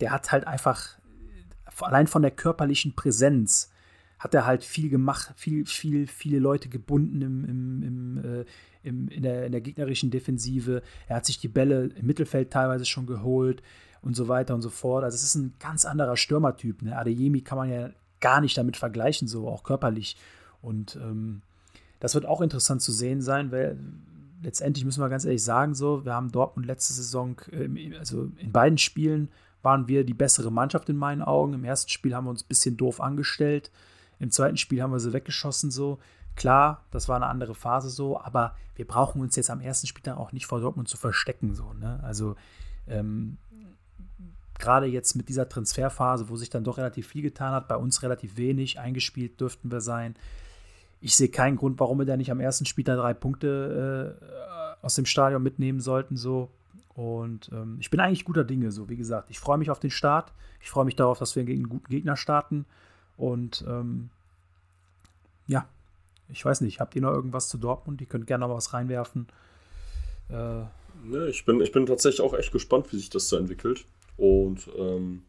[0.00, 0.98] der hat halt einfach,
[1.80, 3.70] allein von der körperlichen Präsenz,
[4.18, 8.44] hat er halt viel gemacht, viel, viel, viele Leute gebunden im, im, im, äh,
[8.84, 10.82] im, in, der, in der gegnerischen Defensive.
[11.08, 13.64] Er hat sich die Bälle im Mittelfeld teilweise schon geholt
[14.00, 15.02] und so weiter und so fort.
[15.02, 16.82] Also es ist ein ganz anderer Stürmertyp.
[16.82, 16.96] Ne?
[16.96, 17.90] Adeyemi kann man ja
[18.22, 20.16] gar nicht damit vergleichen, so auch körperlich.
[20.62, 21.42] Und ähm,
[22.00, 23.78] das wird auch interessant zu sehen sein, weil
[24.42, 28.52] letztendlich müssen wir ganz ehrlich sagen, so, wir haben Dortmund letzte Saison, äh, also in
[28.52, 29.28] beiden Spielen
[29.62, 31.52] waren wir die bessere Mannschaft in meinen Augen.
[31.52, 33.70] Im ersten Spiel haben wir uns ein bisschen doof angestellt.
[34.18, 35.98] Im zweiten Spiel haben wir sie weggeschossen, so.
[36.34, 40.02] Klar, das war eine andere Phase so, aber wir brauchen uns jetzt am ersten Spiel
[40.02, 42.00] dann auch nicht vor Dortmund zu verstecken, so, ne?
[42.02, 42.36] Also,
[42.88, 43.36] ähm,
[44.58, 48.02] gerade jetzt mit dieser Transferphase, wo sich dann doch relativ viel getan hat, bei uns
[48.02, 50.14] relativ wenig, eingespielt dürften wir sein.
[51.00, 54.84] Ich sehe keinen Grund, warum wir da nicht am ersten Spiel da drei Punkte äh,
[54.84, 56.16] aus dem Stadion mitnehmen sollten.
[56.16, 56.50] So.
[56.94, 59.30] Und ähm, ich bin eigentlich guter Dinge, so wie gesagt.
[59.30, 60.32] Ich freue mich auf den Start.
[60.60, 62.66] Ich freue mich darauf, dass wir gegen einen guten Gegner starten.
[63.16, 64.10] Und ähm,
[65.46, 65.66] ja,
[66.28, 68.00] ich weiß nicht, habt ihr noch irgendwas zu Dortmund?
[68.00, 69.26] Ihr könnt gerne noch was reinwerfen.
[70.28, 70.34] Äh,
[71.04, 73.86] ne, ich, bin, ich bin tatsächlich auch echt gespannt, wie sich das so entwickelt.
[74.16, 75.22] Und ähm,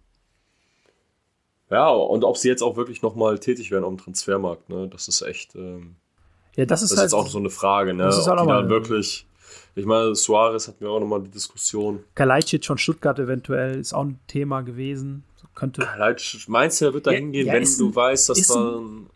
[1.70, 4.88] ja, und ob sie jetzt auch wirklich nochmal tätig werden auf dem Transfermarkt, ne?
[4.88, 5.55] Das ist echt.
[5.55, 5.96] Ähm,
[6.55, 8.04] ja, das ist, das halt, ist auch so eine Frage, ne?
[8.04, 9.26] Das ist halt ob die dann wirklich.
[9.76, 12.04] Ich meine, Suarez hatten wir auch nochmal die Diskussion.
[12.14, 15.24] Kalajdzic von Stuttgart eventuell ist auch ein Thema gewesen.
[15.55, 15.82] Könnte.
[15.82, 19.08] Kalajdzic, meinst du, er wird da hingehen, ja, wenn du ein, weißt, dass dann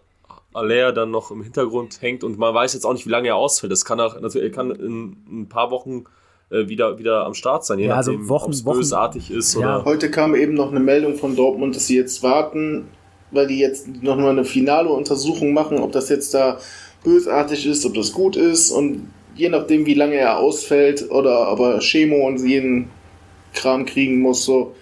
[0.54, 3.36] Alea dann noch im Hintergrund hängt und man weiß jetzt auch nicht, wie lange er
[3.36, 3.72] ausfällt.
[3.72, 6.06] Das kann auch, also er kann in ein paar Wochen
[6.50, 9.32] äh, wieder, wieder am Start sein, je Ja, also nachdem, Wochen- ob es Wochen- bösartig
[9.32, 9.60] ist Ja.
[9.78, 9.86] oder.
[9.86, 12.88] Heute kam eben noch eine Meldung von Dortmund, dass sie jetzt warten,
[13.32, 16.58] weil die jetzt noch mal eine finale Untersuchung machen, ob das jetzt da
[17.04, 21.60] bösartig ist, ob das gut ist und je nachdem, wie lange er ausfällt oder ob
[21.60, 22.90] er Chemo und jeden
[23.54, 24.74] Kram kriegen muss, so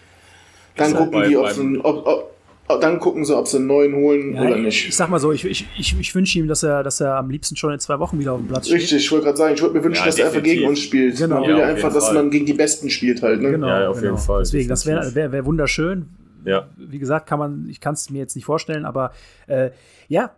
[0.77, 2.31] dann gucken bei- die, ob beim- sie, einen- ob, ob,
[2.67, 4.87] dann gucken sie, ob sie einen neuen holen Ja, oder ich, nicht.
[4.89, 7.29] ich sag mal so, ich, ich, ich, ich wünsche ihm, dass er, dass er am
[7.29, 8.81] liebsten schon in zwei Wochen wieder auf dem Platz steht.
[8.81, 10.59] Richtig, ich wollte gerade sagen, ich würde mir wünschen, Ja, dass er einfach definitiv.
[10.59, 11.17] gegen uns spielt.
[11.17, 11.39] Genau.
[11.41, 12.15] Man will Ja, einfach, dass Fall.
[12.15, 13.41] man gegen die Besten spielt halt.
[13.41, 13.51] Ne?
[13.51, 14.11] Genau, Ja, auf genau.
[14.13, 15.15] jeden Fall, Deswegen, das wäre definitiv.
[15.15, 16.09] wär, wär wunderschön.
[16.43, 16.67] Ja.
[16.77, 19.11] Wie gesagt, kann man, ich kann es mir jetzt nicht vorstellen, aber
[19.47, 19.71] äh,
[20.07, 20.31] ja,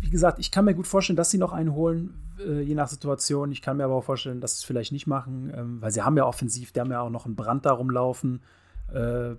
[0.00, 2.14] wie gesagt, ich kann mir gut vorstellen, dass sie noch einen holen,
[2.46, 3.50] äh, je nach Situation.
[3.52, 6.02] Ich kann mir aber auch vorstellen, dass sie es vielleicht nicht machen, ähm, weil sie
[6.02, 8.42] haben ja offensiv, die haben ja auch noch einen Brand da rumlaufen,
[8.92, 9.36] äh,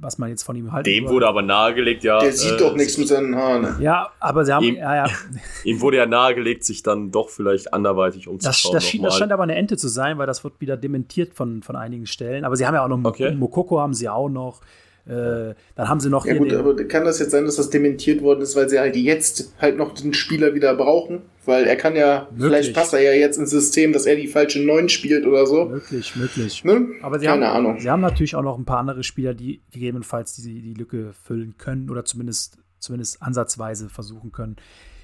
[0.00, 1.14] was man jetzt von ihm halten Dem würde.
[1.14, 2.18] wurde aber nahegelegt, ja.
[2.18, 3.80] Der sieht äh, doch nichts mit seinen Haaren.
[3.80, 5.06] Ja, aber sie haben, Ihm- ja, ja,
[5.64, 8.74] Ihm wurde ja nahegelegt, sich dann doch vielleicht anderweitig das, umzuschauen.
[8.74, 9.18] das, schien, das nochmal.
[9.20, 12.44] scheint aber eine Ente zu sein, weil das wird wieder dementiert von, von einigen Stellen.
[12.44, 13.32] Aber sie haben ja auch noch Okay.
[13.34, 14.60] Mokoko haben sie auch noch.
[15.06, 18.22] Äh, dann haben sie noch Ja gut, aber kann das jetzt sein, dass das dementiert
[18.22, 21.22] worden ist, weil sie halt jetzt halt noch den Spieler wieder brauchen?
[21.44, 22.46] Weil er kann ja, Möglich.
[22.46, 25.64] vielleicht passt er ja jetzt ins System, dass er die falsche 9 spielt oder so.
[25.64, 26.62] möglich, möglich.
[26.62, 26.86] Ne?
[27.02, 27.80] Aber sie Keine haben, Ahnung.
[27.80, 31.56] Sie haben natürlich auch noch ein paar andere Spieler, die gegebenenfalls die, die Lücke füllen
[31.58, 34.54] können oder zumindest, zumindest ansatzweise versuchen können.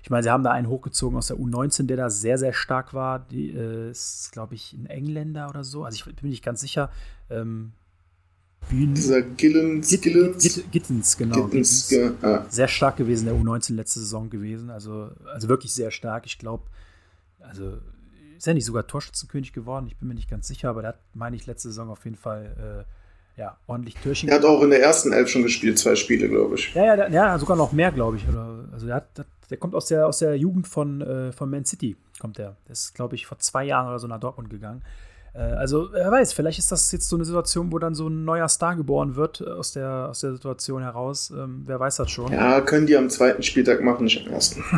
[0.05, 2.95] Ich meine, sie haben da einen hochgezogen aus der U19, der da sehr, sehr stark
[2.95, 3.19] war.
[3.19, 5.83] Die äh, ist, glaube ich, ein Engländer oder so.
[5.83, 6.91] Also ich bin nicht ganz sicher.
[7.31, 7.73] Ähm,
[8.70, 11.44] Dieser Gillens, Gitt- Gillens, Gitt- Gittens, genau.
[11.47, 12.20] Gittens, Gittens.
[12.20, 12.44] ge- ah.
[12.51, 14.68] Sehr stark gewesen, der U19 letzte Saison gewesen.
[14.70, 16.26] Also, also wirklich sehr stark.
[16.26, 16.64] Ich glaube,
[17.40, 17.78] also
[18.36, 19.86] ist er nicht sogar Torschützenkönig geworden?
[19.86, 22.16] Ich bin mir nicht ganz sicher, aber der hat, meine ich, letzte Saison auf jeden
[22.16, 22.85] Fall
[23.36, 26.28] äh, ja, ordentlich Türchen Er hat auch in der ersten Elf schon gespielt, zwei Spiele,
[26.28, 26.74] glaube ich.
[26.74, 28.28] Ja, ja, der, ja, sogar noch mehr, glaube ich.
[28.28, 31.64] Oder, also der, hat, der kommt aus der, aus der Jugend von, äh, von Man
[31.64, 32.56] City, kommt der.
[32.66, 34.82] Der ist, glaube ich, vor zwei Jahren oder so nach Dortmund gegangen.
[35.35, 38.25] Äh, also, wer weiß, vielleicht ist das jetzt so eine Situation, wo dann so ein
[38.25, 41.31] neuer Star geboren wird äh, aus der, aus der Situation heraus.
[41.31, 42.33] Ähm, wer weiß das schon.
[42.33, 44.65] Ja, können die am zweiten Spieltag machen, nicht am ersten.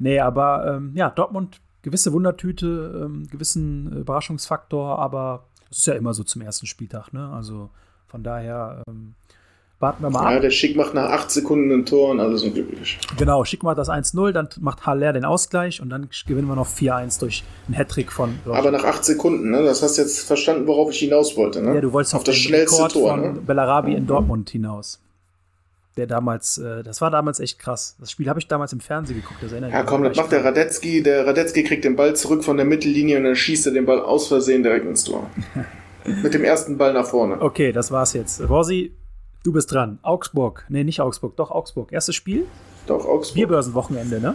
[0.00, 6.12] Nee, aber ähm, ja, Dortmund, gewisse Wundertüte, ähm, gewissen Überraschungsfaktor, aber das ist ja immer
[6.14, 7.30] so zum ersten Spieltag, ne?
[7.32, 7.70] Also
[8.08, 9.14] von daher ähm,
[9.80, 10.42] warten wir mal Ja, ab.
[10.42, 12.98] der Schick macht nach acht Sekunden ein Tor und alle sind glücklich.
[13.18, 16.68] Genau, Schick macht das 1-0, dann macht Haller den Ausgleich und dann gewinnen wir noch
[16.68, 18.38] 4-1 durch einen Hattrick von.
[18.46, 19.62] Aber nach acht Sekunden, ne?
[19.62, 21.74] Das hast du jetzt verstanden, worauf ich hinaus wollte, ne?
[21.74, 23.40] ja, du wolltest auf, auf das schnellste Rekord Tor, von ne?
[23.40, 25.00] Bellarabi in Dortmund hinaus.
[25.96, 27.96] Der damals, äh, das war damals echt krass.
[28.00, 30.16] Das Spiel habe ich damals im Fernsehen geguckt, das erinnere ich Ja, mich komm, das
[30.16, 30.44] macht der.
[30.44, 31.04] Radetzky.
[31.04, 34.00] Der Radetzky kriegt den Ball zurück von der Mittellinie und dann schießt er den Ball
[34.00, 35.30] aus Versehen direkt ins Tor.
[36.22, 37.40] Mit dem ersten Ball nach vorne.
[37.40, 38.40] Okay, das war's jetzt.
[38.48, 38.92] Rossi,
[39.44, 39.98] du bist dran.
[40.02, 40.64] Augsburg.
[40.68, 41.92] Nee, nicht Augsburg, doch Augsburg.
[41.92, 42.46] Erstes Spiel?
[42.86, 43.34] Doch, Augsburg.
[43.36, 44.34] Bierbörsenwochenende, ne?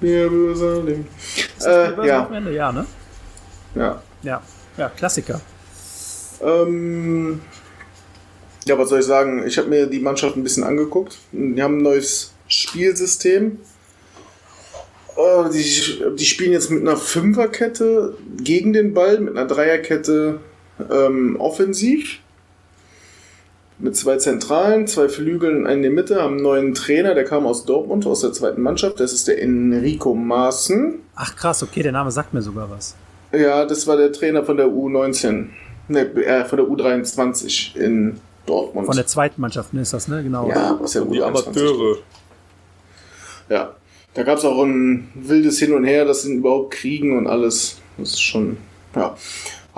[0.00, 1.06] Bierbörsen.
[1.36, 2.52] Ist das Äh, ja, Bierbörsenwochenende?
[2.54, 2.86] Ja, ne?
[3.74, 4.02] ja.
[4.22, 4.42] Ja.
[4.76, 5.40] Ja, Klassiker.
[6.42, 7.40] Ähm,
[8.66, 9.46] ja, was soll ich sagen?
[9.46, 11.18] Ich habe mir die Mannschaft ein bisschen angeguckt.
[11.32, 13.58] Die haben ein neues Spielsystem.
[15.16, 20.40] Äh, Die, die spielen jetzt mit einer Fünferkette gegen den Ball, mit einer Dreierkette
[20.90, 22.18] ähm, offensiv.
[23.80, 27.46] Mit zwei Zentralen, zwei Flügeln, einen in der Mitte, haben einen neuen Trainer, der kam
[27.46, 29.00] aus Dortmund, aus der zweiten Mannschaft.
[29.00, 31.00] Das ist der Enrico Maaßen.
[31.14, 32.94] Ach krass, okay, der Name sagt mir sogar was.
[33.32, 35.46] Ja, das war der Trainer von der U19.
[35.88, 38.86] Ne, äh, von der U23 in Dortmund.
[38.86, 40.22] Von der zweiten Mannschaft ne, ist das, ne?
[40.22, 40.48] Genau.
[40.48, 41.24] ja, aus der Die U23.
[41.24, 41.98] Amateure.
[43.48, 43.74] Ja.
[44.14, 47.28] Da gab es auch ein wildes Hin und Her, dass sie ihn überhaupt kriegen und
[47.28, 47.78] alles.
[47.96, 48.56] Das ist schon.
[48.94, 49.16] Ja.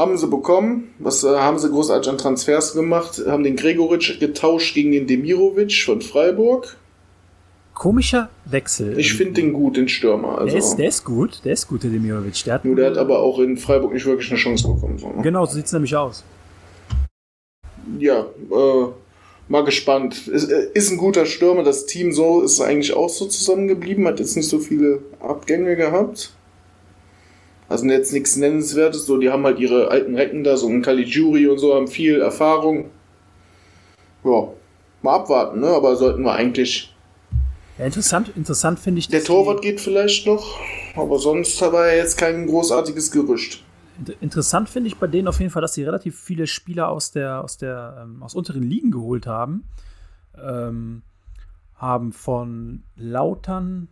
[0.02, 0.88] Haben sie bekommen.
[0.98, 3.22] Was äh, haben sie großartig an Transfers gemacht?
[3.24, 6.76] Haben den Gregoritsch getauscht gegen den Demirovic von Freiburg.
[7.72, 8.98] Komischer Wechsel.
[8.98, 10.38] Ich finde den gut, den Stürmer.
[10.38, 10.46] Also.
[10.46, 12.42] der, ist, der ist gut, der ist gut, der Demirovic.
[12.42, 14.98] Der hat, Nur der hat aber auch in Freiburg nicht wirklich eine Chance bekommen.
[14.98, 15.22] So, ne?
[15.22, 16.24] Genau, so sieht es nämlich aus.
[18.00, 18.86] ja, äh,
[19.46, 20.26] mal gespannt.
[20.26, 21.62] Ist, äh, ist ein guter Stürmer.
[21.62, 26.32] Das Team so ist eigentlich auch so zusammengeblieben, hat jetzt nicht so viele Abgänge gehabt.
[27.72, 29.06] Also jetzt nichts Nennenswertes.
[29.06, 32.20] So, die haben halt ihre alten Recken da, so ein Caligiuri und so, haben viel
[32.20, 32.90] Erfahrung.
[34.24, 34.48] Ja,
[35.00, 35.68] mal abwarten, ne?
[35.68, 36.94] Aber sollten wir eigentlich.
[37.78, 39.08] Ja, interessant, interessant finde ich.
[39.08, 40.58] Der Torwart geht vielleicht noch,
[40.94, 43.64] aber sonst war ja jetzt kein großartiges Gerücht.
[44.20, 47.42] interessant finde ich bei denen auf jeden Fall, dass sie relativ viele Spieler aus der,
[47.42, 49.64] aus der, ähm, aus unteren Ligen geholt haben.
[50.38, 51.02] Ähm,
[51.74, 53.88] haben von Lautern,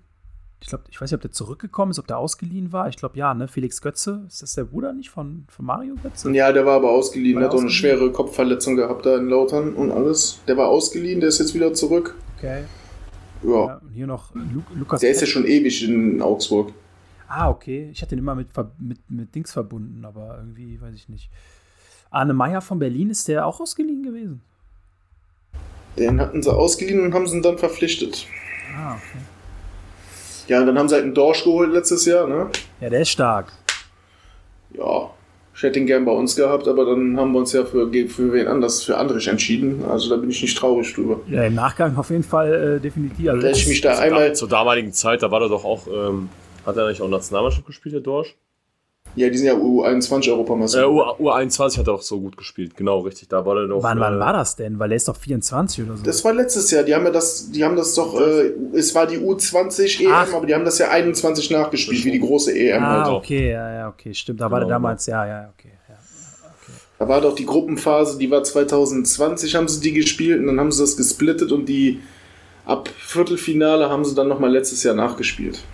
[0.60, 2.88] ich glaube, ich weiß nicht, ob der zurückgekommen ist, ob der ausgeliehen war.
[2.88, 3.48] Ich glaube, ja, ne?
[3.48, 4.24] Felix Götze.
[4.28, 6.30] Ist das der Bruder nicht von, von Mario Götze?
[6.32, 7.36] Ja, der war aber ausgeliehen.
[7.36, 7.98] War hat auch eine ausgeliehen?
[7.98, 10.40] schwere Kopfverletzung gehabt da in Lautern und alles.
[10.46, 12.14] Der war ausgeliehen, der ist jetzt wieder zurück.
[12.36, 12.64] Okay.
[13.42, 13.66] Ja.
[13.66, 15.00] Ja, und hier noch Lu Lukas.
[15.00, 16.74] Der ist ja schon ewig in Augsburg.
[17.26, 17.88] Ah, okay.
[17.92, 21.30] Ich hatte ihn immer mit, mit, mit Dings verbunden, aber irgendwie weiß ich nicht.
[22.10, 24.42] Arne Meyer von Berlin, ist der auch ausgeliehen gewesen?
[25.96, 28.26] Den hatten sie ausgeliehen und haben sie ihn dann verpflichtet.
[28.76, 29.18] Ah, okay.
[30.50, 32.48] Ja, und dann haben sie halt einen Dorsch geholt letztes Jahr, ne?
[32.80, 33.52] Ja, der ist stark.
[34.76, 35.08] Ja,
[35.54, 38.32] ich hätte ihn gern bei uns gehabt, aber dann haben wir uns ja für, für
[38.32, 39.84] wen anders, für Andrich entschieden.
[39.88, 41.20] Also da bin ich nicht traurig drüber.
[41.28, 43.28] Ja, im Nachgang auf jeden Fall äh, definitiv.
[43.28, 44.34] Also Da ich mich da einmal.
[44.34, 46.28] Zur damaligen Zeit, da war er doch auch, ähm,
[46.66, 48.34] hat er nicht auch Nationalmannschaft gespielt, der Dorsch?
[49.16, 50.82] Ja, die sind ja U21 Europameister.
[50.82, 53.28] Äh, U- U21 hat er doch so gut gespielt, genau, richtig.
[53.28, 53.82] Da war er doch.
[53.82, 54.78] wann, wann äh, war das denn?
[54.78, 56.02] Weil er ist doch 24 oder so.
[56.04, 56.84] Das war letztes Jahr.
[56.84, 60.32] Die haben ja das, die haben das doch, äh, es war die U20 EM, Ach.
[60.34, 63.14] aber die haben das ja 21 nachgespielt, wie die große EM ah, halt.
[63.16, 64.40] okay, ja, ja, okay, stimmt.
[64.40, 65.70] Da war der Genau, damals, ja, ja, okay.
[66.98, 70.70] Da war doch die Gruppenphase, die war 2020, haben sie die gespielt und dann haben
[70.70, 71.98] sie das gesplittet und die
[72.66, 75.64] ab Viertelfinale haben sie dann nochmal letztes Jahr nachgespielt.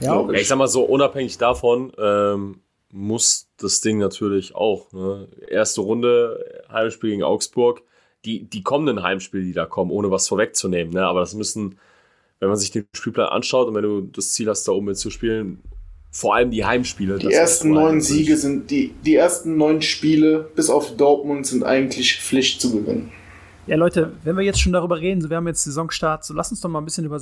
[0.00, 2.60] Ja, Ja, ich sag mal so, unabhängig davon ähm,
[2.94, 4.92] muss das Ding natürlich auch.
[4.92, 5.26] Ne?
[5.48, 7.82] Erste Runde, Heimspiel gegen Augsburg.
[8.24, 10.94] Die, die kommenden Heimspiele, die da kommen, ohne was vorwegzunehmen.
[10.94, 11.04] Ne?
[11.04, 11.76] Aber das müssen,
[12.38, 15.60] wenn man sich den Spielplan anschaut und wenn du das Ziel hast, da oben mitzuspielen,
[16.12, 17.18] vor allem die Heimspiele.
[17.18, 21.64] Die das ersten neun Siege sind, die, die ersten neun Spiele bis auf Dortmund sind
[21.64, 23.10] eigentlich Pflicht zu gewinnen.
[23.66, 26.52] Ja, Leute, wenn wir jetzt schon darüber reden, so wir haben jetzt Saisonstart, so lass
[26.52, 27.18] uns doch mal ein bisschen über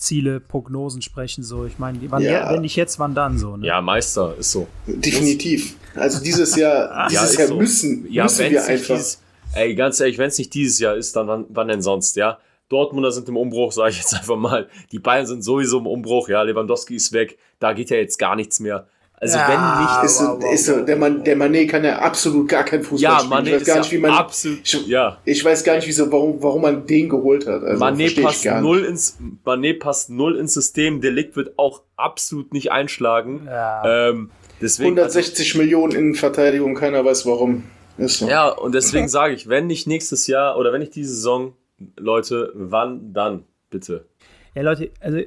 [0.00, 1.44] Saisonziele, Prognosen sprechen.
[1.44, 2.50] So, ich meine, wann, Ja.
[2.52, 3.56] wenn nicht jetzt, wann dann so?
[3.56, 3.66] Ne?
[3.66, 4.66] Ja, Meister ist so.
[4.86, 5.76] Definitiv.
[5.94, 7.56] Also dieses Jahr, dieses ist Jahr so.
[7.56, 8.94] müssen, Ja, müssen wir einfach.
[8.96, 9.20] Dieses,
[9.54, 12.38] ey, ganz ehrlich, wenn es nicht dieses Jahr ist, dann wann, wann denn sonst, ja?
[12.70, 14.68] Dortmunder sind im Umbruch, sage ich jetzt einfach mal.
[14.92, 16.42] Die Bayern sind sowieso im Umbruch, ja.
[16.42, 18.86] Lewandowski ist weg, da geht ja jetzt gar nichts mehr.
[19.22, 22.48] Also Ja, wenn nicht, ist so, ist so, der, Mann, der Mané kann ja absolut
[22.48, 23.32] gar kein Fußball ja, spielen.
[23.32, 25.18] Mané ich weiß ist gar ja nicht, wie man, absolut, ich, ja.
[25.26, 27.62] ich weiß gar nicht, wieso, warum, warum man den geholt hat.
[27.62, 31.02] Also, ich passt, null ins, Mané passt null ins System.
[31.02, 33.42] Delikt wird auch absolut nicht einschlagen.
[33.44, 34.08] Ja.
[34.08, 37.64] Ähm, deswegen, 160 Millionen in Verteidigung, keiner weiß warum.
[37.98, 38.28] Ist so.
[38.28, 41.52] Ja, und deswegen sage ich, wenn nicht nächstes Jahr oder wenn nicht diese Saison,
[41.98, 43.44] Leute, wann dann?
[43.68, 44.06] Bitte.
[44.54, 45.20] Ja, Leute, also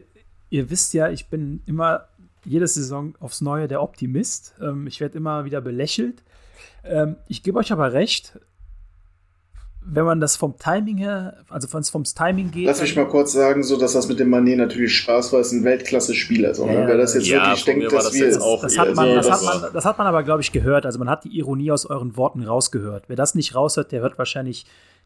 [0.49, 2.07] ihr wisst ja, ich bin immer
[2.45, 4.55] jede Saison aufs Neue der Optimist.
[4.61, 6.23] Ähm, ich werde immer wieder belächelt.
[6.83, 8.39] Ähm, ich gebe euch aber recht,
[9.85, 12.67] wenn man das vom Timing her, also wenn es vom Timing geht.
[12.67, 15.51] Lass mich mal kurz sagen, so dass das mit dem Mané natürlich Spaß war, ist
[15.51, 16.55] ein Weltklasse-Spieler.
[16.55, 16.73] So, ne?
[16.73, 19.09] Ja, Wer das jetzt ja, wirklich denkt, dass das wir jetzt auch Das hat, man,
[19.09, 20.85] also das, das hat man, das hat man aber, glaube ich, gehört.
[20.85, 23.05] Also man hat die Ironie aus euren Worten rausgehört.
[23.07, 24.65] Wer das nicht raushört, der hört wahrscheinlich,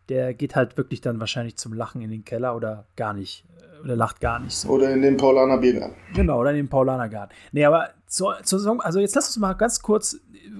[0.10, 3.44] der geht halt wirklich dann wahrscheinlich zum Lachen in den Keller oder gar nicht.
[3.84, 4.70] Oder lacht gar nicht so.
[4.70, 5.95] oder in den Paulaner Biergarten.
[6.14, 7.36] Genau, oder in den Paulanergarten.
[7.52, 10.18] Nee, aber zur, zur Saison, also jetzt lass uns mal ganz kurz,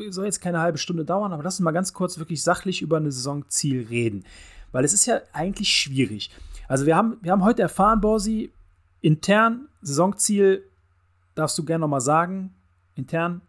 [0.10, 2.98] soll jetzt keine halbe Stunde dauern, aber lass uns mal ganz kurz wirklich sachlich über
[2.98, 4.24] eine Saisonziel reden.
[4.72, 6.30] Weil es ist ja eigentlich schwierig.
[6.68, 8.52] Also wir haben, wir haben heute erfahren, Borsi,
[9.02, 10.64] intern, Saisonziel,
[11.36, 12.54] darfst du gerne nochmal sagen,
[12.96, 13.42] intern,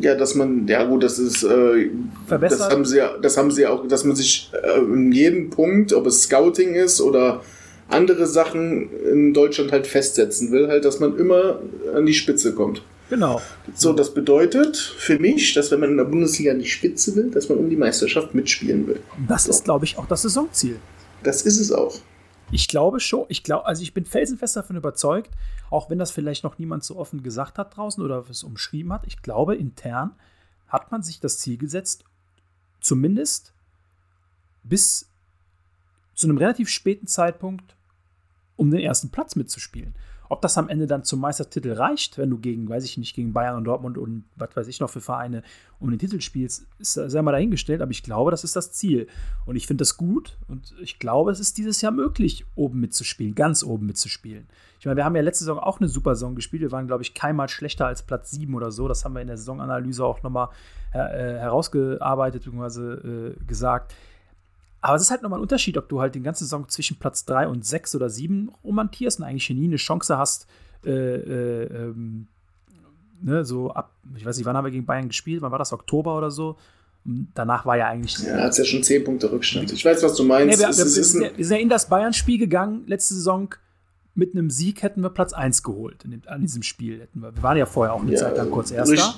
[0.00, 1.90] Ja, dass man, ja gut, das ist, äh,
[2.26, 2.60] Verbessert?
[2.60, 5.50] das haben sie ja, das haben sie ja auch, dass man sich äh, in jedem
[5.50, 7.40] Punkt, ob es Scouting ist oder
[7.88, 11.60] andere Sachen in Deutschland halt festsetzen will, halt, dass man immer
[11.94, 12.82] an die Spitze kommt.
[13.10, 13.40] genau.
[13.74, 17.30] So, das bedeutet für mich, dass wenn man in der Bundesliga an die Spitze will,
[17.30, 19.00] dass man um die Meisterschaft mitspielen will.
[19.28, 20.78] Das ist, glaube ich, auch das Saisonziel.
[21.22, 21.94] Das ist es auch.
[22.50, 25.30] Ich glaube schon, ich glaube, also ich bin felsenfest davon überzeugt,
[25.70, 29.06] auch wenn das vielleicht noch niemand so offen gesagt hat draußen oder es umschrieben hat,
[29.06, 30.12] ich glaube, intern
[30.68, 32.04] hat man sich das Ziel gesetzt,
[32.80, 33.54] zumindest
[34.62, 35.08] bis
[36.14, 37.73] zu einem relativ späten Zeitpunkt
[38.56, 39.94] um den ersten Platz mitzuspielen.
[40.30, 43.34] Ob das am Ende dann zum Meistertitel reicht, wenn du gegen, weiß ich nicht, gegen
[43.34, 45.42] Bayern und Dortmund und was weiß ich noch für Vereine
[45.80, 49.06] um den Titel spielst, ist sei mal dahingestellt, aber ich glaube, das ist das Ziel.
[49.44, 53.34] Und ich finde das gut und ich glaube, es ist dieses Jahr möglich, oben mitzuspielen,
[53.34, 54.46] ganz oben mitzuspielen.
[54.80, 56.62] Ich meine, wir haben ja letzte Saison auch eine super Saison gespielt.
[56.62, 58.88] Wir waren, glaube ich, keinmal schlechter als Platz 7 oder so.
[58.88, 60.48] Das haben wir in der Saisonanalyse auch nochmal
[60.92, 62.80] äh, herausgearbeitet bzw.
[62.80, 63.94] Äh, gesagt.
[64.84, 67.24] Aber es ist halt nochmal ein Unterschied, ob du halt den ganzen Saison zwischen Platz
[67.24, 70.46] 3 und 6 oder 7 romantierst und eigentlich nie eine Chance hast,
[70.84, 72.26] äh, äh, ähm,
[73.22, 75.40] ne, so ab, ich weiß nicht, wann haben wir gegen Bayern gespielt?
[75.40, 75.72] Wann war das?
[75.72, 76.58] Oktober oder so?
[77.34, 78.18] Danach war ja eigentlich.
[78.18, 79.72] Ja, hat ja schon 10 Punkte Rückstand.
[79.72, 80.58] Ich weiß, was du meinst.
[80.58, 83.54] Nee, wir, Es wir, wir, es wir sind ja in das Bayern-Spiel gegangen, letzte Saison.
[84.14, 87.00] Mit einem Sieg hätten wir Platz 1 geholt dem, an diesem Spiel.
[87.00, 89.14] Hätten wir, wir waren ja vorher auch eine Ja, Zeit lang kurz Erster.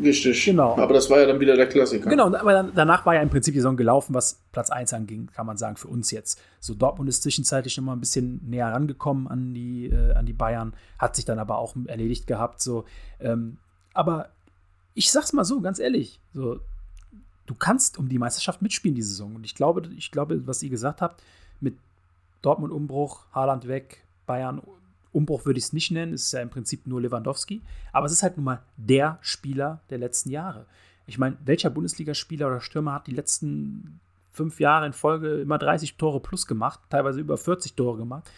[0.00, 0.44] Richtig.
[0.44, 0.76] Genau.
[0.76, 2.08] Aber das war ja dann wieder der Klassiker.
[2.08, 5.28] Genau, aber dann, danach war ja im Prinzip die Saison gelaufen, was Platz 1 anging,
[5.32, 6.40] kann man sagen, für uns jetzt.
[6.60, 10.32] So, Dortmund ist zwischenzeitlich noch mal ein bisschen näher rangekommen an die, äh, an die
[10.32, 12.60] Bayern, hat sich dann aber auch erledigt gehabt.
[12.62, 12.84] So.
[13.20, 13.58] Ähm,
[13.92, 14.30] aber
[14.94, 16.60] ich sag's mal so, ganz ehrlich, so,
[17.46, 19.36] du kannst um die Meisterschaft mitspielen diese Saison.
[19.36, 21.22] Und ich glaube, ich glaube, was ihr gesagt habt,
[21.60, 21.76] mit
[22.40, 24.60] Dortmund Umbruch, Haaland weg, Bayern
[25.12, 27.62] Umbruch würde ich es nicht nennen, es ist ja im Prinzip nur Lewandowski,
[27.92, 30.66] aber es ist halt nun mal der Spieler der letzten Jahre.
[31.06, 35.96] Ich meine, welcher Bundesligaspieler oder Stürmer hat die letzten fünf Jahre in Folge immer 30
[35.96, 38.30] Tore plus gemacht, teilweise über 40 Tore gemacht?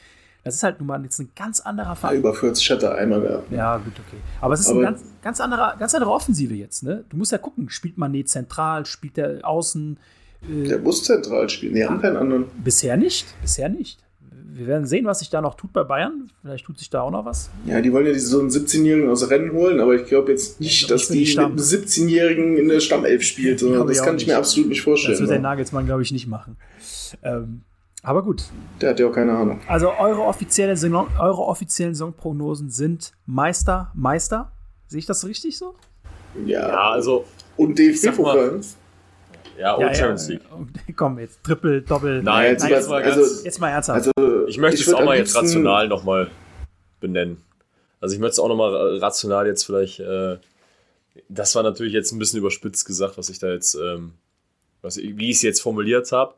[0.45, 2.13] Das ist halt nun mal jetzt ein ganz anderer Fall.
[2.13, 3.51] Ja, über 40 hat er einmal gehabt.
[3.51, 4.19] Ja, gut, okay.
[4.43, 7.05] Aber es ist eine ganz, ganz, andere, ganz andere Offensive jetzt, ne?
[7.09, 9.99] Du musst ja gucken, spielt man Mané zentral, spielt der außen.
[10.43, 12.45] Äh, der muss zentral spielen, die haben keinen anderen.
[12.63, 14.05] Bisher nicht, bisher nicht.
[14.56, 16.31] Wir werden sehen, was sich da noch tut bei Bayern.
[16.43, 17.51] Vielleicht tut sich da auch noch was.
[17.66, 20.90] Ja, die wollen ja so einen 17-Jährigen aus Rennen holen, aber ich glaube jetzt nicht,
[20.90, 23.62] dass die, die mit einem 17-Jährigen in der Stammelf spielt.
[23.62, 25.15] Ja, das kann ich mir absolut nicht vorstellen.
[25.15, 26.56] Das wird der Nagelsmann, glaube ich, nicht machen.
[27.23, 27.62] Ähm,
[28.05, 28.44] aber gut.
[28.81, 29.61] Der hat ja auch keine Ahnung.
[29.66, 34.52] Also eure, offizielle Saison, eure offiziellen Saisonprognosen sind Meister, Meister.
[34.86, 35.74] Sehe ich das richtig so?
[36.44, 37.24] Ja, ja also.
[37.56, 38.61] Und DFB-Pokal.
[39.59, 40.43] Ja, und ja, Champions League.
[40.97, 42.22] Komm, jetzt Triple, Doppel.
[42.22, 44.09] Nein, jetzt, Nein, jetzt, mal, ganz, also, jetzt mal ernsthaft.
[44.16, 46.31] Also, ich möchte ich es auch mal jetzt rational nochmal
[47.01, 47.43] benennen.
[48.01, 50.01] Also ich möchte es auch nochmal rational jetzt vielleicht.
[50.01, 50.39] Äh,
[51.28, 54.12] das war natürlich jetzt ein bisschen überspitzt gesagt, was ich da jetzt, ähm,
[54.82, 56.35] was, wie ich es jetzt formuliert habe.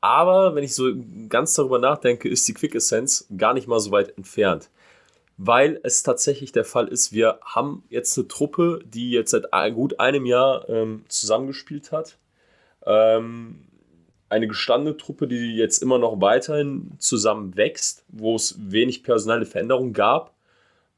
[0.00, 0.92] Aber wenn ich so
[1.28, 4.70] ganz darüber nachdenke, ist die Quick Essence gar nicht mal so weit entfernt.
[5.36, 10.00] Weil es tatsächlich der Fall ist, wir haben jetzt eine Truppe, die jetzt seit gut
[10.00, 12.18] einem Jahr ähm, zusammengespielt hat.
[12.86, 13.60] Ähm,
[14.28, 19.92] eine gestandene Truppe, die jetzt immer noch weiterhin zusammen wächst, wo es wenig personelle Veränderungen
[19.92, 20.34] gab.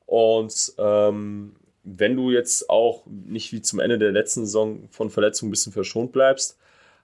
[0.06, 5.50] Und ähm, wenn du jetzt auch nicht wie zum Ende der letzten Saison von Verletzungen
[5.50, 6.58] ein bisschen verschont bleibst,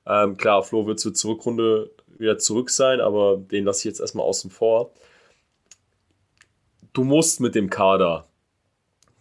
[0.07, 4.27] ähm, klar, Flo wird zur Zurückrunde wieder zurück sein, aber den lasse ich jetzt erstmal
[4.27, 4.93] außen vor.
[6.93, 8.27] Du musst mit dem Kader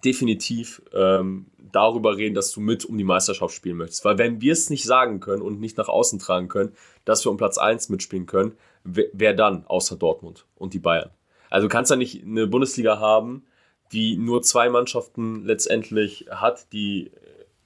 [0.04, 4.06] definitiv ähm, darüber reden, dass du mit um die Meisterschaft spielen möchtest.
[4.06, 6.74] Weil wenn wir es nicht sagen können und nicht nach außen tragen können,
[7.06, 8.54] dass wir um Platz 1 mitspielen können,
[8.84, 11.10] wer, dann außer Dortmund und die Bayern?
[11.50, 13.46] Also du kannst ja nicht eine Bundesliga haben,
[13.92, 17.12] die nur zwei Mannschaften letztendlich hat, die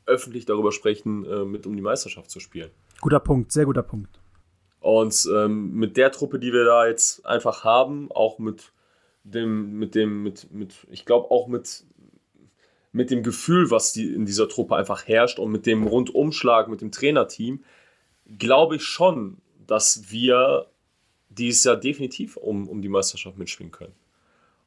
[0.06, 2.72] öffentlich darüber sprechen, äh, mit um die Meisterschaft zu spielen.
[3.02, 4.20] Guter Punkt, sehr guter Punkt.
[4.80, 8.72] Und ähm, mit der Truppe, die wir da jetzt einfach haben, auch mit
[9.24, 11.84] dem, mit dem, mit, mit, ich glaube auch mit,
[12.96, 16.80] mit dem Gefühl, was die in dieser Truppe einfach herrscht und mit dem Rundumschlag, mit
[16.80, 17.62] dem Trainerteam,
[18.38, 20.68] glaube ich schon, dass wir
[21.28, 23.94] dieses Jahr definitiv um, um die Meisterschaft mitspielen können.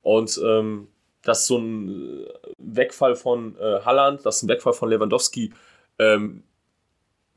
[0.03, 0.89] Und ähm,
[1.23, 2.27] dass so ein
[2.59, 5.55] Wegfall von äh, Halland, dass ein Wegfall von Lewandowski
[5.99, 6.43] ähm,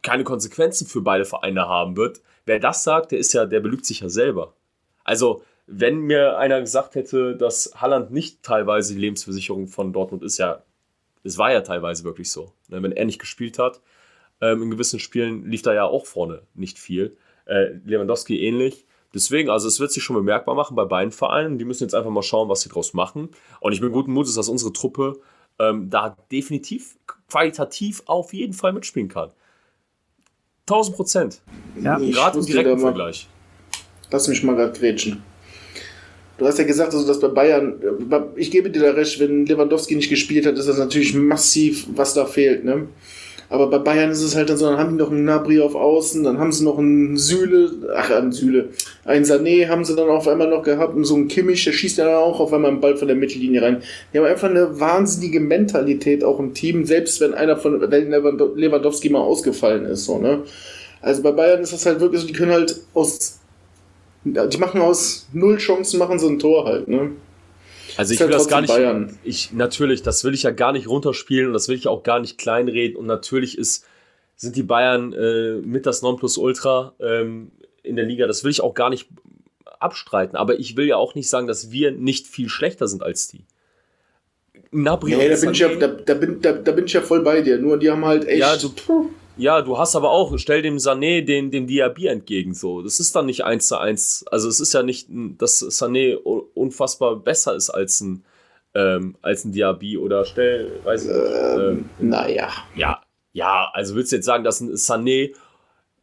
[0.02, 2.22] keine Konsequenzen für beide Vereine haben wird.
[2.46, 4.56] Wer das sagt, der ist ja, der belügt sich ja selber.
[5.06, 10.38] Also, wenn mir einer gesagt hätte, dass Halland nicht teilweise die Lebensversicherung von Dortmund ist,
[10.38, 10.64] ja,
[11.23, 12.53] es war ja teilweise wirklich so.
[12.68, 13.81] Ne, wenn er nicht gespielt hat,
[14.41, 17.18] ähm, in gewissen Spielen lief da ja auch vorne nicht viel.
[17.45, 18.85] Äh, Lewandowski ähnlich.
[19.14, 21.57] Deswegen, also es wird sich schon bemerkbar machen bei beiden Vereinen.
[21.57, 23.30] Die müssen jetzt einfach mal schauen, was sie draus machen.
[23.60, 25.19] Und ich bin guten Mutes, dass unsere Truppe
[25.60, 29.31] ähm, da definitiv qualitativ auf jeden Fall mitspielen kann.
[30.61, 31.41] 1000 Prozent.
[31.81, 31.98] Ja.
[31.98, 33.27] Gerade im direkten Vergleich.
[34.10, 35.23] Lass mich mal gerade grätschen.
[36.42, 37.76] Du hast ja gesagt, also, dass bei Bayern,
[38.36, 42.16] ich gebe dir da recht, wenn Lewandowski nicht gespielt hat, ist das natürlich massiv, was
[42.16, 42.66] da fehlt.
[42.66, 42.88] Ne?
[43.48, 45.76] Aber bei Bayern ist es halt dann so, dann haben die noch einen Nabri auf
[45.76, 48.70] Außen, dann haben sie noch einen Süle, ach, einen Süle,
[49.06, 52.00] einen Sané haben sie dann auf einmal noch gehabt und so einen Kimmich, der schießt
[52.00, 53.84] ja dann auch auf einmal einen Ball von der Mittellinie rein.
[54.12, 59.20] Die haben einfach eine wahnsinnige Mentalität auch im Team, selbst wenn einer von Lewandowski mal
[59.20, 60.40] ausgefallen ist, so, ne?
[61.04, 63.41] Also bei Bayern ist das halt wirklich so, die können halt aus,
[64.23, 67.11] die machen aus null Chancen, machen so ein Tor halt, ne?
[67.98, 68.69] Also ich will das gar nicht.
[68.69, 69.18] Bayern.
[69.23, 72.19] Ich natürlich, das will ich ja gar nicht runterspielen und das will ich auch gar
[72.19, 72.95] nicht kleinreden.
[72.95, 73.85] Und natürlich ist,
[74.35, 77.52] sind die Bayern äh, mit das Nonplusultra ähm,
[77.84, 78.27] in der Liga.
[78.27, 79.07] Das will ich auch gar nicht
[79.80, 80.35] abstreiten.
[80.38, 83.45] Aber ich will ja auch nicht sagen, dass wir nicht viel schlechter sind als die.
[84.72, 87.23] Nabri nee, da bin, ich ja, da, da, bin, da, da, bin ich ja voll
[87.23, 87.57] bei dir.
[87.57, 88.39] Nur die haben halt echt.
[88.39, 88.69] Ja, du,
[89.42, 92.84] ja, du hast aber auch, stell dem Sané den, dem Diaby entgegen so.
[92.84, 94.24] Das ist dann nicht eins zu eins.
[94.30, 98.24] Also es ist ja nicht, dass Sané unfassbar besser ist als ein,
[98.76, 101.20] ähm, als ein Diaby oder stell, weiß ich nicht.
[101.20, 102.50] Ähm, ähm, naja.
[102.76, 103.02] Ja,
[103.34, 105.34] ja, also willst du jetzt sagen, dass ein Sané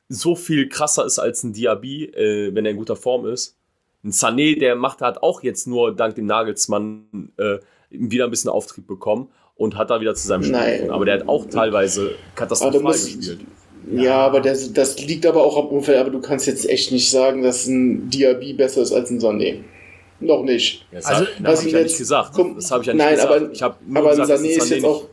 [0.09, 3.57] so viel krasser ist als ein Diaby, äh, wenn er in guter Form ist?
[4.03, 7.59] Ein Sané, der macht, hat auch jetzt nur dank dem Nagelsmann äh,
[7.91, 10.91] wieder ein bisschen Auftrieb bekommen und hat da wieder zu seinem Spiel gefunden.
[10.91, 13.41] Aber der hat auch teilweise katastrophal musst, gespielt.
[13.91, 15.99] Ja, ja, aber das, das liegt aber auch am Umfeld.
[15.99, 19.61] Aber du kannst jetzt echt nicht sagen, dass ein Diaby besser ist als ein Sané.
[20.21, 20.87] Noch nicht.
[20.93, 22.33] Ja, das also, habe ich ja nicht gesagt.
[22.35, 23.33] Komm, das habe ich ja nicht nein, gesagt.
[23.33, 25.05] Aber, ich aber gesagt, ein Sané ist jetzt auch.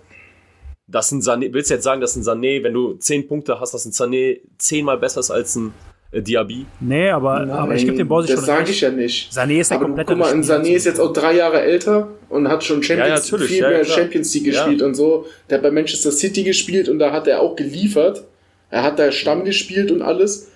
[0.87, 3.85] Ein Sané, willst du jetzt sagen, dass ein Sané, wenn du 10 Punkte hast, dass
[3.85, 5.73] ein Sané zehnmal besser ist als ein
[6.15, 6.65] Äh, Diaby.
[6.79, 9.31] Nee, aber, aber ich gebe dem Borsi schon Das sage ich ja nicht.
[9.31, 12.47] Sané ist der Aber komplette guck mal, Sané ist jetzt auch drei Jahre älter und
[12.47, 13.97] hat schon Champions, Ja, viel ja, mehr klar.
[13.97, 14.51] Champions League Ja.
[14.65, 15.25] gespielt und so.
[15.49, 18.23] Der hat bei Manchester City gespielt und da hat er auch geliefert.
[18.69, 20.51] Er hat da Stamm gespielt und alles.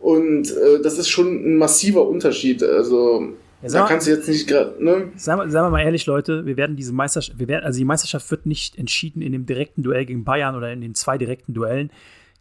[0.00, 2.62] Und äh, das ist schon ein massiver Unterschied.
[2.62, 3.28] Also,
[3.62, 5.12] Ja, da kannst du jetzt nicht gerade, ne?
[5.16, 7.84] Sagen wir, sagen wir mal ehrlich, Leute, wir werden diese Meisterschaft, wir werden, also die
[7.84, 11.54] Meisterschaft wird nicht entschieden in dem direkten Duell gegen Bayern oder in den zwei direkten
[11.54, 11.90] Duellen.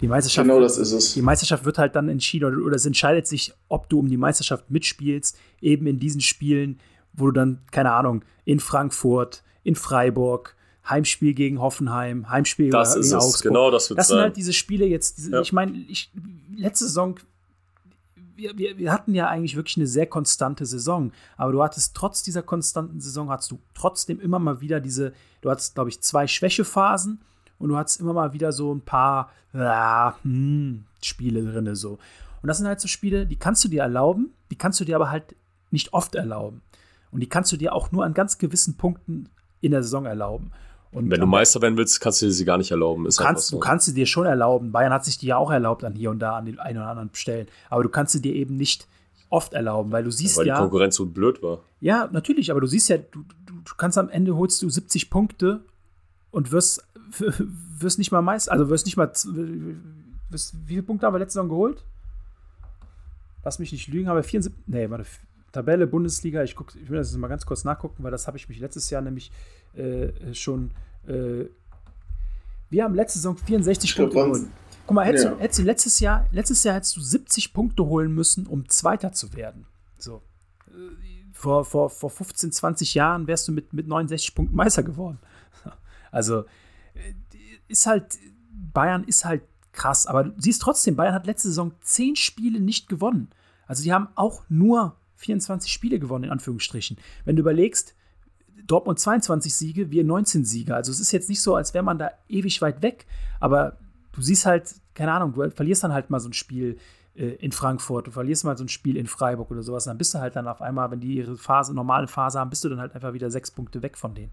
[0.01, 1.13] Die Meisterschaft, Genau das ist es.
[1.13, 4.17] die Meisterschaft wird halt dann entschieden oder, oder es entscheidet sich, ob du um die
[4.17, 6.79] Meisterschaft mitspielst, eben in diesen Spielen,
[7.13, 10.55] wo du dann, keine Ahnung, in Frankfurt, in Freiburg,
[10.89, 13.13] Heimspiel gegen Hoffenheim, Heimspiel Das gegen ist es.
[13.13, 13.43] Augsburg.
[13.43, 14.23] Genau das wird Das sind sein.
[14.23, 15.41] halt diese Spiele jetzt, diese, Ja.
[15.41, 15.85] ich meine,
[16.55, 17.19] letzte Saison,
[18.35, 22.23] wir, wir, wir hatten ja eigentlich wirklich eine sehr konstante Saison, aber du hattest trotz
[22.23, 26.25] dieser konstanten Saison, hattest du trotzdem immer mal wieder diese, du hattest, glaube ich, zwei
[26.25, 27.21] Schwächephasen
[27.61, 31.73] und du hattest immer mal wieder so ein paar ja, hm, Spiele drin.
[31.75, 31.99] So.
[32.41, 34.95] Und das sind halt so Spiele, die kannst du dir erlauben, die kannst du dir
[34.95, 35.35] aber halt
[35.69, 36.61] nicht oft erlauben.
[37.11, 39.29] Und die kannst du dir auch nur an ganz gewissen Punkten
[39.59, 40.51] in der Saison erlauben.
[40.91, 43.05] Und Wenn du Meister werden willst, kannst du dir sie gar nicht erlauben.
[43.05, 43.57] Ist Du einfach kannst, so.
[43.57, 44.71] du kannst sie dir schon erlauben.
[44.71, 46.87] Bayern hat sich die ja auch erlaubt an hier und da an den einen oder
[46.87, 47.47] anderen Stellen.
[47.69, 48.87] Aber du kannst sie dir eben nicht
[49.29, 50.57] oft erlauben, weil du siehst weil die ja.
[50.57, 51.59] Konkurrenz so blöd war.
[51.79, 55.09] Ja, natürlich, aber du siehst ja, du, du, du kannst am Ende holst du 70
[55.09, 55.61] Punkte
[56.31, 56.83] und wirst,
[57.79, 59.11] wirst nicht mal meist, also wirst nicht mal.
[60.29, 61.83] Wirst, wie viele Punkte haben wir letzte Saison geholt?
[63.43, 64.63] Lass mich nicht lügen, haben wir 74.
[64.67, 65.05] Nee, warte.
[65.51, 68.37] Tabelle Bundesliga, ich, guck, ich will das jetzt mal ganz kurz nachgucken, weil das habe
[68.37, 69.31] ich mich letztes Jahr nämlich
[69.75, 70.71] äh, schon.
[71.07, 71.45] Äh,
[72.69, 74.51] wir haben letzte Saison 64 Ich glaub, Punkte geholt.
[74.87, 75.31] Guck mal, hättest, Ja.
[75.31, 79.11] du, hättest du letztes Jahr, letztes Jahr hättest du 70 Punkte holen müssen, um Zweiter
[79.11, 79.65] zu werden.
[79.97, 80.21] So.
[80.67, 80.71] Äh,
[81.33, 85.19] Vor, vor, vor 15, 20 Jahren wärst du mit, mit 69 Punkten Meister geworden.
[86.11, 86.41] Also
[86.93, 87.13] äh,
[87.67, 88.17] ist halt,
[88.51, 92.89] Bayern ist halt krass, aber du siehst trotzdem, Bayern hat letzte Saison 10 Spiele nicht
[92.89, 93.29] gewonnen.
[93.65, 96.97] Also die haben auch nur 24 Spiele gewonnen, in Anführungsstrichen.
[97.25, 97.95] Wenn du überlegst,
[98.65, 100.75] Dortmund 22 Siege, wir 19 Siege.
[100.75, 103.05] Also es ist jetzt nicht so, als wäre man da ewig weit weg,
[103.39, 103.77] aber
[104.11, 106.77] du siehst halt, keine Ahnung, du verlierst dann halt mal so ein Spiel
[107.15, 110.13] äh, in Frankfurt, du verlierst mal so ein Spiel in Freiburg oder sowas, dann bist
[110.13, 112.79] du halt dann auf einmal, wenn die ihre Phase, normale Phase haben, bist du dann
[112.79, 114.31] halt einfach wieder sechs Punkte weg von denen.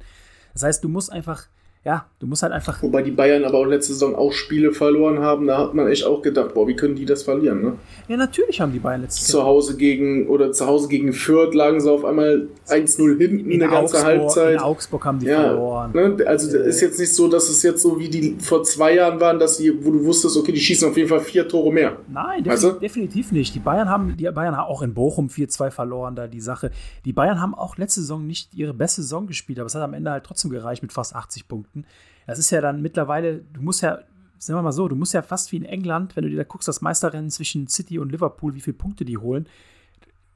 [0.53, 1.47] Das heißt, du musst einfach,
[1.89, 5.21] ja, du musst halt einfach, Wobei die Bayern aber auch letzte Saison auch Spiele verloren
[5.21, 5.47] haben.
[5.47, 7.73] Da hat man echt auch gedacht, boah, wie können die das verlieren, ne?
[8.09, 11.81] ja, natürlich haben die Bayern letztes Zu Hause gegen, oder zu Hause gegen Fürth lagen
[11.81, 14.53] sie auf einmal 1-0 hinten in eine ganze Augsburg, Halbzeit.
[14.55, 15.93] in Augsburg haben die Ja, verloren.
[15.95, 16.17] ne?
[16.27, 19.19] also das ist jetzt nicht so, dass es jetzt so wie die vor zwei Jahren
[19.21, 21.97] waren, dass sie, wo du wusstest, okay, die schießen auf jeden Fall vier Tore mehr.
[22.13, 22.81] Nein, Weißt defini du?
[22.81, 23.55] definitiv nicht.
[23.55, 26.71] Die Bayern haben, die Bayern haben auch in Bochum 4-2 verloren, da die Sache.
[27.07, 29.95] Die Bayern haben auch letzte Saison nicht ihre beste Saison gespielt, aber es hat am
[29.95, 31.78] Ende halt trotzdem gereicht mit fast 80 Punkten.
[32.27, 33.99] Das ist ja dann mittlerweile, du musst ja,
[34.39, 36.45] sagen wir mal so, du musst ja fast wie in England, wenn du dir da
[36.45, 39.47] guckst, das Meisterrennen zwischen City und Liverpool, wie viele Punkte die holen,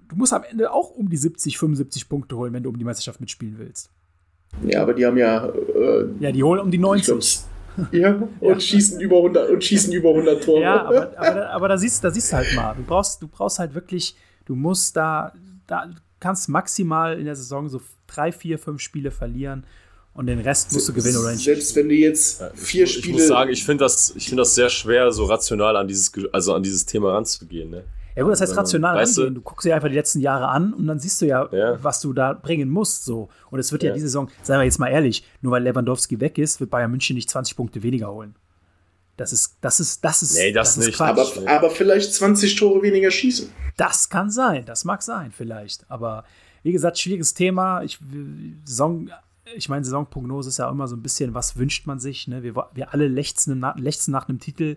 [0.09, 2.85] du musst am Ende auch um die 70, 75 Punkte holen, wenn du um die
[2.85, 3.90] Meisterschaft mitspielen willst.
[4.62, 7.06] Ja, aber die haben ja, äh, Ja, die holen um die ich 90.
[7.06, 7.48] glaub's,
[7.93, 10.60] ja, und schießen über 100 und schießen über 100 Tore.
[10.62, 13.28] Ja, aber, aber, da- aber da, siehst, da siehst du halt mal, du brauchst, du
[13.28, 14.14] brauchst halt wirklich,
[14.44, 15.32] du musst da,
[15.66, 19.64] da du kannst maximal in der Saison so drei, vier, fünf Spiele verlieren
[20.15, 21.45] und den Rest musst du gewinnen oder nicht.
[21.45, 23.07] Selbst wenn du jetzt vier ich, Spiele.
[23.09, 26.13] Ich muss sagen, ich finde das, ich find das sehr schwer, so rational an dieses,
[26.33, 27.71] also an dieses Thema ranzugehen.
[27.71, 27.85] Ne?
[28.15, 29.35] Ja gut, das heißt rational weißt du- rangehen.
[29.37, 31.83] Du guckst dir einfach die letzten Jahre an und dann siehst du ja, Ja.
[31.83, 33.05] was du da bringen musst.
[33.07, 33.31] So.
[33.51, 33.89] Und es wird ja.
[33.89, 33.95] Ja.
[33.95, 37.17] diese Saison, seien wir jetzt mal ehrlich, nur weil Lewandowski weg ist, wird Bayern München
[37.17, 38.35] nicht 20 Punkte weniger holen.
[39.17, 41.01] Das ist, das ist, das ist, Nee, das ist nicht.
[41.01, 43.49] Aber, aber vielleicht 20 Tore weniger schießen.
[43.77, 45.85] Das kann sein, das mag sein, vielleicht.
[45.91, 46.25] Aber
[46.63, 47.83] wie gesagt, schwieriges Thema.
[47.83, 47.99] Ich,
[48.65, 49.09] Saison,
[49.57, 52.29] ich meine, Saisonprognose ist ja immer so ein bisschen, was wünscht man sich?
[52.29, 52.43] Ne?
[52.43, 54.77] Wir, wir alle lechzen nach, lechzen nach einem Titel.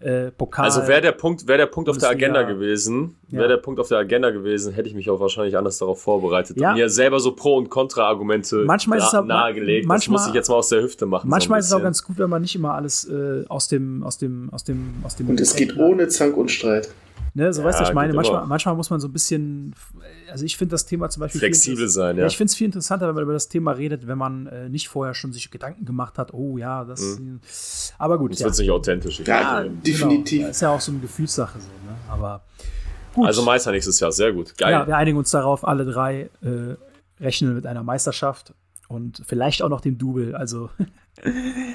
[0.00, 0.64] Äh, Pokal.
[0.64, 2.10] Also wäre der Punkt, wäre der Punkt auf der.
[2.10, 3.38] Agenda gewesen, Ja.
[3.38, 6.58] wäre der Punkt auf der Agenda gewesen, hätte ich mich auch wahrscheinlich anders darauf vorbereitet
[6.58, 6.70] Ja.
[6.70, 9.86] und mir selber so Pro- und Kontra-Argumente Manchmal ist es na- aber- nahegelegt.
[9.86, 11.30] manchmal- das muss ich jetzt mal aus der Hüfte machen.
[11.30, 14.02] Manchmal ist es so auch ganz gut, wenn man nicht immer alles äh, aus dem,
[14.02, 15.28] aus dem, aus dem, aus dem.
[15.28, 16.88] Und es geht ohne Zank und Streit.
[17.34, 19.72] Ne, so weißt du, Ja, ich meine, manchmal, manchmal muss man so ein bisschen,
[20.32, 21.38] also ich finde das Thema zum Beispiel.
[21.40, 22.26] Flexibel sein, Ja, ja.
[22.26, 24.88] ich finde es viel interessanter, wenn man über das Thema redet, wenn man äh, nicht
[24.88, 27.18] vorher schon sich Gedanken gemacht hat, oh ja, das.
[27.98, 28.46] Aber gut, Das ja.
[28.46, 29.20] wird nicht authentisch.
[29.20, 29.76] Ich Ja, finde.
[29.82, 30.38] definitiv.
[30.38, 30.48] Genau.
[30.48, 31.96] Das ist ja auch so eine Gefühlssache so, ne?
[32.10, 32.42] Aber
[33.14, 33.26] gut.
[33.26, 34.56] Also Meister nächstes Jahr, sehr gut.
[34.56, 34.72] Geil.
[34.72, 36.76] ja, wir einigen uns darauf, alle drei äh,
[37.20, 38.54] rechnen mit einer Meisterschaft
[38.88, 40.34] und vielleicht auch noch dem Double.
[40.34, 40.70] Also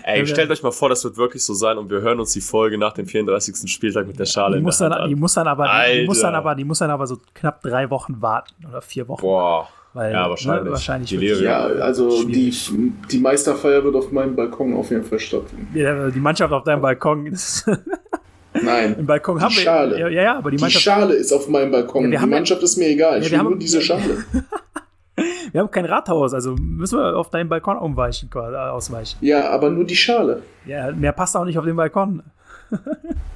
[0.03, 2.31] Ey, wir- stellt euch mal vor, das wird wirklich so sein und wir hören uns
[2.33, 3.69] die Folge nach dem 34.
[3.71, 5.19] Spieltag mit der Schale die in muss, der dann, Hand die an.
[5.19, 8.21] muss dann aber, die muss dann aber, die muss dann aber so knapp drei Wochen
[8.21, 9.21] warten oder vier Wochen.
[9.21, 9.69] Boah.
[9.93, 10.63] Weil, Ja, wahrscheinlich.
[10.65, 12.71] Ne, wahrscheinlich wirklich- Ja, also die, Schwierig.
[13.11, 15.69] die Meisterfeier wird auf meinem Balkon auf jeden Fall stattfinden.
[15.73, 17.65] Ja, die Mannschaft auf deinem Balkon ist.
[18.61, 18.95] Nein.
[18.99, 19.61] Im Balkon Die haben wir.
[19.61, 19.99] Schale.
[19.99, 20.83] Ja, ja, ja, aber die Die Mannschaft.
[20.83, 22.03] Schale ist auf meinem Balkon.
[22.05, 23.13] Ja, wir die ja- Mannschaft ist mir egal.
[23.13, 24.25] Ja, Ich wir will haben- nur diese Schale.
[25.51, 29.17] wir haben kein Rathaus, also müssen wir auf deinen Balkon umweichen, äh, ausweichen.
[29.21, 30.43] Ja, aber nur die Schale.
[30.65, 32.23] Ja, mehr passt auch nicht auf den Balkon.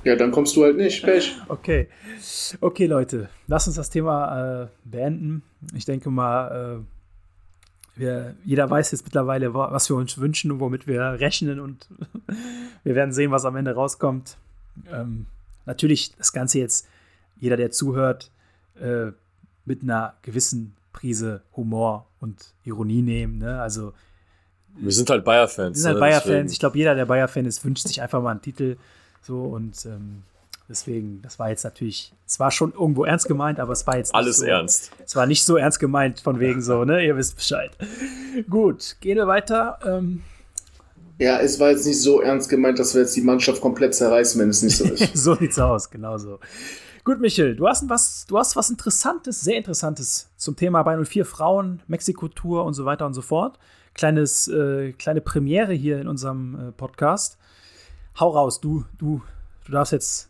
[0.04, 1.04] Ja, dann kommst du halt nicht.
[1.04, 1.38] Pech.
[1.48, 1.88] Okay.
[2.60, 5.44] Okay, Leute, lass uns das Thema äh, beenden.
[5.76, 10.60] Ich denke mal, äh, wir, jeder weiß jetzt mittlerweile, wa- was wir uns wünschen und
[10.60, 11.88] womit wir rechnen und
[12.84, 14.38] wir werden sehen, was am Ende rauskommt.
[14.92, 15.28] Ähm,
[15.68, 16.88] natürlich das Ganze jetzt,
[17.40, 18.32] jeder, der zuhört,
[18.82, 19.12] äh,
[19.66, 23.38] mit einer gewissen Prise Humor und Ironie nehmen.
[23.40, 23.62] Ne?
[23.62, 23.94] Also
[24.76, 25.76] Wir sind halt Bayer-Fans.
[25.76, 26.52] wir sind halt ne, Bayer-Fans.
[26.52, 28.78] Ich glaube, jeder, der Bayer-Fan ist, wünscht sich einfach mal einen Titel.
[29.22, 30.24] So und ähm,
[30.68, 34.10] deswegen, das war jetzt natürlich, es war schon irgendwo ernst gemeint, aber es war jetzt
[34.10, 34.92] nicht Alles so, ernst.
[35.06, 37.06] Es war nicht so ernst gemeint, von wegen so, ne?
[37.06, 37.72] Ihr wisst Bescheid.
[38.50, 39.78] Gut, gehen wir weiter.
[39.86, 40.24] Ähm,
[41.20, 44.42] Ja, es war jetzt nicht so ernst gemeint, dass wir jetzt die Mannschaft komplett zerreißen,
[44.42, 45.12] wenn es nicht so ist.
[45.16, 46.40] so sieht's aus, genau so.
[47.04, 51.26] Gut, Michel, du hast was, du hast was Interessantes, sehr Interessantes zum Thema Bayern 04
[51.26, 53.58] Frauen, Mexiko-Tour und so weiter und so fort.
[53.96, 57.40] Kleines, äh, kleine Premiere hier in unserem äh, Podcast.
[58.20, 59.22] Hau raus, du, du,
[59.66, 60.30] du darfst jetzt.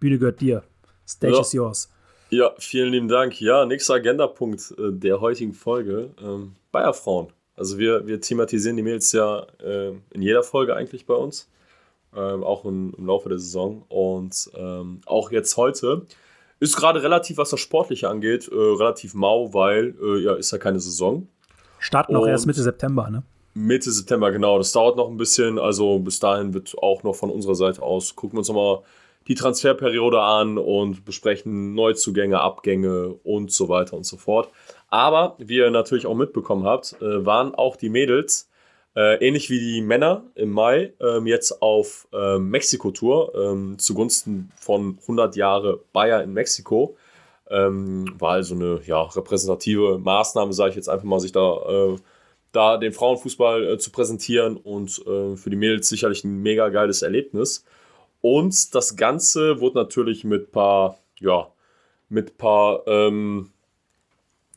[0.00, 0.62] Bühne gehört dir.
[1.08, 1.40] Stage Ja.
[1.40, 1.90] is yours.
[2.30, 3.40] Ja, vielen lieben Dank.
[3.40, 6.10] Ja, nächster Agendapunkt äh, der heutigen Folge.
[6.22, 7.32] Ähm, Bayerfrauen.
[7.56, 11.48] Also wir, wir thematisieren die Mails ja äh, in jeder Folge eigentlich bei uns.
[12.16, 13.84] Ähm, auch im, im Laufe der Saison.
[13.88, 16.06] Und ähm, auch jetzt heute
[16.58, 20.58] ist gerade relativ, was das Sportliche angeht, äh, relativ mau, weil äh, ja, ist ja
[20.58, 21.28] keine Saison.
[21.78, 23.22] Starten auch Und- erst Mitte September, ne?
[23.54, 24.58] Mitte September, genau.
[24.58, 25.58] Das dauert noch ein bisschen.
[25.58, 28.80] Also bis dahin wird auch noch von unserer Seite aus, gucken wir uns nochmal
[29.28, 34.48] die Transferperiode an und besprechen Neuzugänge, Abgänge und so weiter und so fort.
[34.88, 38.49] Aber, wie ihr natürlich auch mitbekommen habt, äh, waren auch die Mädels,
[38.96, 44.98] äh, ähnlich wie die Männer im Mai, ähm, jetzt auf ähm, Mexiko-Tour ähm, zugunsten von
[45.02, 46.96] 100 Jahre Bayer in Mexiko.
[47.48, 51.96] Ähm, war also eine ja, repräsentative Maßnahme, sage ich jetzt einfach mal, sich da äh,
[52.52, 57.02] da den Frauenfußball äh, zu präsentieren und äh, für die Mädels sicherlich ein mega geiles
[57.02, 57.64] Erlebnis.
[58.20, 61.48] Und das Ganze wurde natürlich mit paar, ja,
[62.08, 63.52] mit paar, ähm,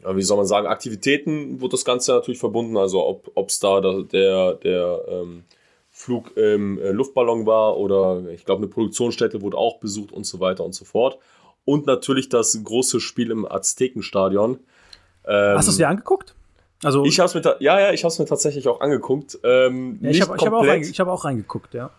[0.03, 2.77] ja, wie soll man sagen, Aktivitäten wurde das Ganze natürlich verbunden.
[2.77, 5.43] Also ob es da der, der, ähm,
[5.95, 10.39] Flug im äh, Luftballon war oder ich glaube eine Produktionsstätte wurde auch besucht und so
[10.39, 11.19] weiter und so fort.
[11.65, 14.59] Und natürlich das große Spiel im Aztekenstadion.
[15.25, 16.34] Ähm, Hast du es dir angeguckt?
[16.84, 19.39] Also, ich habe es mir, ja, ja, ich habe es mir tatsächlich auch angeguckt.
[19.43, 21.91] Ähm, ja, ich habe hab auch, ich hab auch reingeguckt, ja.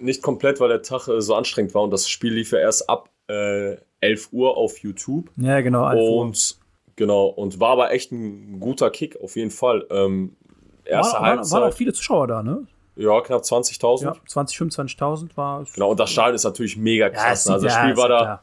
[0.00, 2.88] nicht komplett, weil der Tag äh, so anstrengend war und das Spiel lief ja erst
[2.88, 5.30] ab äh, 11 Uhr auf YouTube.
[5.36, 5.84] Ja, genau.
[5.84, 6.22] Alf Uhr.
[6.22, 6.56] Und
[7.02, 9.84] genau, und war aber echt ein guter Kick, auf jeden Fall.
[9.90, 10.36] Ähm,
[10.84, 12.66] erste War, waren, Halbzeit, waren auch viele Zuschauer da, ne?
[12.96, 14.04] ja, knapp 20.000.
[14.04, 15.72] Ja, 20, 25.000 war es.
[15.72, 17.40] Genau, und das Stadion ist natürlich mega krass.
[17.40, 17.54] ist- ne?
[17.54, 18.42] also das ja, Spiel war ja da klar.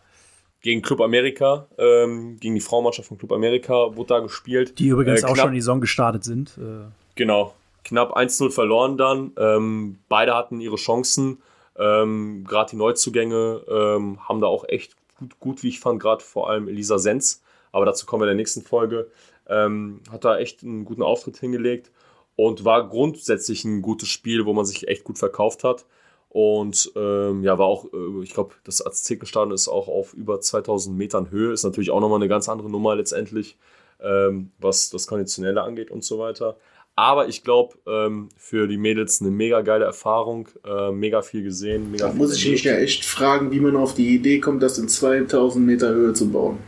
[0.61, 4.77] gegen Club Amerika, ähm, gegen die Frauenmannschaft von Club Amerika wurde da gespielt.
[4.79, 6.57] Die übrigens Äh, auch knapp- schon in die Saison gestartet sind.
[6.57, 7.53] Äh, Genau.
[7.85, 9.31] Knapp 1-0 verloren dann.
[9.37, 11.41] Ähm, beide hatten ihre Chancen.
[11.77, 16.23] Ähm, gerade die Neuzugänge ähm, haben da auch echt gut, gut, wie ich fand, gerade
[16.23, 17.41] vor allem Elisa Senz.
[17.71, 19.09] Aber dazu kommen wir in der nächsten Folge.
[19.47, 21.91] Ähm, hat da echt einen guten Auftritt hingelegt
[22.35, 25.85] und war grundsätzlich ein gutes Spiel, wo man sich echt gut verkauft hat.
[26.29, 30.95] Und ähm, ja, war auch, äh, ich glaube, das Aztekenstadion ist auch auf über 2000
[30.95, 31.51] Metern Höhe.
[31.51, 33.57] Ist natürlich auch nochmal eine ganz andere Nummer letztendlich,
[33.99, 36.55] ähm, was das Konditionelle angeht und so weiter.
[36.95, 41.91] Aber ich glaube, ähm, für die Mädels eine mega geile Erfahrung, äh, mega viel gesehen.
[41.91, 44.61] Mega Da viel muss ich mich ja echt fragen, wie man auf die Idee kommt,
[44.61, 46.59] das in 2000 Meter Höhe zu bauen.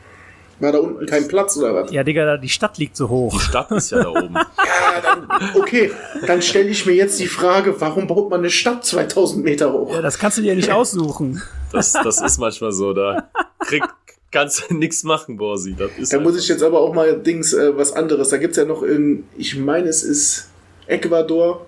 [0.61, 1.91] War da unten kein Platz oder was?
[1.91, 3.33] ja, Digga, die Stadt liegt so hoch.
[3.33, 4.35] Die Stadt ist ja da oben.
[4.93, 5.91] Ja, dann, okay,
[6.27, 9.93] dann stelle ich mir jetzt die Frage, warum baut man eine Stadt 2000 Meter hoch?
[9.93, 11.41] Ja, das kannst du dir nicht aussuchen.
[11.71, 12.91] Das, das ist manchmal so.
[12.91, 13.29] Da
[13.59, 13.83] krieg,
[14.31, 15.75] kannst du nichts machen, Borsi.
[15.77, 18.29] Das ist Da muss ich jetzt aber auch mal Dings äh, was anderes.
[18.29, 20.49] Da gibt es ja noch in, ich meine, es ist
[20.87, 21.65] Ecuador.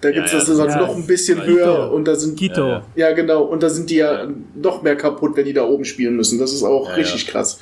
[0.00, 0.76] Da gibt es ja, das ist ja.
[0.80, 1.94] noch ein bisschen Ja, höher Quito.
[1.94, 2.68] und da sind Quito.
[2.68, 5.84] Ja, ja genau und da sind die ja noch mehr kaputt, wenn die da oben
[5.84, 6.38] spielen müssen.
[6.38, 7.32] Das ist auch Ja, richtig ja.
[7.32, 7.58] krass.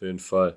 [0.00, 0.56] Auf jeden Fall.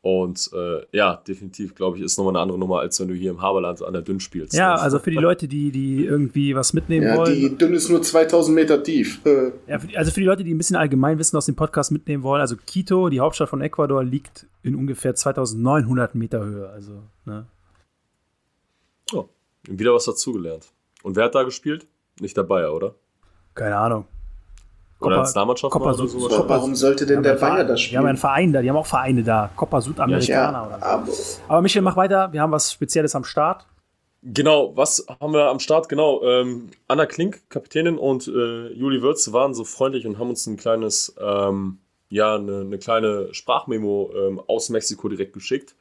[0.00, 3.32] Und äh, ja, definitiv, glaube ich, ist nochmal eine andere Nummer, als wenn du hier
[3.32, 4.54] im Haberland an der Dünn spielst.
[4.54, 7.34] Ja, also für die Leute, die, die irgendwie was mitnehmen Ja, wollen.
[7.34, 9.20] die dünn ist nur 2000 Meter tief.
[9.66, 12.22] Ja, für die, also für die Leute, die ein bisschen Allgemeinwissen aus dem Podcast mitnehmen
[12.22, 16.68] wollen, also Quito, die Hauptstadt von Ecuador, liegt in ungefähr 2900 Meter Höhe.
[16.68, 17.46] Also, ne?
[19.12, 19.24] Oh,
[19.68, 20.68] wieder was dazugelernt.
[21.02, 21.88] Und wer hat da gespielt?
[22.20, 22.94] Nicht der Bayer, oder?
[23.54, 24.06] Keine Ahnung.
[24.98, 26.36] Oder Copa- Nationalmannschaft Copa oder sowas?
[26.36, 28.30] Copa- warum sollte denn der Bayer das Verein- Die haben einen spielen?
[28.30, 29.50] Verein da, die haben auch Vereine da.
[29.54, 30.84] Copa Südamerikaner Ja, oder so.
[30.84, 31.08] aber
[31.52, 32.32] Aber Michel, mach weiter.
[32.32, 33.66] Wir haben was Spezielles am Start.
[34.22, 35.88] Genau, was haben wir am Start?
[35.88, 40.46] Genau, ähm, Anna Klink, Kapitänin und äh, Juli Würz waren so freundlich und haben uns
[40.46, 41.78] ein kleines, ähm,
[42.08, 45.76] ja, eine, eine, kleine Sprachmemo ähm, aus Mexiko direkt geschickt.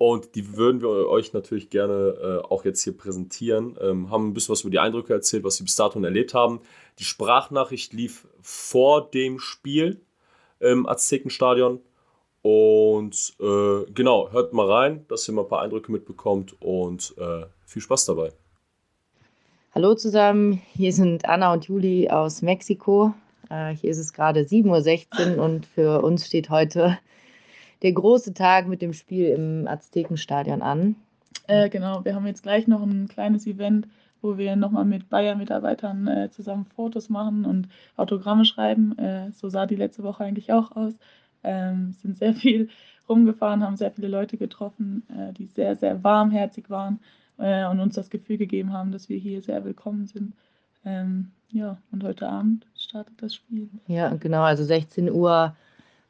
[0.00, 3.76] Und die würden wir euch natürlich gerne äh, auch jetzt hier präsentieren.
[3.80, 6.60] Ähm, haben ein bisschen was über die Eindrücke erzählt, was sie bis dato erlebt haben.
[7.00, 10.00] Die Sprachnachricht lief vor dem Spiel
[10.58, 11.80] im Aztekenstadion.
[12.40, 17.44] Und äh, genau, hört mal rein, dass ihr mal ein paar Eindrücke mitbekommt und äh,
[17.66, 18.32] viel Spaß dabei.
[19.74, 23.12] Hallo zusammen, hier sind Anna und Juli aus Mexiko.
[23.50, 26.98] Äh, hier ist es gerade 7.16 Uhr und für uns steht heute
[27.82, 30.96] der große Tag mit dem Spiel im Aztekenstadion an.
[31.48, 33.88] Äh, genau, wir haben jetzt gleich noch ein kleines Event,
[34.20, 38.96] wo wir nochmal mit Bayern-Mitarbeitern äh, zusammen Fotos machen und Autogramme schreiben.
[38.98, 40.94] Äh, so sah die letzte Woche eigentlich auch aus.
[41.44, 42.68] Ähm, sind sehr viel
[43.08, 47.00] rumgefahren, haben sehr viele Leute getroffen, äh, die sehr, sehr warmherzig waren
[47.38, 50.34] äh, und uns das Gefühl gegeben haben, dass wir hier sehr willkommen sind.
[50.84, 53.68] Ähm, ja, und heute Abend startet das Spiel.
[53.86, 55.56] Ja, genau, also 16 Uhr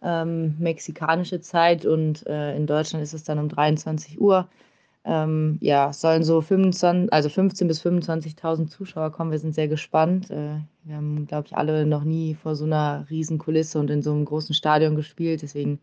[0.03, 4.49] ähm, mexikanische Zeit und äh, in Deutschland ist es dann um 23 Uhr.
[5.11, 9.31] Ähm, ja, sollen so 25, also 15.000 bis 25.000 Zuschauer kommen.
[9.31, 10.31] Wir sind sehr gespannt.
[10.31, 14.03] Äh, wir haben, glaube ich, alle noch nie vor so einer riesen Kulisse und in
[14.03, 15.41] so einem großen Stadion gespielt.
[15.41, 15.81] Deswegen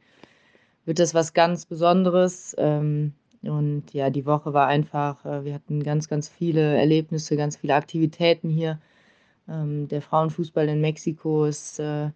[0.85, 2.55] wird das was ganz Besonderes.
[2.59, 7.57] Ähm, und ja, die Woche war einfach, äh, wir hatten ganz, ganz viele Erlebnisse, ganz
[7.57, 8.79] viele Aktivitäten hier.
[9.49, 12.11] Ähm, der Frauenfußball in Mexiko ist äh,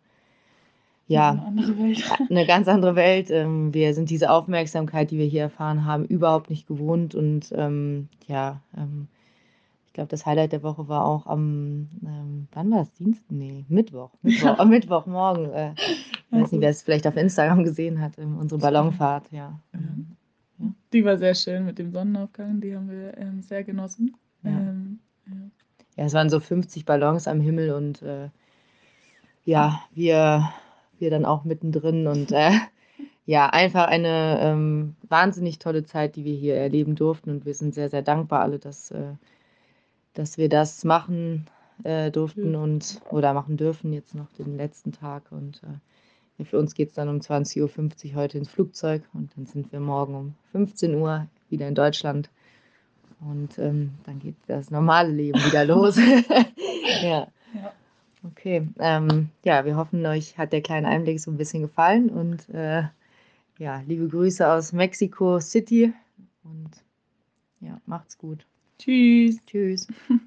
[1.09, 2.11] ja, eine, andere Welt.
[2.29, 3.31] eine ganz andere Welt.
[3.31, 7.15] Ähm, wir sind diese Aufmerksamkeit, die wir hier erfahren haben, überhaupt nicht gewohnt.
[7.15, 9.07] Und ähm, ja, ähm,
[9.87, 12.93] ich glaube, das Highlight der Woche war auch am, ähm, wann war das?
[12.93, 13.23] Dienst?
[13.31, 14.11] Nee, Mittwoch.
[14.21, 15.51] Mittwoch am Mittwochmorgen.
[15.51, 19.59] Äh, ich weiß nicht, wer es vielleicht auf Instagram gesehen hat, ähm, unsere Ballonfahrt, ja.
[19.73, 19.79] ja.
[20.93, 24.15] Die war sehr schön mit dem Sonnenaufgang, die haben wir ähm, sehr genossen.
[24.43, 24.51] Ja.
[24.51, 24.75] ja.
[25.97, 26.05] ja.
[26.05, 28.29] es waren so 50 Ballons am Himmel und äh,
[29.43, 30.51] ja, wir
[31.01, 32.51] wir dann auch mittendrin und äh,
[33.25, 37.73] ja, einfach eine ähm, wahnsinnig tolle Zeit, die wir hier erleben durften und wir sind
[37.73, 39.13] sehr, sehr dankbar alle, dass, äh,
[40.13, 41.45] dass wir das machen
[41.83, 42.59] äh, durften ja.
[42.59, 46.95] und oder machen dürfen jetzt noch den letzten Tag und äh, für uns geht es
[46.95, 51.27] dann um 20.50 Uhr heute ins Flugzeug und dann sind wir morgen um 15 Uhr
[51.49, 52.29] wieder in Deutschland
[53.21, 55.97] und ähm, dann geht das normale Leben wieder los.
[57.01, 57.27] ja.
[57.53, 57.73] ja.
[58.23, 62.49] Okay, ähm, ja, wir hoffen, euch hat der kleine Einblick so ein bisschen gefallen und
[62.49, 62.83] äh,
[63.57, 65.93] ja, liebe Grüße aus Mexico City
[66.43, 66.71] und
[67.61, 68.45] ja, macht's gut.
[68.77, 69.37] Tschüss.
[69.45, 69.87] Tschüss.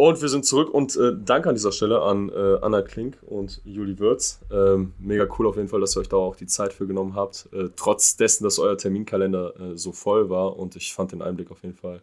[0.00, 3.60] Und wir sind zurück und äh, danke an dieser Stelle an äh, Anna Klink und
[3.64, 4.38] Juli Würz.
[4.48, 7.16] Ähm, mega cool auf jeden Fall, dass ihr euch da auch die Zeit für genommen
[7.16, 11.20] habt, äh, trotz dessen, dass euer Terminkalender äh, so voll war und ich fand den
[11.20, 12.00] Einblick auf jeden Fall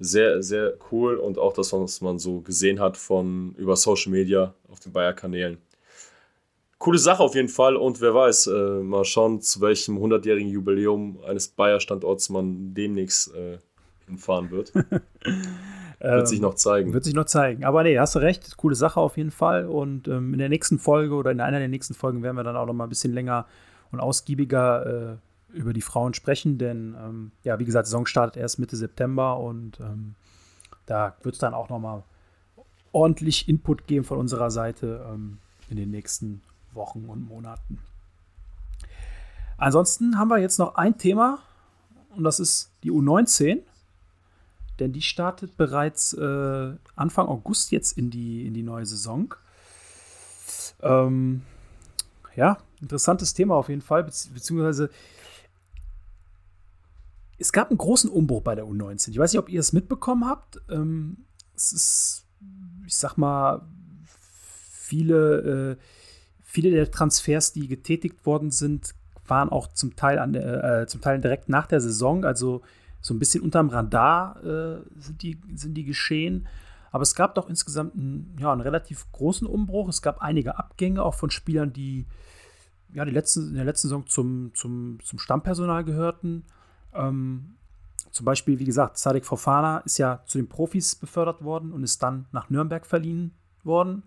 [0.00, 4.54] sehr, sehr cool und auch das, was man so gesehen hat von über Social Media
[4.68, 5.58] auf den Bayer-Kanälen.
[6.78, 11.20] Coole Sache auf jeden Fall und wer weiß, äh, mal schauen, zu welchem 100-jährigen Jubiläum
[11.26, 13.58] eines Bayer-Standorts man demnächst äh,
[14.06, 14.72] hinfahren wird.
[16.00, 16.94] wird sich noch zeigen.
[16.94, 17.64] Wird sich noch zeigen.
[17.64, 19.66] Aber nee, hast du recht, coole Sache auf jeden Fall.
[19.66, 22.56] Und ähm, in der nächsten Folge oder in einer der nächsten Folgen werden wir dann
[22.56, 23.46] auch noch mal ein bisschen länger
[23.92, 28.36] und ausgiebiger äh, über die Frauen sprechen, denn ähm, ja, wie gesagt, die Saison startet
[28.40, 30.14] erst Mitte September und ähm,
[30.86, 32.02] da wird es dann auch nochmal
[32.92, 37.78] ordentlich Input geben von unserer Seite ähm, in den nächsten Wochen und Monaten.
[39.56, 41.38] Ansonsten haben wir jetzt noch ein Thema
[42.16, 43.60] und das ist die U19,
[44.78, 49.34] denn die startet bereits äh, Anfang August jetzt in die, in die neue Saison.
[50.82, 51.42] Ähm,
[52.34, 54.90] ja, interessantes Thema auf jeden Fall, beziehungsweise
[57.40, 59.10] es gab einen großen Umbruch bei der U19.
[59.10, 60.60] Ich weiß nicht, ob ihr es mitbekommen habt.
[60.70, 61.24] Ähm,
[61.56, 62.26] es ist,
[62.86, 63.62] ich sag mal,
[64.04, 65.82] viele, äh,
[66.42, 68.94] viele der Transfers, die getätigt worden sind,
[69.26, 72.24] waren auch zum Teil, an äh, zum Teil direkt nach der Saison.
[72.24, 72.60] Also
[73.00, 76.46] so ein bisschen unterm Radar äh, sind, die, sind die geschehen.
[76.92, 79.88] Aber es gab doch insgesamt einen, ja, einen relativ großen Umbruch.
[79.88, 82.06] Es gab einige Abgänge auch von Spielern, die
[82.92, 86.44] ja, die letzten, in der letzten Saison zum, zum, zum Stammpersonal gehörten.
[86.94, 87.56] Ähm,
[88.10, 92.02] zum Beispiel, wie gesagt, Sadek Fofana ist ja zu den Profis befördert worden und ist
[92.02, 94.02] dann nach Nürnberg verliehen worden.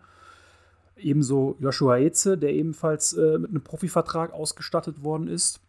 [0.97, 5.61] Ebenso Joshua Eze, der ebenfalls äh, mit einem Profivertrag ausgestattet worden ist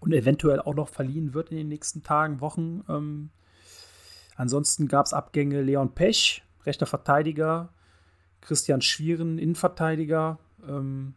[0.00, 2.82] und eventuell auch noch verliehen wird in den nächsten Tagen, Wochen.
[2.88, 3.30] Ähm,
[4.36, 7.68] ansonsten gab es Abgänge Leon Pech, rechter Verteidiger,
[8.40, 11.14] Christian Schwieren, Innenverteidiger, ähm,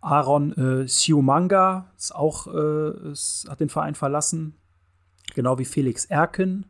[0.00, 4.54] Aaron äh, Siumanga ist auch, äh, ist, hat den Verein verlassen.
[5.34, 6.66] Genau wie Felix Erken.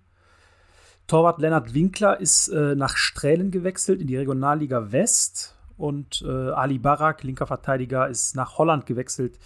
[1.07, 5.57] Torwart Lennart Winkler ist äh, nach Strählen gewechselt in die Regionalliga West.
[5.77, 9.39] Und äh, Ali Barak, linker Verteidiger, ist nach Holland gewechselt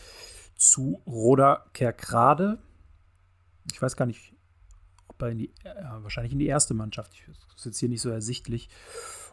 [0.56, 2.58] zu Roda Kerkrade.
[3.72, 4.34] Ich weiß gar nicht,
[5.08, 7.12] ob er in die, äh, wahrscheinlich in die erste Mannschaft.
[7.28, 8.68] Das ist jetzt hier nicht so ersichtlich.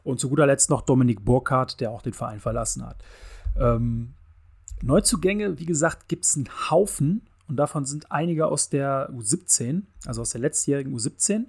[0.04, 3.04] Und zu guter Letzt noch Dominik Burkhardt, der auch den Verein verlassen hat.
[3.58, 4.14] Ähm,
[4.84, 10.22] Neuzugänge, wie gesagt, gibt es einen Haufen und davon sind einige aus der U17, also
[10.22, 11.46] aus der letztjährigen U17.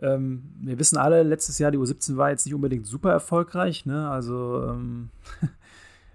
[0.00, 4.08] Ähm, wir wissen alle, letztes Jahr die U17 war jetzt nicht unbedingt super erfolgreich, ne?
[4.08, 5.10] also ähm,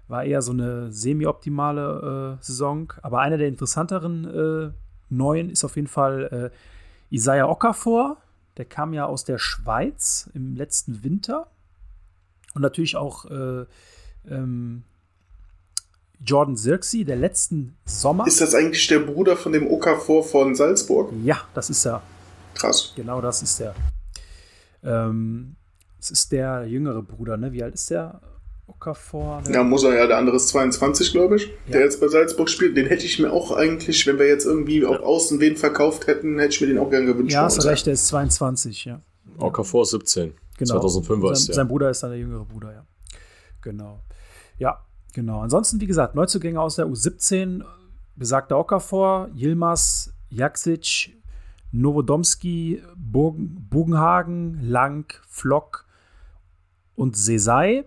[0.08, 2.92] war eher so eine semi-optimale äh, Saison.
[3.02, 4.72] Aber einer der interessanteren äh,
[5.08, 8.16] neuen ist auf jeden Fall äh, Isaiah Okafor.
[8.56, 11.46] Der kam ja aus der Schweiz im letzten Winter.
[12.54, 13.64] Und natürlich auch äh,
[14.28, 14.82] ähm,
[16.24, 18.26] Jordan Zirksi, der letzten Sommer.
[18.26, 21.12] Ist das eigentlich der Bruder von dem Okafor von Salzburg?
[21.24, 22.02] Ja, das ist er.
[22.54, 22.92] Krass.
[22.94, 23.74] Genau, das ist der.
[24.84, 25.56] Ähm,
[25.98, 27.52] das ist der jüngere Bruder, ne?
[27.52, 28.20] Wie alt ist der?
[28.66, 29.42] Okafor.
[29.50, 30.06] Ja, muss er ja.
[30.06, 31.72] Der andere ist 22, glaube ich, Ja.
[31.72, 32.76] der jetzt bei Salzburg spielt.
[32.76, 36.38] Den hätte ich mir auch eigentlich, wenn wir jetzt irgendwie auf Außen wen verkauft hätten,
[36.38, 37.32] hätte ich mir den auch gern gewünscht.
[37.34, 39.00] Ja, hast recht, der ist 22, ja.
[39.38, 40.34] Okafor 17.
[40.58, 40.72] Genau.
[40.74, 41.54] 2005 war es, sein, ja.
[41.54, 42.86] sein Bruder ist dann der jüngere Bruder, ja.
[43.62, 44.00] Genau.
[44.58, 45.40] Ja, genau.
[45.40, 47.62] Ansonsten, wie gesagt, Neuzugänge aus der U17,
[48.16, 51.16] besagter Okafor, Yilmaz, Jaksic,
[51.72, 55.86] Novodomski, Bogen, Bogenhagen, Lang, Flock
[56.96, 57.84] und Sesai.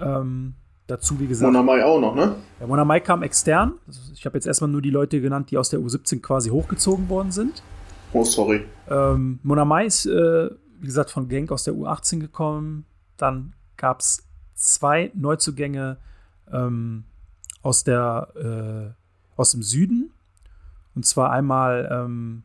[0.00, 0.54] Ähm,
[0.86, 2.36] dazu, wie gesagt, Monamai auch noch, ne?
[2.60, 3.74] der Monamai kam extern.
[4.12, 7.30] Ich habe jetzt erstmal nur die Leute genannt, die aus der U17 quasi hochgezogen worden
[7.30, 7.62] sind.
[8.12, 8.64] Oh, sorry.
[8.88, 10.50] Ähm, Monamai ist, äh,
[10.80, 12.84] wie gesagt, von Genk aus der U18 gekommen.
[13.16, 15.98] Dann gab es zwei Neuzugänge
[16.52, 17.04] ähm,
[17.62, 20.12] aus, der, äh, aus dem Süden.
[20.94, 22.42] Und zwar einmal ähm,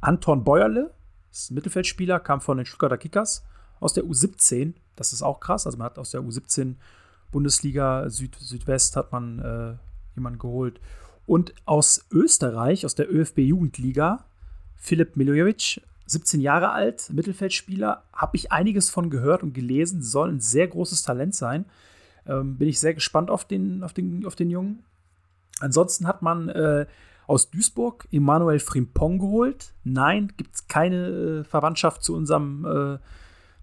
[0.00, 0.92] Anton Bäuerle,
[1.30, 3.44] ist ein Mittelfeldspieler, kam von den Stuttgarter Kickers
[3.80, 4.74] aus der U17.
[4.96, 5.66] Das ist auch krass.
[5.66, 6.74] Also man hat aus der U17
[7.30, 9.74] Bundesliga Süd, Südwest hat man äh,
[10.14, 10.80] jemanden geholt.
[11.26, 14.24] Und aus Österreich, aus der ÖFB Jugendliga,
[14.76, 20.40] Philipp Milojevic, 17 Jahre alt, Mittelfeldspieler, habe ich einiges von gehört und gelesen, soll ein
[20.40, 21.64] sehr großes Talent sein.
[22.26, 24.84] Ähm, bin ich sehr gespannt auf den, auf den, auf den Jungen.
[25.60, 26.86] Ansonsten hat man äh,
[27.26, 29.72] aus Duisburg Emanuel Frimpong geholt.
[29.84, 32.98] Nein, gibt es keine äh, Verwandtschaft zu unserem, äh,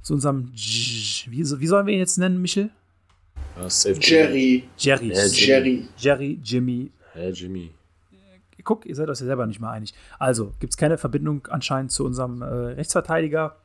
[0.02, 2.70] zu unserem, wie, wie sollen wir ihn jetzt nennen, Michel?
[4.00, 4.70] Jerry.
[4.78, 5.14] Jerry.
[5.34, 5.88] Jerry.
[5.98, 6.92] Jerry, Jimmy.
[7.14, 7.72] Hä, Jimmy.
[8.64, 9.94] Guck, ihr seid euch ja selber nicht mal einig.
[10.20, 13.56] Also, gibt es keine Verbindung anscheinend zu unserem äh, Rechtsverteidiger.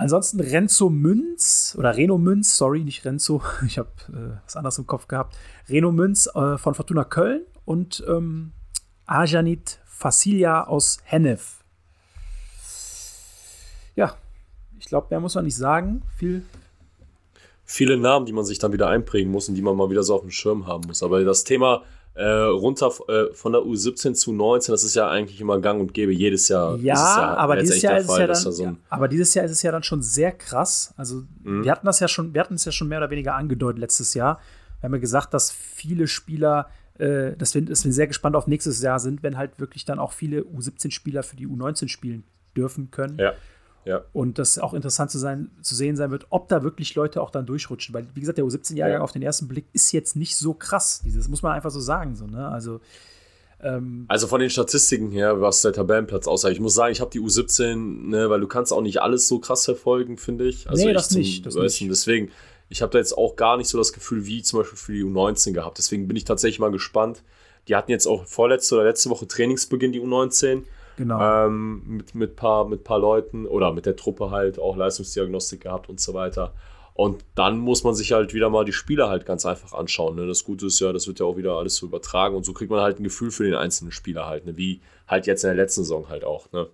[0.00, 4.86] Ansonsten Renzo Münz oder Reno Münz, sorry, nicht Renzo, ich habe äh, was anderes im
[4.86, 5.36] Kopf gehabt.
[5.68, 8.52] Reno Münz äh, von Fortuna Köln und ähm,
[9.04, 11.62] Ajanit Fassilia aus Hennef.
[13.94, 14.14] Ja,
[14.78, 16.02] ich glaube, mehr muss man nicht sagen.
[16.16, 16.44] Viel
[17.66, 20.14] Viele Namen, die man sich dann wieder einprägen muss und die man mal wieder so
[20.14, 21.02] auf dem Schirm haben muss.
[21.02, 21.82] Aber das Thema
[22.14, 25.94] äh, runter äh, von der U17 zu 19, das ist ja eigentlich immer gang und
[25.94, 26.12] gäbe.
[26.12, 29.52] Jedes Jahr Ja, aber dieses Jahr Fall, ja dann, so ja, aber dieses Jahr ist
[29.52, 30.92] es ja dann schon sehr krass.
[30.96, 31.64] Also Mhm.
[31.64, 34.14] wir hatten das ja schon, wir hatten es ja schon mehr oder weniger angedeutet letztes
[34.14, 34.40] Jahr.
[34.80, 36.68] Wir haben ja gesagt, dass viele Spieler,
[36.98, 39.98] äh, dass, wir, dass wir sehr gespannt auf nächstes Jahr sind, wenn halt wirklich dann
[39.98, 42.24] auch viele U17-Spieler für die U19 spielen
[42.56, 43.18] dürfen können.
[43.18, 43.32] Ja.
[43.84, 44.02] Ja.
[44.12, 47.30] Und das auch interessant zu, sein, zu sehen sein wird, ob da wirklich Leute auch
[47.30, 47.94] dann durchrutschen.
[47.94, 49.02] Weil, wie gesagt, der U17-Jahrgang Ja.
[49.04, 51.00] auf den ersten Blick ist jetzt nicht so krass.
[51.04, 52.14] Dieses muss man einfach so sagen.
[52.14, 52.46] So, ne?
[52.48, 52.80] Also
[53.62, 56.50] ähm, Also von den Statistiken her, was der Tabellenplatz aussah.
[56.50, 59.38] Ich muss sagen, ich habe die U17, ne, weil du kannst auch nicht alles so
[59.38, 60.68] krass verfolgen, finde ich.
[60.68, 61.80] Also Nee, ich das nicht, das nicht.
[61.90, 62.30] Deswegen,
[62.68, 65.04] ich habe da jetzt auch gar nicht so das Gefühl wie zum Beispiel für die
[65.04, 65.78] U19 gehabt.
[65.78, 67.22] Deswegen bin ich tatsächlich mal gespannt.
[67.68, 70.62] Die hatten jetzt auch vorletzte oder letzte Woche Trainingsbeginn, die U19.
[71.00, 71.46] Genau.
[71.46, 75.88] Ähm, mit, mit, paar, mit paar Leuten oder mit der Truppe halt auch Leistungsdiagnostik gehabt
[75.88, 76.52] und so weiter.
[76.94, 80.16] Und dann muss man sich halt wieder mal die Spieler halt ganz einfach anschauen.
[80.16, 80.26] Ne?
[80.26, 82.70] Das Gute ist ja, das wird ja auch wieder alles so übertragen und so kriegt
[82.70, 84.56] man halt ein Gefühl für den einzelnen Spieler halt, ne?
[84.58, 86.52] wie halt jetzt in der letzten Saison halt auch.
[86.52, 86.68] Ne?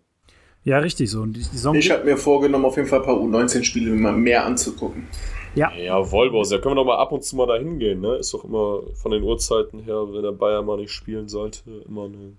[0.64, 1.20] ja, richtig so.
[1.20, 4.12] Und die, die Saison Ich habe mir vorgenommen, auf jeden Fall ein paar U19-Spiele mal
[4.12, 5.06] mehr anzugucken.
[5.54, 5.70] Ja,
[6.04, 8.00] Vollboss, da können wir doch mal ab und zu mal da hingehen.
[8.00, 8.16] Ne?
[8.16, 12.06] Ist doch immer von den Uhrzeiten her, wenn der Bayern mal nicht spielen sollte, immer
[12.06, 12.36] eine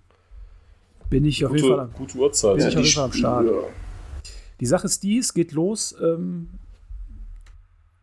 [1.09, 2.59] bin ich auf jeden gute, Fall am gute Uhrzeit.
[2.61, 3.45] Ja, ich auf jeden die Fall am Start.
[3.45, 3.63] Spiele-
[4.59, 5.95] Die Sache ist die, es geht los.
[6.01, 6.49] Ähm,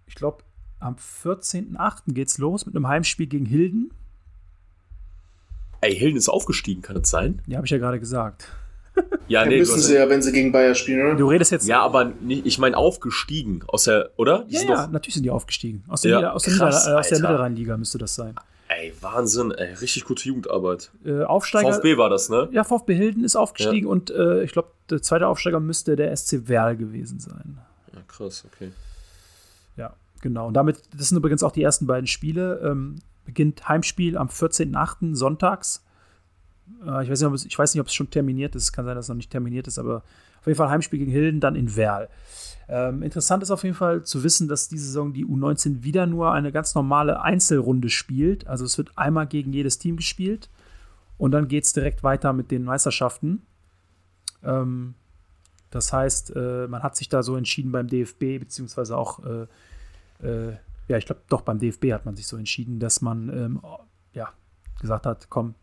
[0.06, 0.44] ich glaube,
[0.80, 2.12] am 14.08.
[2.14, 3.90] geht's los mit einem Heimspiel gegen Hilden.
[5.80, 7.42] Ey, Hilden ist aufgestiegen, kann das sein?
[7.46, 8.48] Ja, habe ich ja gerade gesagt.
[9.26, 11.14] Ja, Dann nee, müssen sie ja, wenn sie gegen Bayer spielen, oder?
[11.16, 11.66] Du redest jetzt.
[11.66, 14.44] Ja, aber nicht, ich meine aufgestiegen aus der, oder?
[14.44, 15.82] Die ja, sind ja, doch- natürlich sind die aufgestiegen.
[15.88, 17.20] Aus der, Ja, Nieder- aus der, Nieder- äh, aus der Alter.
[17.20, 18.34] Mittelrheinliga müsste das sein.
[18.76, 20.90] Ey, Wahnsinn, ey, richtig gute Jugendarbeit.
[21.04, 21.72] Äh, Aufsteiger.
[21.72, 22.48] VfB war das, ne?
[22.52, 26.48] Ja, VfB Hilden ist aufgestiegen und äh, ich glaube, der zweite Aufsteiger müsste der SC
[26.48, 27.58] Werl gewesen sein.
[27.92, 28.72] Ja, krass, okay.
[29.76, 30.48] Ja, genau.
[30.48, 32.60] Und damit, das sind übrigens auch die ersten beiden Spiele.
[32.64, 35.14] Ähm, beginnt Heimspiel am 14.08.
[35.14, 35.84] sonntags.
[36.84, 38.72] Äh, ich, weiß nicht, ob es, ich weiß nicht, ob es schon terminiert ist.
[38.72, 40.02] Kann sein, dass es noch nicht terminiert ist, aber
[40.44, 42.10] auf jeden Fall Heimspiel gegen Hilden, dann in Werl.
[42.68, 46.32] Ähm, interessant ist auf jeden Fall zu wissen, dass diese Saison die U19 wieder nur
[46.32, 48.46] eine ganz normale Einzelrunde spielt.
[48.46, 50.50] Also es wird einmal gegen jedes Team gespielt
[51.16, 53.40] und dann geht es direkt weiter mit den Meisterschaften.
[54.42, 54.94] Ähm,
[55.70, 59.46] das heißt, äh, man hat sich da so entschieden beim DFB, beziehungsweise auch, äh,
[60.26, 60.56] äh,
[60.88, 63.60] ja, ich glaube, doch beim DFB hat man sich so entschieden, dass man ähm,
[64.12, 64.28] ja,
[64.78, 65.54] gesagt hat, komm,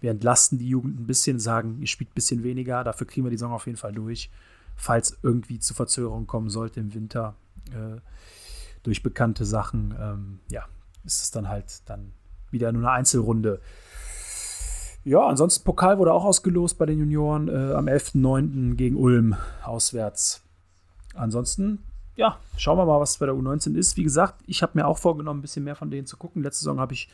[0.00, 3.30] wir entlasten die Jugend ein bisschen, sagen, ihr spielt ein bisschen weniger, dafür kriegen wir
[3.30, 4.30] die Saison auf jeden Fall durch
[4.80, 7.34] falls irgendwie zu Verzögerungen kommen sollte im Winter
[7.70, 8.00] äh,
[8.82, 10.64] durch bekannte Sachen, ähm, ja,
[11.04, 12.12] ist es dann halt dann
[12.50, 13.60] wieder nur eine Einzelrunde.
[15.04, 18.74] Ja, ansonsten Pokal wurde auch ausgelost bei den Junioren äh, am 11.09.
[18.74, 20.42] gegen Ulm auswärts.
[21.14, 21.82] Ansonsten,
[22.16, 23.96] ja, schauen wir mal, was bei der U19 ist.
[23.96, 26.42] Wie gesagt, ich habe mir auch vorgenommen, ein bisschen mehr von denen zu gucken.
[26.42, 27.08] Letzte Saison habe ich,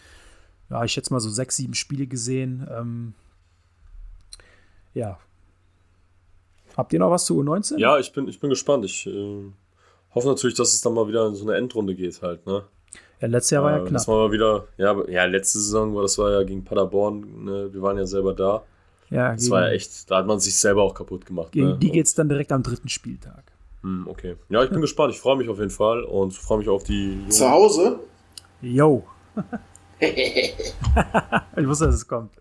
[0.71, 2.67] ja, ich schätze mal so sechs, sieben Spiele gesehen.
[2.71, 3.15] Ähm,
[4.95, 5.19] ja,
[6.77, 7.79] Habt ihr noch was zu U19?
[7.79, 8.85] Ja, ich bin, ich bin gespannt.
[8.85, 9.45] Ich äh,
[10.15, 12.65] hoffe natürlich, dass es dann mal wieder in so eine Endrunde geht halt, ne?
[13.21, 13.93] Ja, letztes Jahr war ja klar.
[13.93, 17.73] Dass man mal wieder, ja, ja, letzte Saison war das war ja gegen Paderborn, ne?
[17.73, 18.63] wir waren ja selber da.
[19.09, 21.53] Ja, das war ja echt, da hat man sich selber auch kaputt gemacht.
[21.53, 21.79] Gegen ne?
[21.79, 23.45] die geht es dann direkt am dritten Spieltag.
[23.83, 24.37] Hm, okay.
[24.51, 25.15] Ja, ich bin gespannt.
[25.15, 27.27] Ich freue mich auf jeden Fall und freue mich auf die.
[27.31, 28.01] Zu Hause?
[28.61, 29.07] Yo.
[31.57, 32.33] ich wusste, dass es kommt.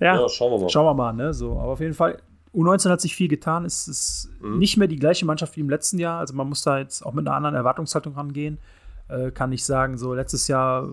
[0.00, 0.68] Ja, ja, schauen wir mal.
[0.68, 1.32] Schauen wir mal, ne?
[1.34, 2.20] So, aber auf jeden Fall,
[2.54, 3.64] U19 hat sich viel getan.
[3.64, 4.58] Es ist mhm.
[4.58, 6.20] nicht mehr die gleiche Mannschaft wie im letzten Jahr.
[6.20, 8.58] Also man muss da jetzt auch mit einer anderen Erwartungshaltung rangehen.
[9.08, 10.92] Äh, kann ich sagen, so letztes Jahr,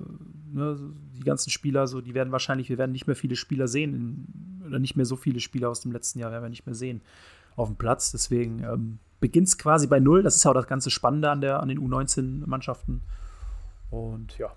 [0.51, 0.77] ne,
[1.15, 4.79] die ganzen Spieler, so, die werden wahrscheinlich, wir werden nicht mehr viele Spieler sehen, oder
[4.79, 7.01] nicht mehr so viele Spieler aus dem letzten Jahr werden wir nicht mehr sehen
[7.55, 8.11] auf dem Platz.
[8.11, 10.23] Deswegen ähm, beginnt es quasi bei Null.
[10.23, 13.01] Das ist ja auch das ganze Spannende an, der, an den U19-Mannschaften.
[13.91, 14.51] Und ja,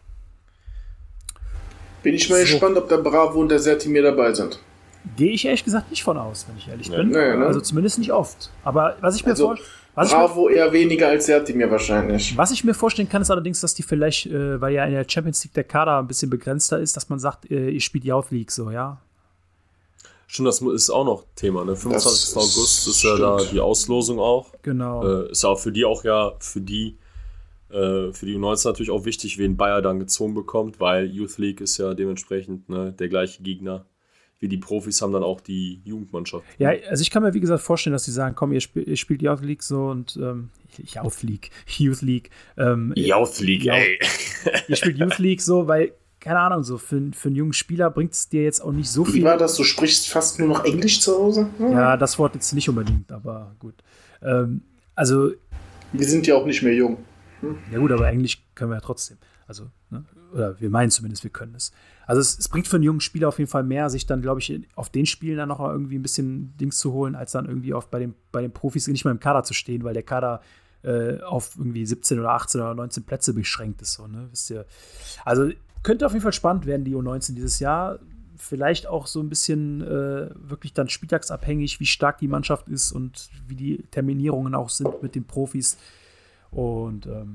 [2.04, 2.52] bin ich mal so.
[2.52, 4.60] gespannt, ob der Bravo und der Sertimir dabei sind.
[5.16, 7.08] Gehe ich ehrlich gesagt nicht von aus, wenn ich ehrlich bin.
[7.08, 7.46] Nee, ne?
[7.46, 8.50] Also zumindest nicht oft.
[8.62, 9.68] Aber was ich mir also, vorstelle.
[9.94, 12.36] Bravo eher weniger als Sertimir wahrscheinlich.
[12.36, 15.06] Was ich mir vorstellen kann, ist allerdings, dass die vielleicht, äh, weil ja in der
[15.08, 18.30] Champions League der Kader ein bisschen begrenzter ist, dass man sagt, äh, ihr spielt Youth
[18.30, 19.00] League so, ja.
[20.26, 21.76] Stimmt, das ist auch noch Thema, ne?
[21.76, 22.36] 25.
[22.36, 24.52] August ist ja da die Auslosung auch.
[24.62, 25.06] Genau.
[25.06, 26.96] Äh, ist ja auch für die auch ja, für die
[27.74, 31.60] äh, für die U19 natürlich auch wichtig, wen Bayer dann gezogen bekommt, weil Youth League
[31.60, 33.86] ist ja dementsprechend ne, der gleiche Gegner
[34.40, 36.44] wie die Profis haben dann auch die Jugendmannschaft.
[36.58, 38.96] Ja, also ich kann mir wie gesagt vorstellen, dass sie sagen, komm, ihr, sp ihr
[38.96, 42.30] spielt Youth League so und ähm, Youth League, Youth League.
[42.58, 43.98] Ähm, Youth League, ey.
[44.68, 48.12] ihr spielt Youth League so, weil keine Ahnung, so für, für einen jungen Spieler bringt
[48.12, 49.20] es dir jetzt auch nicht so viel.
[49.20, 49.56] Wie war das?
[49.56, 51.48] Du sprichst fast nur noch Englisch zu Hause?
[51.58, 51.72] Hm.
[51.72, 53.74] Ja, das Wort jetzt nicht unbedingt, aber gut.
[54.22, 54.62] Ähm,
[54.94, 55.32] also.
[55.92, 56.98] Wir sind ja auch nicht mehr jung.
[57.72, 59.18] Ja gut, aber Englisch können wir ja trotzdem.
[59.46, 60.04] Also, ne?
[60.32, 61.72] oder wir meinen zumindest, wir können es.
[62.06, 64.40] Also es, es, bringt für einen jungen Spieler auf jeden Fall mehr, sich dann, glaube
[64.40, 67.72] ich, auf den Spielen dann noch irgendwie ein bisschen Dings zu holen, als dann irgendwie
[67.72, 70.40] auf, bei, den, bei den Profis nicht mal im Kader zu stehen, weil der Kader
[70.82, 73.94] äh, auf irgendwie 17 oder 18 oder 19 Plätze beschränkt ist.
[73.94, 74.28] So, ne?
[74.30, 74.66] Wisst ihr?
[75.24, 75.50] Also
[75.82, 78.00] könnte auf jeden Fall spannend werden, die U19 dieses Jahr.
[78.36, 83.30] Vielleicht auch so ein bisschen äh, wirklich dann spieltagsabhängig, wie stark die Mannschaft ist und
[83.46, 85.78] wie die Terminierungen auch sind mit den Profis.
[86.54, 87.34] Und ähm,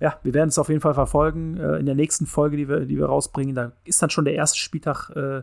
[0.00, 1.56] ja, wir werden es auf jeden Fall verfolgen.
[1.58, 4.34] Äh, in der nächsten Folge, die wir, die wir rausbringen, da ist dann schon der
[4.34, 5.42] erste Spieltag äh,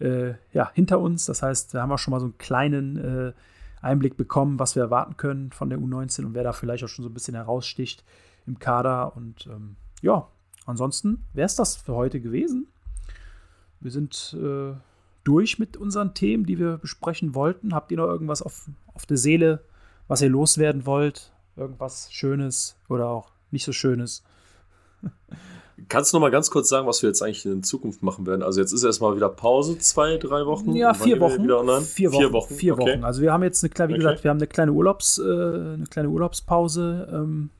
[0.00, 1.26] äh, ja, hinter uns.
[1.26, 3.32] Das heißt, da haben wir schon mal so einen kleinen äh,
[3.82, 7.02] Einblick bekommen, was wir erwarten können von der U19 und wer da vielleicht auch schon
[7.02, 8.04] so ein bisschen heraussticht
[8.46, 9.16] im Kader.
[9.16, 10.26] Und ähm, ja,
[10.66, 12.68] ansonsten wäre es das für heute gewesen.
[13.80, 14.74] Wir sind äh,
[15.24, 17.74] durch mit unseren Themen, die wir besprechen wollten.
[17.74, 19.64] Habt ihr noch irgendwas auf, auf der Seele,
[20.08, 21.32] was ihr loswerden wollt?
[21.60, 24.22] Irgendwas Schönes oder auch nicht so Schönes.
[25.88, 28.42] Kannst du noch mal ganz kurz sagen, was wir jetzt eigentlich in Zukunft machen werden?
[28.42, 30.74] Also jetzt ist erstmal wieder Pause, zwei, drei Wochen.
[30.74, 31.44] Ja, vier Wochen.
[31.44, 31.84] Vier Wochen.
[31.84, 32.54] Vier Wochen.
[32.54, 32.92] Vier okay.
[32.92, 33.04] Wochen.
[33.04, 34.02] Also wir haben jetzt eine kleine, wie okay.
[34.02, 37.08] gesagt, wir haben eine kleine Urlaubs, äh, eine kleine Urlaubspause.
[37.12, 37.50] Ähm,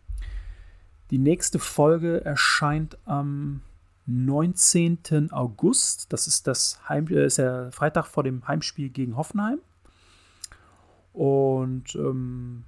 [1.10, 3.62] die nächste Folge erscheint am
[4.06, 5.32] 19.
[5.32, 6.12] August.
[6.12, 9.60] Das ist das Heim, äh, ist der Freitag vor dem Heimspiel gegen Hoffenheim.
[11.12, 12.64] Und ähm,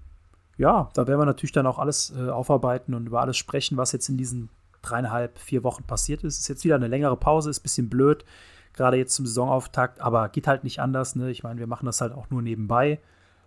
[0.59, 3.93] ja, da werden wir natürlich dann auch alles äh, aufarbeiten und über alles sprechen, was
[3.93, 4.49] jetzt in diesen
[4.83, 6.39] dreieinhalb, vier Wochen passiert ist.
[6.39, 8.24] Ist jetzt wieder eine längere Pause, ist ein bisschen blöd,
[8.74, 11.16] gerade jetzt zum Saisonauftakt, aber geht halt nicht anders.
[11.16, 11.31] Ne?
[11.31, 13.01] Ich meine, wir machen das halt auch nur nebenbei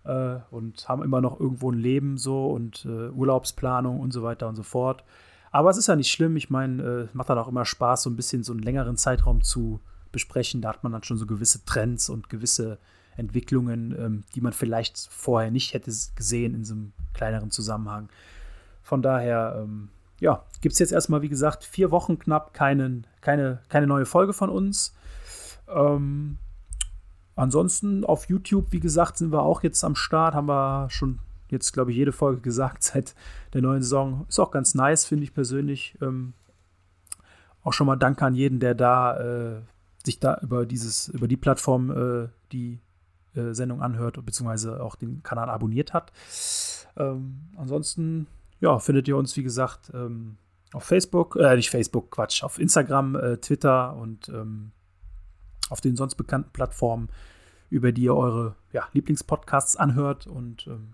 [0.05, 4.47] äh, und haben immer noch irgendwo ein Leben so und äh, Urlaubsplanung und so weiter
[4.47, 5.03] und so fort.
[5.51, 6.35] Aber es ist ja nicht schlimm.
[6.35, 9.41] Ich meine, äh, macht dann auch immer Spaß, so ein bisschen so einen längeren Zeitraum
[9.41, 9.79] zu
[10.11, 10.61] besprechen.
[10.61, 12.77] Da hat man dann schon so gewisse Trends und gewisse
[13.17, 18.09] Entwicklungen, ähm, die man vielleicht vorher nicht hätte gesehen in so einem kleineren Zusammenhang.
[18.81, 19.89] Von daher, ähm,
[20.19, 24.33] ja, gibt es jetzt erstmal, wie gesagt, vier Wochen knapp keinen, keine, keine neue Folge
[24.33, 24.93] von uns.
[25.67, 26.37] Ähm,
[27.35, 31.19] ansonsten auf YouTube, wie gesagt, sind wir auch jetzt am Start, haben wir schon
[31.49, 33.15] jetzt, glaube ich, jede Folge gesagt seit
[33.53, 34.25] der neuen Saison.
[34.29, 35.97] Ist auch ganz nice, finde ich persönlich.
[36.01, 36.33] Ähm,
[37.63, 39.61] auch schon mal Danke an jeden, der da äh,
[40.03, 42.79] sich da über dieses, über die Plattform äh, die
[43.35, 46.11] äh, Sendung anhört, beziehungsweise auch den Kanal abonniert hat.
[46.97, 48.27] Ähm, ansonsten,
[48.59, 50.37] ja, findet ihr uns, wie gesagt, ähm,
[50.73, 54.71] auf Facebook, äh, nicht Facebook, Quatsch, auf Instagram, äh, Twitter und ähm,
[55.69, 57.09] auf den sonst bekannten Plattformen,
[57.69, 60.27] über die ihr eure ja, Lieblingspodcasts anhört.
[60.27, 60.89] Und ähm,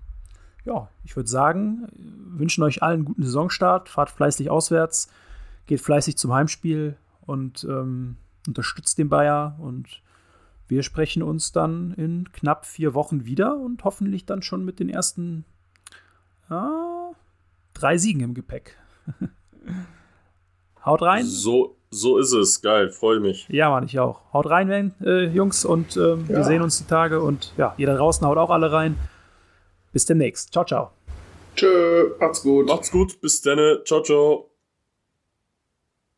[0.65, 5.09] ja, ich würde sagen, wünschen euch allen einen guten Saisonstart, fahrt fleißig auswärts,
[5.65, 10.01] geht fleißig zum Heimspiel und ähm, unterstützt den Bayer und
[10.71, 14.87] wir sprechen uns dann in knapp vier Wochen wieder und hoffentlich dann schon mit den
[14.87, 15.43] ersten
[16.49, 17.11] ja,
[17.73, 18.77] drei Siegen im Gepäck.
[20.85, 21.25] Haut rein.
[21.25, 22.61] So, so ist es.
[22.61, 23.49] Geil, freue mich.
[23.49, 24.21] Ja, Mann, ich auch.
[24.31, 26.37] Haut rein, wenn, äh, Jungs, und ähm, ja.
[26.37, 27.21] wir sehen uns die Tage.
[27.21, 28.95] Und ja, jeder draußen haut auch alle rein.
[29.91, 30.53] Bis demnächst.
[30.53, 30.91] Ciao, ciao.
[31.57, 32.67] Tschö, macht's gut.
[32.67, 33.59] Macht's gut, bis dann.
[33.83, 34.50] Ciao, ciao.